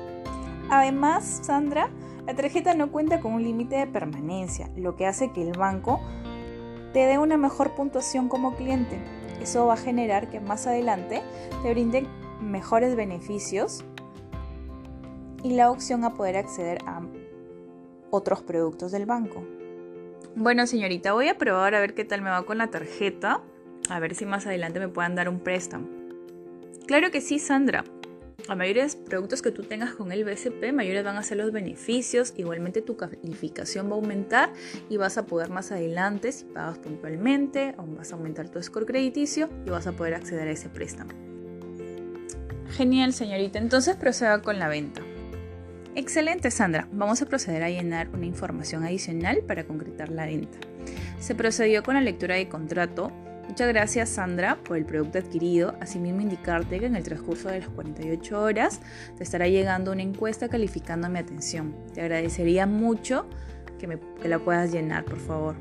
Además, 0.70 1.42
Sandra, 1.44 1.90
la 2.26 2.34
tarjeta 2.34 2.76
no 2.76 2.92
cuenta 2.92 3.20
con 3.20 3.34
un 3.34 3.44
límite 3.44 3.76
de 3.76 3.88
permanencia, 3.88 4.70
lo 4.78 4.96
que 4.96 5.06
hace 5.06 5.34
que 5.34 5.42
el 5.42 5.58
banco 5.58 6.00
te 6.94 7.06
dé 7.06 7.18
una 7.18 7.36
mejor 7.36 7.76
puntuación 7.76 8.30
como 8.30 8.56
cliente. 8.56 8.98
Eso 9.42 9.66
va 9.66 9.74
a 9.74 9.78
generar 9.78 10.30
que 10.30 10.40
más 10.40 10.66
adelante 10.66 11.22
te 11.62 11.74
brinden 11.74 12.08
mejores 12.40 12.96
beneficios 12.96 13.84
y 15.44 15.56
la 15.56 15.70
opción 15.70 16.06
a 16.06 16.14
poder 16.14 16.38
acceder 16.38 16.78
a 16.86 17.02
otros 18.14 18.44
productos 18.44 18.92
del 18.92 19.06
banco. 19.06 19.44
Bueno, 20.36 20.68
señorita, 20.68 21.14
voy 21.14 21.30
a 21.30 21.38
probar 21.38 21.74
a 21.74 21.80
ver 21.80 21.96
qué 21.96 22.06
tal 22.06 22.22
me 22.22 22.30
va 22.30 22.46
con 22.46 22.60
la 22.60 22.68
tarjeta. 22.68 23.42
A 23.90 24.00
ver 24.00 24.14
si 24.16 24.26
más 24.26 24.46
adelante 24.46 24.80
me 24.80 24.88
puedan 24.88 25.16
dar 25.16 25.30
un 25.30 25.40
préstamo. 25.40 25.88
Claro 26.86 27.12
que 27.12 27.22
sí, 27.22 27.40
Sandra. 27.40 27.84
A 28.48 28.56
mayores 28.56 28.96
productos 28.96 29.42
que 29.42 29.52
tú 29.52 29.64
tengas 29.64 29.96
con 29.96 30.12
el 30.12 30.26
BSP, 30.26 30.74
mayores 30.74 31.04
van 31.04 31.16
a 31.18 31.24
ser 31.24 31.38
los 31.38 31.52
beneficios. 31.52 32.34
Igualmente 32.38 32.82
tu 32.82 32.98
calificación 32.98 33.88
va 33.88 33.94
a 33.94 33.96
aumentar 33.96 34.52
y 34.90 34.98
vas 34.98 35.18
a 35.18 35.26
poder 35.26 35.50
más 35.50 35.72
adelante, 35.72 36.32
si 36.32 36.46
pagas 36.46 36.78
puntualmente, 36.78 37.74
aún 37.78 37.96
vas 37.96 38.12
a 38.12 38.16
aumentar 38.16 38.50
tu 38.50 38.62
score 38.62 38.86
crediticio 38.86 39.50
y 39.66 39.70
vas 39.70 39.88
a 39.88 39.94
poder 39.94 40.14
acceder 40.14 40.48
a 40.48 40.52
ese 40.52 40.70
préstamo. 40.70 41.12
Genial, 42.72 43.14
señorita. 43.14 43.60
Entonces 43.60 43.96
proceda 43.96 44.42
con 44.42 44.60
la 44.60 44.68
venta. 44.68 45.02
Excelente, 45.96 46.50
Sandra. 46.50 46.88
Vamos 46.92 47.22
a 47.22 47.28
proceder 47.28 47.62
a 47.64 47.70
llenar 47.70 48.10
una 48.10 48.26
información 48.26 48.84
adicional 48.84 49.42
para 49.48 49.66
concretar 49.66 50.10
la 50.10 50.26
venta. 50.26 50.58
Se 51.20 51.36
procedió 51.36 51.84
con 51.84 51.94
la 51.94 52.02
lectura 52.02 52.36
de 52.36 52.50
contrato. 52.50 53.12
Muchas 53.48 53.68
gracias, 53.68 54.10
Sandra, 54.10 54.58
por 54.64 54.78
el 54.78 54.86
producto 54.86 55.20
adquirido. 55.20 55.76
Asimismo, 55.82 56.22
indicarte 56.22 56.80
que 56.80 56.88
en 56.88 56.96
el 56.96 57.04
transcurso 57.04 57.50
de 57.50 57.60
las 57.60 57.70
48 57.70 58.42
horas 58.42 58.80
te 59.18 59.24
estará 59.24 59.48
llegando 59.48 59.92
una 59.92 60.02
encuesta 60.02 60.50
calificando 60.50 61.10
mi 61.10 61.20
atención. 61.20 61.76
Te 61.94 62.02
agradecería 62.02 62.66
mucho 62.66 63.28
que, 63.78 63.86
me, 63.86 64.00
la 64.24 64.40
puedas 64.40 64.72
llenar, 64.72 65.06
por 65.06 65.20
favor. 65.20 65.56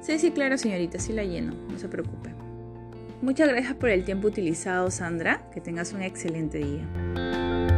Sí, 0.00 0.18
sí, 0.18 0.30
claro, 0.30 0.56
señorita, 0.58 1.00
sí 1.00 1.12
la 1.12 1.24
lleno, 1.24 1.54
no 1.68 1.78
se 1.78 1.88
preocupe. 1.88 2.34
Muchas 3.20 3.48
gracias 3.48 3.74
por 3.74 3.88
el 3.88 4.04
tiempo 4.04 4.28
utilizado, 4.28 4.90
Sandra. 4.90 5.48
Que 5.52 5.60
tengas 5.60 5.92
un 5.92 6.02
excelente 6.02 6.58
día. 6.58 7.71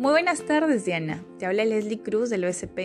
Muy 0.00 0.12
buenas 0.12 0.40
tardes, 0.46 0.86
Diana. 0.86 1.22
Te 1.38 1.44
habla 1.44 1.62
Leslie 1.66 2.00
Cruz 2.00 2.30
del 2.30 2.46
OSP. 2.46 2.78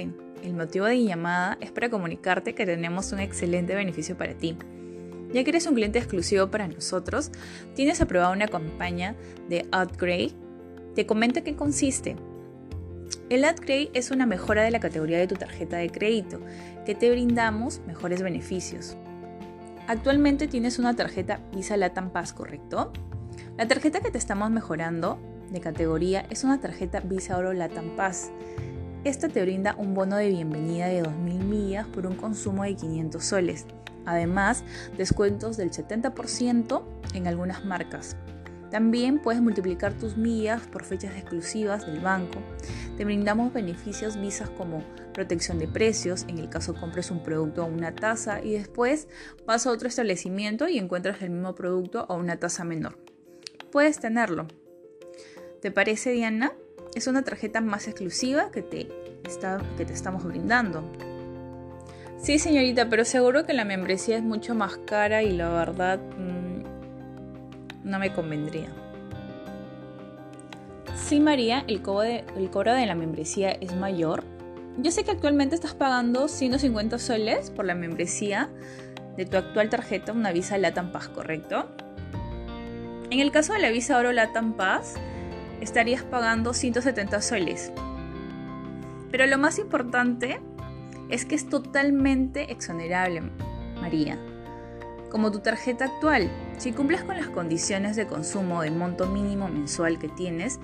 El 0.44 0.54
motivo 0.54 0.84
de 0.84 0.96
mi 0.96 1.06
llamada 1.06 1.58
es 1.62 1.72
para 1.72 1.90
comunicarte 1.90 2.54
que 2.54 2.66
tenemos 2.66 3.14
un 3.14 3.22
excelente 3.22 3.74
beneficio 3.74 4.18
para 4.18 4.34
ti. 4.34 4.58
Ya 5.32 5.42
que 5.46 5.52
eres 5.52 5.66
un 5.66 5.76
cliente 5.76 5.98
exclusivo 5.98 6.52
para 6.52 6.68
nosotros, 6.68 7.32
tienes 7.74 8.02
aprobada 8.02 8.34
una 8.34 8.50
campaña 8.50 9.16
de 9.48 9.66
Upgrade. 9.68 10.34
Te 10.94 11.06
comento 11.06 11.42
qué 11.42 11.56
consiste. 11.56 12.18
El 13.30 13.46
Upgrade 13.46 13.92
es 13.94 14.12
una 14.12 14.26
mejora 14.26 14.64
de 14.64 14.72
la 14.72 14.82
categoría 14.82 15.18
de 15.18 15.28
tu 15.28 15.36
tarjeta 15.36 15.78
de 15.78 15.92
crédito, 15.92 16.42
que 16.86 16.96
te 16.96 17.10
brindamos 17.10 17.80
mejores 17.88 18.24
beneficios. 18.24 18.98
Actualmente 19.88 20.50
tienes 20.50 20.80
una 20.80 20.98
tarjeta 20.98 21.40
Visa 21.54 21.78
Latam 21.78 22.10
Pass, 22.10 22.34
¿correcto? 22.34 22.92
La 23.58 23.70
tarjeta 23.70 24.02
que 24.02 24.12
te 24.12 24.18
estamos 24.18 24.52
mejorando 24.52 25.18
de 25.52 25.62
categoría 25.62 26.26
es 26.30 26.44
una 26.44 26.60
tarjeta 26.60 27.00
Visa 27.00 27.38
Oro 27.38 27.54
Latam 27.54 27.96
Pass. 27.96 28.32
Esta 29.04 29.30
te 29.30 29.42
brinda 29.42 29.76
un 29.78 29.94
bono 29.94 30.18
de 30.18 30.30
bienvenida 30.30 30.88
de 30.88 31.04
2.000 31.04 31.14
millas 31.44 31.88
por 31.88 32.08
un 32.08 32.16
consumo 32.16 32.64
de 32.64 32.76
500 32.76 33.24
soles. 33.24 33.66
Además, 34.06 34.64
descuentos 34.98 35.58
del 35.58 35.72
70% 35.72 36.84
en 37.14 37.28
algunas 37.28 37.66
marcas. 37.66 38.16
También 38.72 39.20
puedes 39.20 39.42
multiplicar 39.42 39.94
tus 39.94 40.18
millas 40.18 40.64
por 40.68 40.84
fechas 40.84 41.16
exclusivas 41.16 41.86
del 41.86 42.00
banco. 42.00 42.40
Te 42.98 43.06
brindamos 43.06 43.54
beneficios 43.54 44.20
visas 44.20 44.50
como 44.50 44.84
protección 45.14 45.60
de 45.60 45.68
precios 45.68 46.26
en 46.28 46.40
el 46.40 46.50
caso 46.50 46.74
compres 46.74 47.10
un 47.10 47.24
producto 47.24 47.62
a 47.62 47.66
una 47.66 47.96
tasa 47.96 48.44
y 48.44 48.54
después 48.54 49.08
vas 49.46 49.66
a 49.66 49.72
otro 49.72 49.88
establecimiento 49.88 50.68
y 50.68 50.78
encuentras 50.78 51.22
el 51.22 51.30
mismo 51.30 51.56
producto 51.56 52.06
a 52.10 52.16
una 52.16 52.38
tasa 52.38 52.64
menor. 52.64 52.98
Puedes 53.72 54.00
tenerlo. 54.00 54.48
¿Te 55.66 55.72
parece, 55.72 56.12
Diana? 56.12 56.54
Es 56.94 57.08
una 57.08 57.24
tarjeta 57.24 57.60
más 57.60 57.88
exclusiva 57.88 58.52
que 58.52 58.62
te, 58.62 58.88
estamos 59.92 60.24
brindando. 60.24 60.84
Sí, 62.20 62.38
señorita, 62.38 62.88
pero 62.88 63.04
seguro 63.04 63.48
que 63.48 63.54
la 63.54 63.66
membresía 63.66 64.16
es 64.16 64.22
mucho 64.22 64.54
más 64.54 64.78
cara 64.86 65.24
y 65.24 65.32
la 65.32 65.50
verdad 65.50 66.00
mm, 66.20 67.90
no 67.90 67.98
me 67.98 68.14
convendría. 68.14 68.68
Sí, 70.96 71.20
María, 71.20 71.64
el 71.66 71.82
cobro, 71.82 72.04
de, 72.04 72.86
la 72.86 72.94
membresía 72.94 73.50
es 73.50 73.76
mayor. 73.76 74.24
Yo 74.78 74.92
sé 74.92 75.04
que 75.04 75.10
actualmente 75.10 75.56
estás 75.56 75.74
pagando 75.74 76.28
150 76.28 77.00
soles 77.00 77.50
por 77.50 77.66
la 77.66 77.74
membresía 77.74 78.52
de 79.18 79.26
tu 79.26 79.36
actual 79.38 79.72
tarjeta, 79.72 80.12
una 80.12 80.32
Visa 80.32 80.60
Latam 80.60 80.92
Pass, 80.92 81.08
¿correcto? 81.08 81.66
En 83.10 83.20
el 83.20 83.32
caso 83.32 83.54
de 83.54 83.60
la 83.62 83.72
Visa 83.72 83.98
Oro 83.98 84.12
Latam 84.12 84.54
Pass, 84.54 84.94
estarías 85.66 86.04
pagando 86.04 86.54
170 86.54 87.22
soles. 87.22 87.74
Pero 89.12 89.26
lo 89.26 89.38
más 89.38 89.60
importante 89.60 90.40
es 91.10 91.26
que 91.26 91.36
es 91.36 91.50
totalmente 91.50 92.52
exonerable, 92.52 93.22
María. 93.82 94.18
Como 95.10 95.32
tu 95.32 95.40
tarjeta 95.40 95.86
actual, 95.86 96.30
si 96.58 96.72
cumples 96.72 97.04
con 97.04 97.18
las 97.18 97.28
condiciones 97.28 97.96
de 97.96 98.08
consumo 98.08 98.62
del 98.62 98.76
monto 98.76 99.08
mínimo 99.08 99.48
mensual 99.48 100.00
que 100.00 100.10
tienes, 100.10 100.60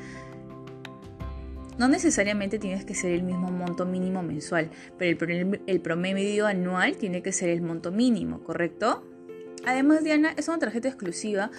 no 1.77 1.87
necesariamente 1.87 2.59
tienes 2.59 2.85
que 2.85 2.93
ser 2.93 3.11
el 3.11 3.23
mismo 3.23 3.49
monto 3.49 3.85
mínimo 3.85 4.21
mensual, 4.23 4.69
pero 4.97 5.25
el, 5.25 5.61
el 5.65 5.81
promedio 5.81 6.45
anual 6.45 6.97
tiene 6.97 7.23
que 7.23 7.31
ser 7.31 7.49
el 7.49 7.61
monto 7.61 7.91
mínimo, 7.91 8.43
¿correcto? 8.43 9.03
Además, 9.65 10.03
Diana, 10.03 10.33
es 10.37 10.47
una 10.47 10.59
tarjeta 10.59 10.89
exclusiva 10.89 11.49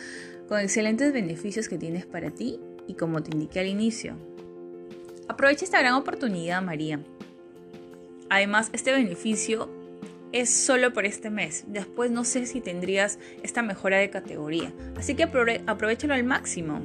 con 0.49 0.61
excelentes 0.61 1.13
beneficios 1.13 1.69
que 1.69 1.79
tienes 1.79 2.05
para 2.05 2.31
ti 2.31 2.61
y 2.87 2.95
como 2.95 3.23
te 3.23 3.31
indiqué 3.33 3.61
al 3.61 3.67
inicio. 3.67 4.17
Aprovecha 5.29 5.65
esta 5.65 5.81
gran 5.81 5.95
oportunidad, 5.95 6.63
María. 6.63 7.01
Además, 8.29 8.71
este 8.73 8.93
beneficio 8.93 9.69
es 10.33 10.51
solo 10.51 10.93
por 10.93 11.05
este 11.05 11.31
mes. 11.31 11.65
Después 11.67 12.11
no 12.11 12.25
sé 12.25 12.47
si 12.47 12.61
tendrías 12.61 13.19
esta 13.43 13.63
mejora 13.63 13.99
de 13.99 14.11
categoría. 14.11 14.73
Así 14.97 15.15
que 15.15 15.25
aprovechalo 15.25 16.15
al 16.15 16.25
máximo. 16.25 16.81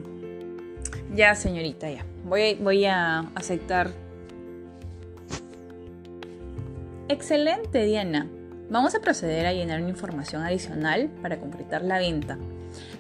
Ya, 1.16 1.34
señorita, 1.36 1.90
ya. 1.90 2.06
Voy, 2.26 2.56
voy 2.56 2.86
a 2.86 3.20
aceptar. 3.36 3.92
Excelente, 7.08 7.86
Diana. 7.86 8.28
Vamos 8.70 8.96
a 8.96 9.00
proceder 9.00 9.46
a 9.46 9.54
llenar 9.54 9.80
una 9.80 9.90
información 9.90 10.44
adicional 10.44 11.10
para 11.22 11.40
concretar 11.40 11.82
la 11.84 12.00
venta. 12.00 12.38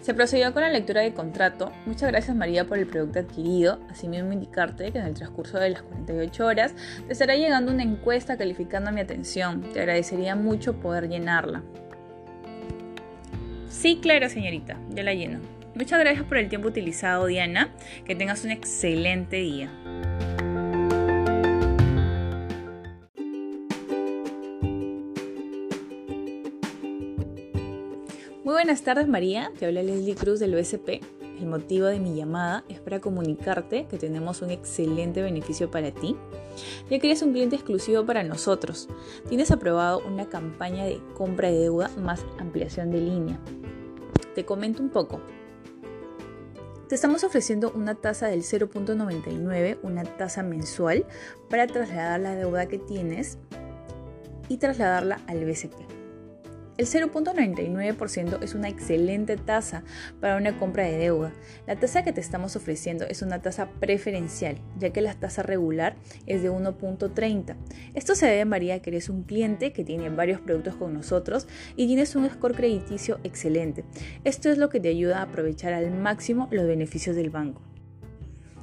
Se 0.01 0.13
procedió 0.13 0.53
con 0.53 0.61
la 0.61 0.69
lectura 0.69 1.01
de 1.01 1.13
contrato. 1.13 1.71
Muchas 1.85 2.09
gracias 2.09 2.35
María 2.35 2.65
por 2.65 2.77
el 2.77 2.87
producto 2.87 3.19
adquirido. 3.19 3.79
Asimismo 3.89 4.31
indicarte 4.31 4.91
que 4.91 4.99
en 4.99 5.05
el 5.05 5.13
transcurso 5.13 5.59
de 5.59 5.71
las 5.71 5.81
48 5.81 6.45
horas 6.45 6.73
te 7.05 7.13
estará 7.13 7.35
llegando 7.35 7.71
una 7.71 7.83
encuesta 7.83 8.37
calificando 8.37 8.91
mi 8.91 9.01
atención. 9.01 9.61
Te 9.73 9.79
agradecería 9.79 10.35
mucho 10.35 10.79
poder 10.79 11.09
llenarla. 11.09 11.63
Sí, 13.69 13.99
claro 14.01 14.29
señorita, 14.29 14.77
ya 14.89 15.03
la 15.03 15.13
lleno. 15.13 15.39
Muchas 15.75 15.99
gracias 15.99 16.25
por 16.25 16.37
el 16.37 16.49
tiempo 16.49 16.67
utilizado 16.67 17.27
Diana. 17.27 17.69
Que 18.05 18.15
tengas 18.15 18.43
un 18.43 18.51
excelente 18.51 19.37
día. 19.37 19.69
Buenas 28.57 28.81
tardes 28.81 29.07
María, 29.07 29.51
te 29.59 29.67
habla 29.67 29.83
Leslie 29.83 30.15
Cruz 30.15 30.39
del 30.39 30.55
OSP. 30.55 31.03
el 31.39 31.45
motivo 31.45 31.85
de 31.85 31.99
mi 31.99 32.15
llamada 32.15 32.63
es 32.67 32.79
para 32.79 32.99
comunicarte 32.99 33.85
que 33.85 33.99
tenemos 33.99 34.41
un 34.41 34.49
excelente 34.49 35.21
beneficio 35.21 35.69
para 35.69 35.91
ti, 35.91 36.15
ya 36.89 36.97
que 36.97 37.05
eres 37.05 37.21
un 37.21 37.33
cliente 37.33 37.55
exclusivo 37.55 38.03
para 38.03 38.23
nosotros. 38.23 38.89
Tienes 39.29 39.51
aprobado 39.51 40.01
una 40.07 40.27
campaña 40.27 40.85
de 40.85 40.99
compra 41.13 41.51
de 41.51 41.59
deuda 41.59 41.91
más 41.99 42.25
ampliación 42.39 42.89
de 42.89 42.99
línea. 42.99 43.39
Te 44.33 44.43
comento 44.43 44.81
un 44.81 44.89
poco. 44.89 45.21
Te 46.89 46.95
estamos 46.95 47.23
ofreciendo 47.23 47.71
una 47.75 47.93
tasa 47.93 48.25
del 48.25 48.41
0.99, 48.41 49.77
una 49.83 50.03
tasa 50.03 50.41
mensual, 50.41 51.05
para 51.47 51.67
trasladar 51.67 52.21
la 52.21 52.33
deuda 52.33 52.67
que 52.67 52.79
tienes 52.79 53.37
y 54.49 54.57
trasladarla 54.57 55.21
al 55.27 55.45
BCP. 55.45 55.96
El 56.77 56.85
0.99% 56.85 58.43
es 58.43 58.53
una 58.53 58.69
excelente 58.69 59.35
tasa 59.35 59.83
para 60.21 60.37
una 60.37 60.59
compra 60.59 60.83
de 60.83 60.97
deuda. 60.97 61.33
La 61.65 61.75
tasa 61.75 62.03
que 62.03 62.13
te 62.13 62.21
estamos 62.21 62.55
ofreciendo 62.55 63.05
es 63.05 63.23
una 63.23 63.41
tasa 63.41 63.71
preferencial, 63.79 64.59
ya 64.77 64.91
que 64.91 65.01
la 65.01 65.15
tasa 65.15 65.41
regular 65.41 65.95
es 66.27 66.43
de 66.43 66.51
1.30. 66.51 67.55
Esto 67.95 68.13
se 68.13 68.27
debe, 68.27 68.45
María, 68.45 68.79
que 68.79 68.91
eres 68.91 69.09
un 69.09 69.23
cliente 69.23 69.73
que 69.73 69.83
tiene 69.83 70.09
varios 70.09 70.39
productos 70.39 70.75
con 70.75 70.93
nosotros 70.93 71.47
y 71.75 71.87
tienes 71.87 72.15
un 72.15 72.29
score 72.29 72.53
crediticio 72.53 73.19
excelente. 73.23 73.83
Esto 74.23 74.51
es 74.51 74.59
lo 74.59 74.69
que 74.69 74.79
te 74.79 74.89
ayuda 74.89 75.17
a 75.17 75.23
aprovechar 75.23 75.73
al 75.73 75.89
máximo 75.89 76.47
los 76.51 76.67
beneficios 76.67 77.15
del 77.15 77.31
banco 77.31 77.63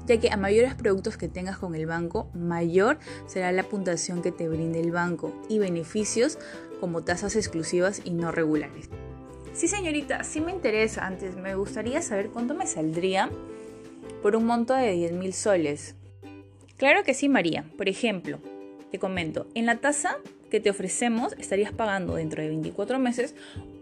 ya 0.07 0.19
que 0.19 0.31
a 0.31 0.37
mayores 0.37 0.75
productos 0.75 1.17
que 1.17 1.29
tengas 1.29 1.59
con 1.59 1.75
el 1.75 1.87
banco, 1.87 2.29
mayor 2.35 2.99
será 3.27 3.53
la 3.53 3.63
puntuación 3.63 4.23
que 4.23 4.33
te 4.33 4.49
brinde 4.49 4.81
el 4.81 4.91
banco 4.91 5.33
y 5.49 5.59
beneficios 5.59 6.39
como 6.81 7.03
tasas 7.03 7.37
exclusivas 7.37 8.03
y 8.05 8.11
no 8.11 8.33
regulares. 8.33 8.91
Sí, 9.53 9.69
señorita, 9.69 10.25
sí 10.25 10.41
me 10.41 10.53
interesa. 10.53 11.07
Antes 11.07 11.37
me 11.37 11.55
gustaría 11.55 12.03
saber 12.03 12.31
cuánto 12.31 12.55
me 12.55 12.67
saldría 12.67 13.31
por 14.23 14.37
un 14.37 14.47
monto 14.47 14.75
de 14.75 14.91
10 14.91 15.13
mil 15.13 15.33
soles. 15.33 15.95
Claro 16.77 17.05
que 17.05 17.15
sí, 17.15 17.29
María. 17.29 17.65
Por 17.77 17.89
ejemplo, 17.89 18.41
te 18.91 18.99
comento, 18.99 19.47
en 19.55 19.67
la 19.67 19.77
tasa 19.77 20.19
que 20.55 20.61
te 20.61 20.71
ofrecemos 20.71 21.35
estarías 21.37 21.73
pagando 21.73 22.15
dentro 22.15 22.41
de 22.41 22.47
24 22.47 23.01
meses 23.01 23.35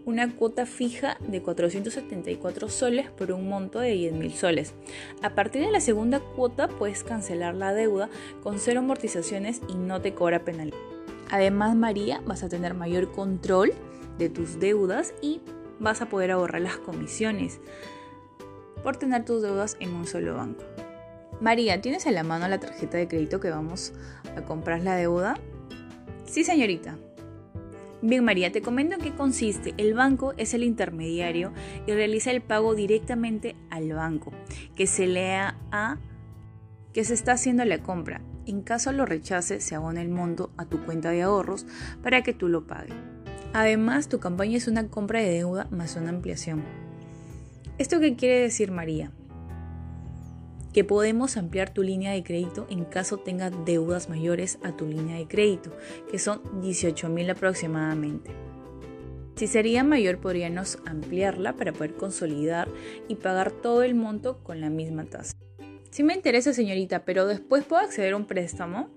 una 0.05 0.35
cuota 0.35 0.65
fija 0.65 1.19
de 1.19 1.39
474 1.39 2.67
soles 2.67 3.11
por 3.11 3.31
un 3.31 3.47
monto 3.47 3.77
de 3.77 3.91
10 3.91 4.13
mil 4.13 4.33
soles. 4.33 4.73
A 5.21 5.35
partir 5.35 5.61
de 5.61 5.69
la 5.69 5.79
segunda 5.79 6.19
cuota 6.19 6.67
puedes 6.67 7.03
cancelar 7.03 7.53
la 7.53 7.75
deuda 7.75 8.09
con 8.41 8.57
cero 8.57 8.79
amortizaciones 8.79 9.61
y 9.67 9.75
no 9.75 10.01
te 10.01 10.15
cobra 10.15 10.43
penalidad. 10.43 10.79
Además, 11.29 11.75
María, 11.75 12.23
vas 12.25 12.41
a 12.41 12.49
tener 12.49 12.73
mayor 12.73 13.11
control 13.11 13.71
de 14.17 14.29
tus 14.29 14.59
deudas 14.59 15.13
y 15.21 15.41
vas 15.79 16.01
a 16.01 16.09
poder 16.09 16.31
ahorrar 16.31 16.63
las 16.63 16.77
comisiones 16.77 17.59
por 18.81 18.97
tener 18.97 19.25
tus 19.25 19.43
deudas 19.43 19.77
en 19.79 19.93
un 19.93 20.07
solo 20.07 20.37
banco. 20.37 20.63
María, 21.39 21.79
¿tienes 21.81 22.07
a 22.07 22.11
la 22.11 22.23
mano 22.23 22.47
la 22.47 22.59
tarjeta 22.59 22.97
de 22.97 23.07
crédito 23.07 23.39
que 23.39 23.51
vamos 23.51 23.93
a 24.35 24.41
comprar 24.41 24.81
la 24.81 24.95
deuda? 24.95 25.35
Sí, 26.33 26.43
señorita. 26.43 26.97
Bien, 28.01 28.25
María, 28.25 28.51
te 28.51 28.63
comento 28.63 28.95
en 28.95 29.01
qué 29.01 29.13
consiste. 29.13 29.75
El 29.77 29.93
banco 29.93 30.33
es 30.35 30.55
el 30.55 30.63
intermediario 30.63 31.53
y 31.85 31.91
realiza 31.91 32.31
el 32.31 32.41
pago 32.41 32.73
directamente 32.73 33.55
al 33.69 33.93
banco, 33.93 34.31
que 34.75 34.87
se 34.87 35.05
lea 35.05 35.59
a 35.71 35.99
que 36.91 37.03
se 37.03 37.13
está 37.13 37.33
haciendo 37.33 37.63
la 37.65 37.83
compra. 37.83 38.23
En 38.47 38.63
caso 38.63 38.91
lo 38.91 39.05
rechace, 39.05 39.61
se 39.61 39.75
abona 39.75 40.01
el 40.01 40.09
monto 40.09 40.49
a 40.57 40.65
tu 40.65 40.83
cuenta 40.83 41.11
de 41.11 41.21
ahorros 41.21 41.67
para 42.01 42.23
que 42.23 42.33
tú 42.33 42.47
lo 42.47 42.65
pagues. 42.65 42.95
Además, 43.53 44.09
tu 44.09 44.19
campaña 44.19 44.57
es 44.57 44.67
una 44.67 44.87
compra 44.87 45.19
de 45.19 45.29
deuda 45.29 45.67
más 45.69 45.95
una 45.97 46.09
ampliación. 46.09 46.63
¿Esto 47.77 47.99
qué 47.99 48.15
quiere 48.15 48.39
decir, 48.39 48.71
María? 48.71 49.11
Que 50.73 50.83
podemos 50.83 51.37
ampliar 51.37 51.73
tu 51.73 51.83
línea 51.83 52.11
de 52.11 52.23
crédito 52.23 52.65
en 52.69 52.83
caso 52.83 53.17
tengas 53.17 53.53
deudas 53.65 54.09
mayores 54.09 54.57
a 54.63 54.75
tu 54.75 54.87
línea 54.87 55.17
de 55.17 55.27
crédito, 55.27 55.71
que 56.09 56.19
son 56.19 56.41
18 56.61 57.09
mil 57.09 57.29
aproximadamente. 57.29 58.31
Si 59.35 59.47
sería 59.47 59.83
mayor, 59.83 60.19
podríamos 60.19 60.79
ampliarla 60.85 61.55
para 61.55 61.73
poder 61.73 61.95
consolidar 61.95 62.69
y 63.07 63.15
pagar 63.15 63.51
todo 63.51 63.83
el 63.83 63.95
monto 63.95 64.43
con 64.43 64.61
la 64.61 64.69
misma 64.69 65.05
tasa. 65.05 65.33
Sí 65.89 66.03
me 66.03 66.13
interesa, 66.13 66.53
señorita, 66.53 67.05
pero 67.05 67.25
después 67.25 67.63
puedo 67.63 67.81
acceder 67.81 68.13
a 68.13 68.17
un 68.17 68.25
préstamo. 68.25 68.89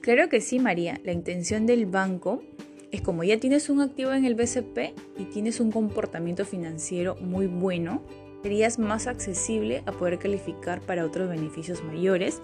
Claro 0.00 0.28
que 0.28 0.40
sí, 0.40 0.58
María. 0.58 1.00
La 1.04 1.12
intención 1.12 1.66
del 1.66 1.86
banco 1.86 2.42
es 2.90 3.00
como 3.00 3.24
ya 3.24 3.38
tienes 3.38 3.68
un 3.68 3.80
activo 3.80 4.12
en 4.12 4.24
el 4.24 4.34
BCP 4.34 4.94
y 5.18 5.24
tienes 5.24 5.60
un 5.60 5.70
comportamiento 5.70 6.44
financiero 6.44 7.16
muy 7.16 7.46
bueno, 7.46 8.02
serías 8.42 8.78
más 8.78 9.06
accesible 9.06 9.82
a 9.86 9.92
poder 9.92 10.18
calificar 10.18 10.80
para 10.80 11.04
otros 11.04 11.28
beneficios 11.28 11.82
mayores. 11.84 12.40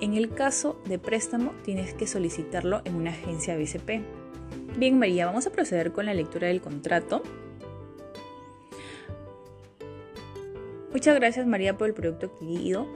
En 0.00 0.14
el 0.14 0.30
caso 0.30 0.80
de 0.86 0.98
préstamo, 0.98 1.52
tienes 1.64 1.94
que 1.94 2.06
solicitarlo 2.06 2.82
en 2.84 2.94
una 2.94 3.10
agencia 3.10 3.56
BCP. 3.56 4.02
Bien, 4.76 4.98
María, 4.98 5.26
vamos 5.26 5.46
a 5.46 5.50
proceder 5.50 5.92
con 5.92 6.06
la 6.06 6.14
lectura 6.14 6.48
del 6.48 6.60
contrato. 6.60 7.22
Muchas 10.92 11.14
gracias, 11.16 11.46
María, 11.46 11.76
por 11.76 11.88
el 11.88 11.94
producto 11.94 12.26
adquirido 12.26 12.86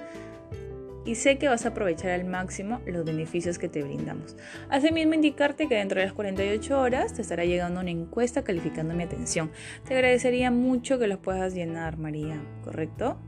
y 1.05 1.17
sé 1.17 1.39
que 1.39 1.49
vas 1.49 1.65
a 1.65 1.71
aprovechar 1.71 2.11
al 2.11 2.25
máximo 2.25 2.81
los 2.87 3.05
beneficios 3.05 3.59
que 3.59 3.69
te 3.69 3.83
brindamos. 3.83 4.37
Asimismo, 4.69 5.15
indicarte 5.15 5.69
que 5.69 5.77
dentro 5.77 6.01
de 6.01 6.07
las 6.07 6.15
48 6.15 6.81
horas 6.81 7.15
te 7.15 7.23
estará 7.23 7.45
llegando 7.45 7.81
una 7.81 7.91
encuesta 7.91 8.45
calificando 8.45 8.95
mi 8.95 9.03
atención. 9.03 9.51
Te 9.87 9.95
agradecería 9.95 10.51
mucho 10.51 10.99
que 10.99 11.07
los 11.07 11.19
puedas 11.19 11.55
llenar, 11.55 11.99
María, 11.99 12.41
¿correcto? 12.65 13.19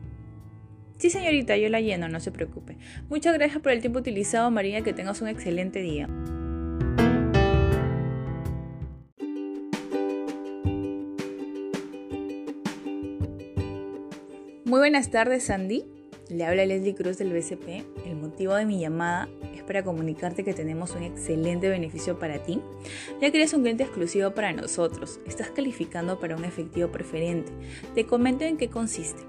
Sí, 0.99 1.11
señorita, 1.11 1.57
yo 1.57 1.69
la 1.69 1.81
lleno, 1.81 2.09
no 2.09 2.21
se 2.21 2.31
preocupe. 2.31 2.79
Muchas 3.09 3.35
gracias 3.35 3.61
por 3.61 3.73
el 3.73 3.81
tiempo 3.81 3.99
utilizado, 3.99 4.51
María, 4.51 4.83
que 4.83 4.93
tengas 4.93 5.21
un 5.21 5.29
excelente 5.29 5.81
día. 5.81 6.09
Muy 14.65 14.79
buenas 14.79 15.11
tardes, 15.11 15.45
Sandy. 15.45 15.85
Le 16.31 16.45
habla 16.45 16.65
Leslie 16.65 16.95
Cruz 16.95 17.19
del 17.19 17.33
BCP. 17.33 17.85
El 18.07 18.17
motivo 18.17 18.55
de 18.55 18.65
mi 18.65 18.81
llamada 18.81 19.29
es 19.55 19.63
para 19.63 19.85
comunicarte 19.85 20.43
que 20.43 20.55
tenemos 20.55 20.93
un 20.93 21.03
excelente 21.03 21.69
beneficio 21.69 22.19
para 22.19 22.43
ti, 22.43 22.61
ya 23.21 23.31
que 23.31 23.37
eres 23.37 23.53
un 23.53 23.61
cliente 23.61 23.83
exclusivo 23.83 24.31
para 24.31 24.53
nosotros. 24.53 25.21
Estás 25.27 25.51
calificando 25.51 26.19
para 26.19 26.37
un 26.37 26.47
efectivo 26.47 26.91
preferente. 26.91 27.53
Te 27.95 28.07
comento 28.07 28.45
en 28.45 28.57
qué 28.57 28.69
consiste. 28.69 29.23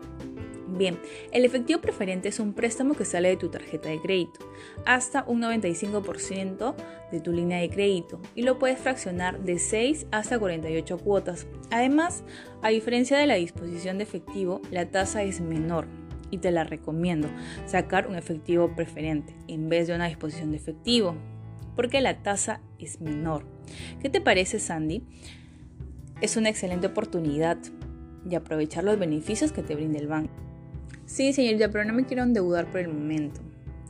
Bien, 0.67 0.97
el 1.31 1.45
efectivo 1.45 1.79
preferente 1.79 2.29
es 2.29 2.39
un 2.39 2.53
préstamo 2.53 2.95
que 2.95 3.05
sale 3.05 3.29
de 3.29 3.37
tu 3.37 3.49
tarjeta 3.49 3.87
de 3.87 4.01
crédito, 4.01 4.39
hasta 4.85 5.23
un 5.25 5.41
95% 5.41 6.75
de 7.11 7.19
tu 7.21 7.31
línea 7.31 7.59
de 7.59 7.69
crédito, 7.69 8.19
y 8.35 8.41
lo 8.41 8.59
puedes 8.59 8.79
fraccionar 8.79 9.39
de 9.39 9.57
6 9.57 10.07
hasta 10.11 10.37
48 10.37 10.97
cuotas. 10.97 11.47
Además, 11.71 12.23
a 12.61 12.69
diferencia 12.69 13.17
de 13.17 13.27
la 13.27 13.35
disposición 13.35 13.99
de 13.99 14.03
efectivo, 14.03 14.61
la 14.69 14.89
tasa 14.89 15.23
es 15.23 15.39
menor, 15.39 15.87
y 16.35 16.37
te 16.37 16.51
la 16.51 16.63
recomiendo, 16.63 17.29
sacar 17.65 18.07
un 18.07 18.15
efectivo 18.15 18.75
preferente 18.75 19.33
en 19.47 19.69
vez 19.69 19.87
de 19.87 19.95
una 19.95 20.07
disposición 20.07 20.51
de 20.51 20.57
efectivo, 20.57 21.15
porque 21.75 22.01
la 22.01 22.21
tasa 22.21 22.61
es 22.77 23.01
menor. 23.01 23.45
¿Qué 24.01 24.09
te 24.09 24.21
parece, 24.21 24.59
Sandy? 24.59 25.03
Es 26.21 26.37
una 26.37 26.49
excelente 26.49 26.87
oportunidad 26.87 27.57
de 28.23 28.35
aprovechar 28.35 28.83
los 28.83 28.99
beneficios 28.99 29.51
que 29.51 29.63
te 29.63 29.75
brinda 29.75 29.99
el 29.99 30.07
banco. 30.07 30.33
Sí, 31.05 31.33
señorita, 31.33 31.69
pero 31.69 31.85
no 31.85 31.93
me 31.93 32.05
quiero 32.05 32.23
endeudar 32.23 32.69
por 32.69 32.81
el 32.81 32.89
momento. 32.89 33.41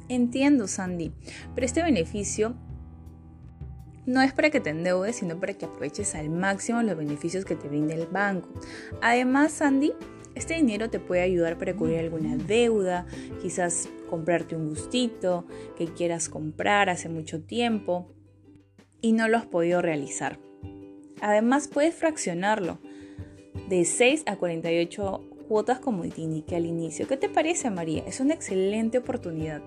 Entiendo, 0.08 0.68
Sandy, 0.68 1.12
pero 1.56 1.66
este 1.66 1.82
beneficio 1.82 2.56
no 4.06 4.22
es 4.22 4.34
para 4.34 4.52
que 4.52 4.60
te 4.60 4.70
endeudes, 4.70 5.16
sino 5.16 5.39
para 5.39 5.54
que 5.54 5.66
aproveches 5.66 6.14
al 6.14 6.30
máximo 6.30 6.84
los 6.84 6.96
beneficios 6.96 7.43
que 7.43 7.56
te 7.56 7.68
brinda 7.68 7.96
el 7.96 8.06
banco. 8.06 8.50
Además, 9.02 9.52
Sandy, 9.52 9.93
este 10.36 10.55
dinero 10.55 10.89
te 10.89 10.99
puede 10.99 11.21
ayudar 11.21 11.57
para 11.57 11.75
cubrir 11.75 11.99
alguna 11.99 12.36
deuda, 12.36 13.05
quizás 13.41 13.89
comprarte 14.09 14.55
un 14.55 14.69
gustito 14.69 15.45
que 15.77 15.88
quieras 15.88 16.29
comprar 16.29 16.89
hace 16.89 17.09
mucho 17.09 17.41
tiempo 17.41 18.13
y 19.01 19.13
no 19.13 19.27
lo 19.27 19.38
has 19.38 19.45
podido 19.45 19.81
realizar. 19.81 20.39
Además 21.21 21.67
puedes 21.67 21.95
fraccionarlo 21.95 22.79
de 23.69 23.86
6 23.86 24.23
a 24.25 24.36
48 24.36 25.23
cuotas 25.47 25.79
como 25.79 26.03
te 26.09 26.21
indiqué 26.21 26.55
al 26.55 26.65
inicio. 26.65 27.07
¿Qué 27.07 27.17
te 27.17 27.29
parece 27.29 27.69
María? 27.69 28.03
Es 28.05 28.19
una 28.19 28.33
excelente 28.33 28.97
oportunidad. 28.97 29.61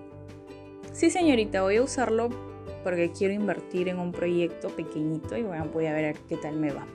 Sí 0.93 1.09
señorita, 1.09 1.61
voy 1.61 1.77
a 1.77 1.83
usarlo 1.83 2.29
porque 2.83 3.11
quiero 3.11 3.33
invertir 3.33 3.87
en 3.89 3.99
un 3.99 4.11
proyecto 4.11 4.69
pequeñito 4.69 5.37
y 5.37 5.43
bueno, 5.43 5.65
voy 5.73 5.87
a 5.87 5.93
ver 5.93 6.15
qué 6.27 6.37
tal 6.37 6.57
me 6.57 6.71
va. 6.71 6.85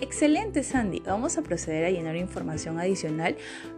Excelente 0.00 0.62
Sandy, 0.62 1.00
vamos 1.00 1.38
a 1.38 1.42
proceder 1.42 1.84
a 1.84 1.90
llenar 1.90 2.16
información 2.16 2.78
adicional 2.78 3.36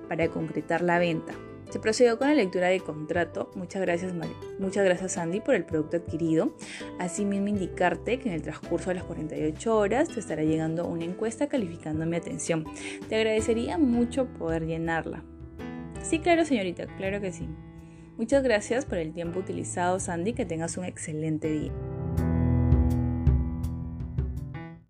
para 0.09 0.29
concretar 0.29 0.83
la 0.83 0.99
venta. 0.99 1.35
Se 1.71 1.81
procedió 1.81 2.17
con 2.17 2.29
la 2.29 2.35
lectura 2.35 2.69
de 2.69 2.79
contrato. 2.81 3.51
Muchas 3.57 3.83
gracias, 3.83 4.15
muchas 4.59 4.85
gracias 4.85 5.13
Sandy 5.13 5.41
por 5.41 5.57
el 5.57 5.65
producto 5.65 5.97
adquirido. 5.97 6.55
Asimismo, 7.01 7.49
indicarte 7.49 8.19
que 8.19 8.29
en 8.29 8.37
el 8.37 8.43
transcurso 8.43 8.91
de 8.91 8.97
las 8.97 9.05
48 9.05 9.77
horas 9.77 10.09
te 10.09 10.21
estará 10.21 10.45
llegando 10.45 10.87
una 10.87 11.05
encuesta 11.05 11.49
calificando 11.49 12.07
mi 12.07 12.17
atención. 12.17 12.65
Te 13.09 13.17
agradecería 13.17 13.79
mucho 13.79 14.27
poder 14.27 14.65
llenarla. 14.67 15.25
Sí, 16.03 16.21
claro, 16.21 16.45
señorita, 16.45 16.87
claro 16.97 17.21
que 17.21 17.33
sí. 17.33 17.49
Muchas 18.17 18.43
gracias 18.43 18.87
por 18.87 18.99
el 18.99 19.13
tiempo 19.13 19.41
utilizado, 19.41 20.01
Sandy. 20.01 20.33
Que 20.33 20.47
tengas 20.47 20.77
un 20.79 20.85
excelente 20.85 21.49
día. 21.49 21.73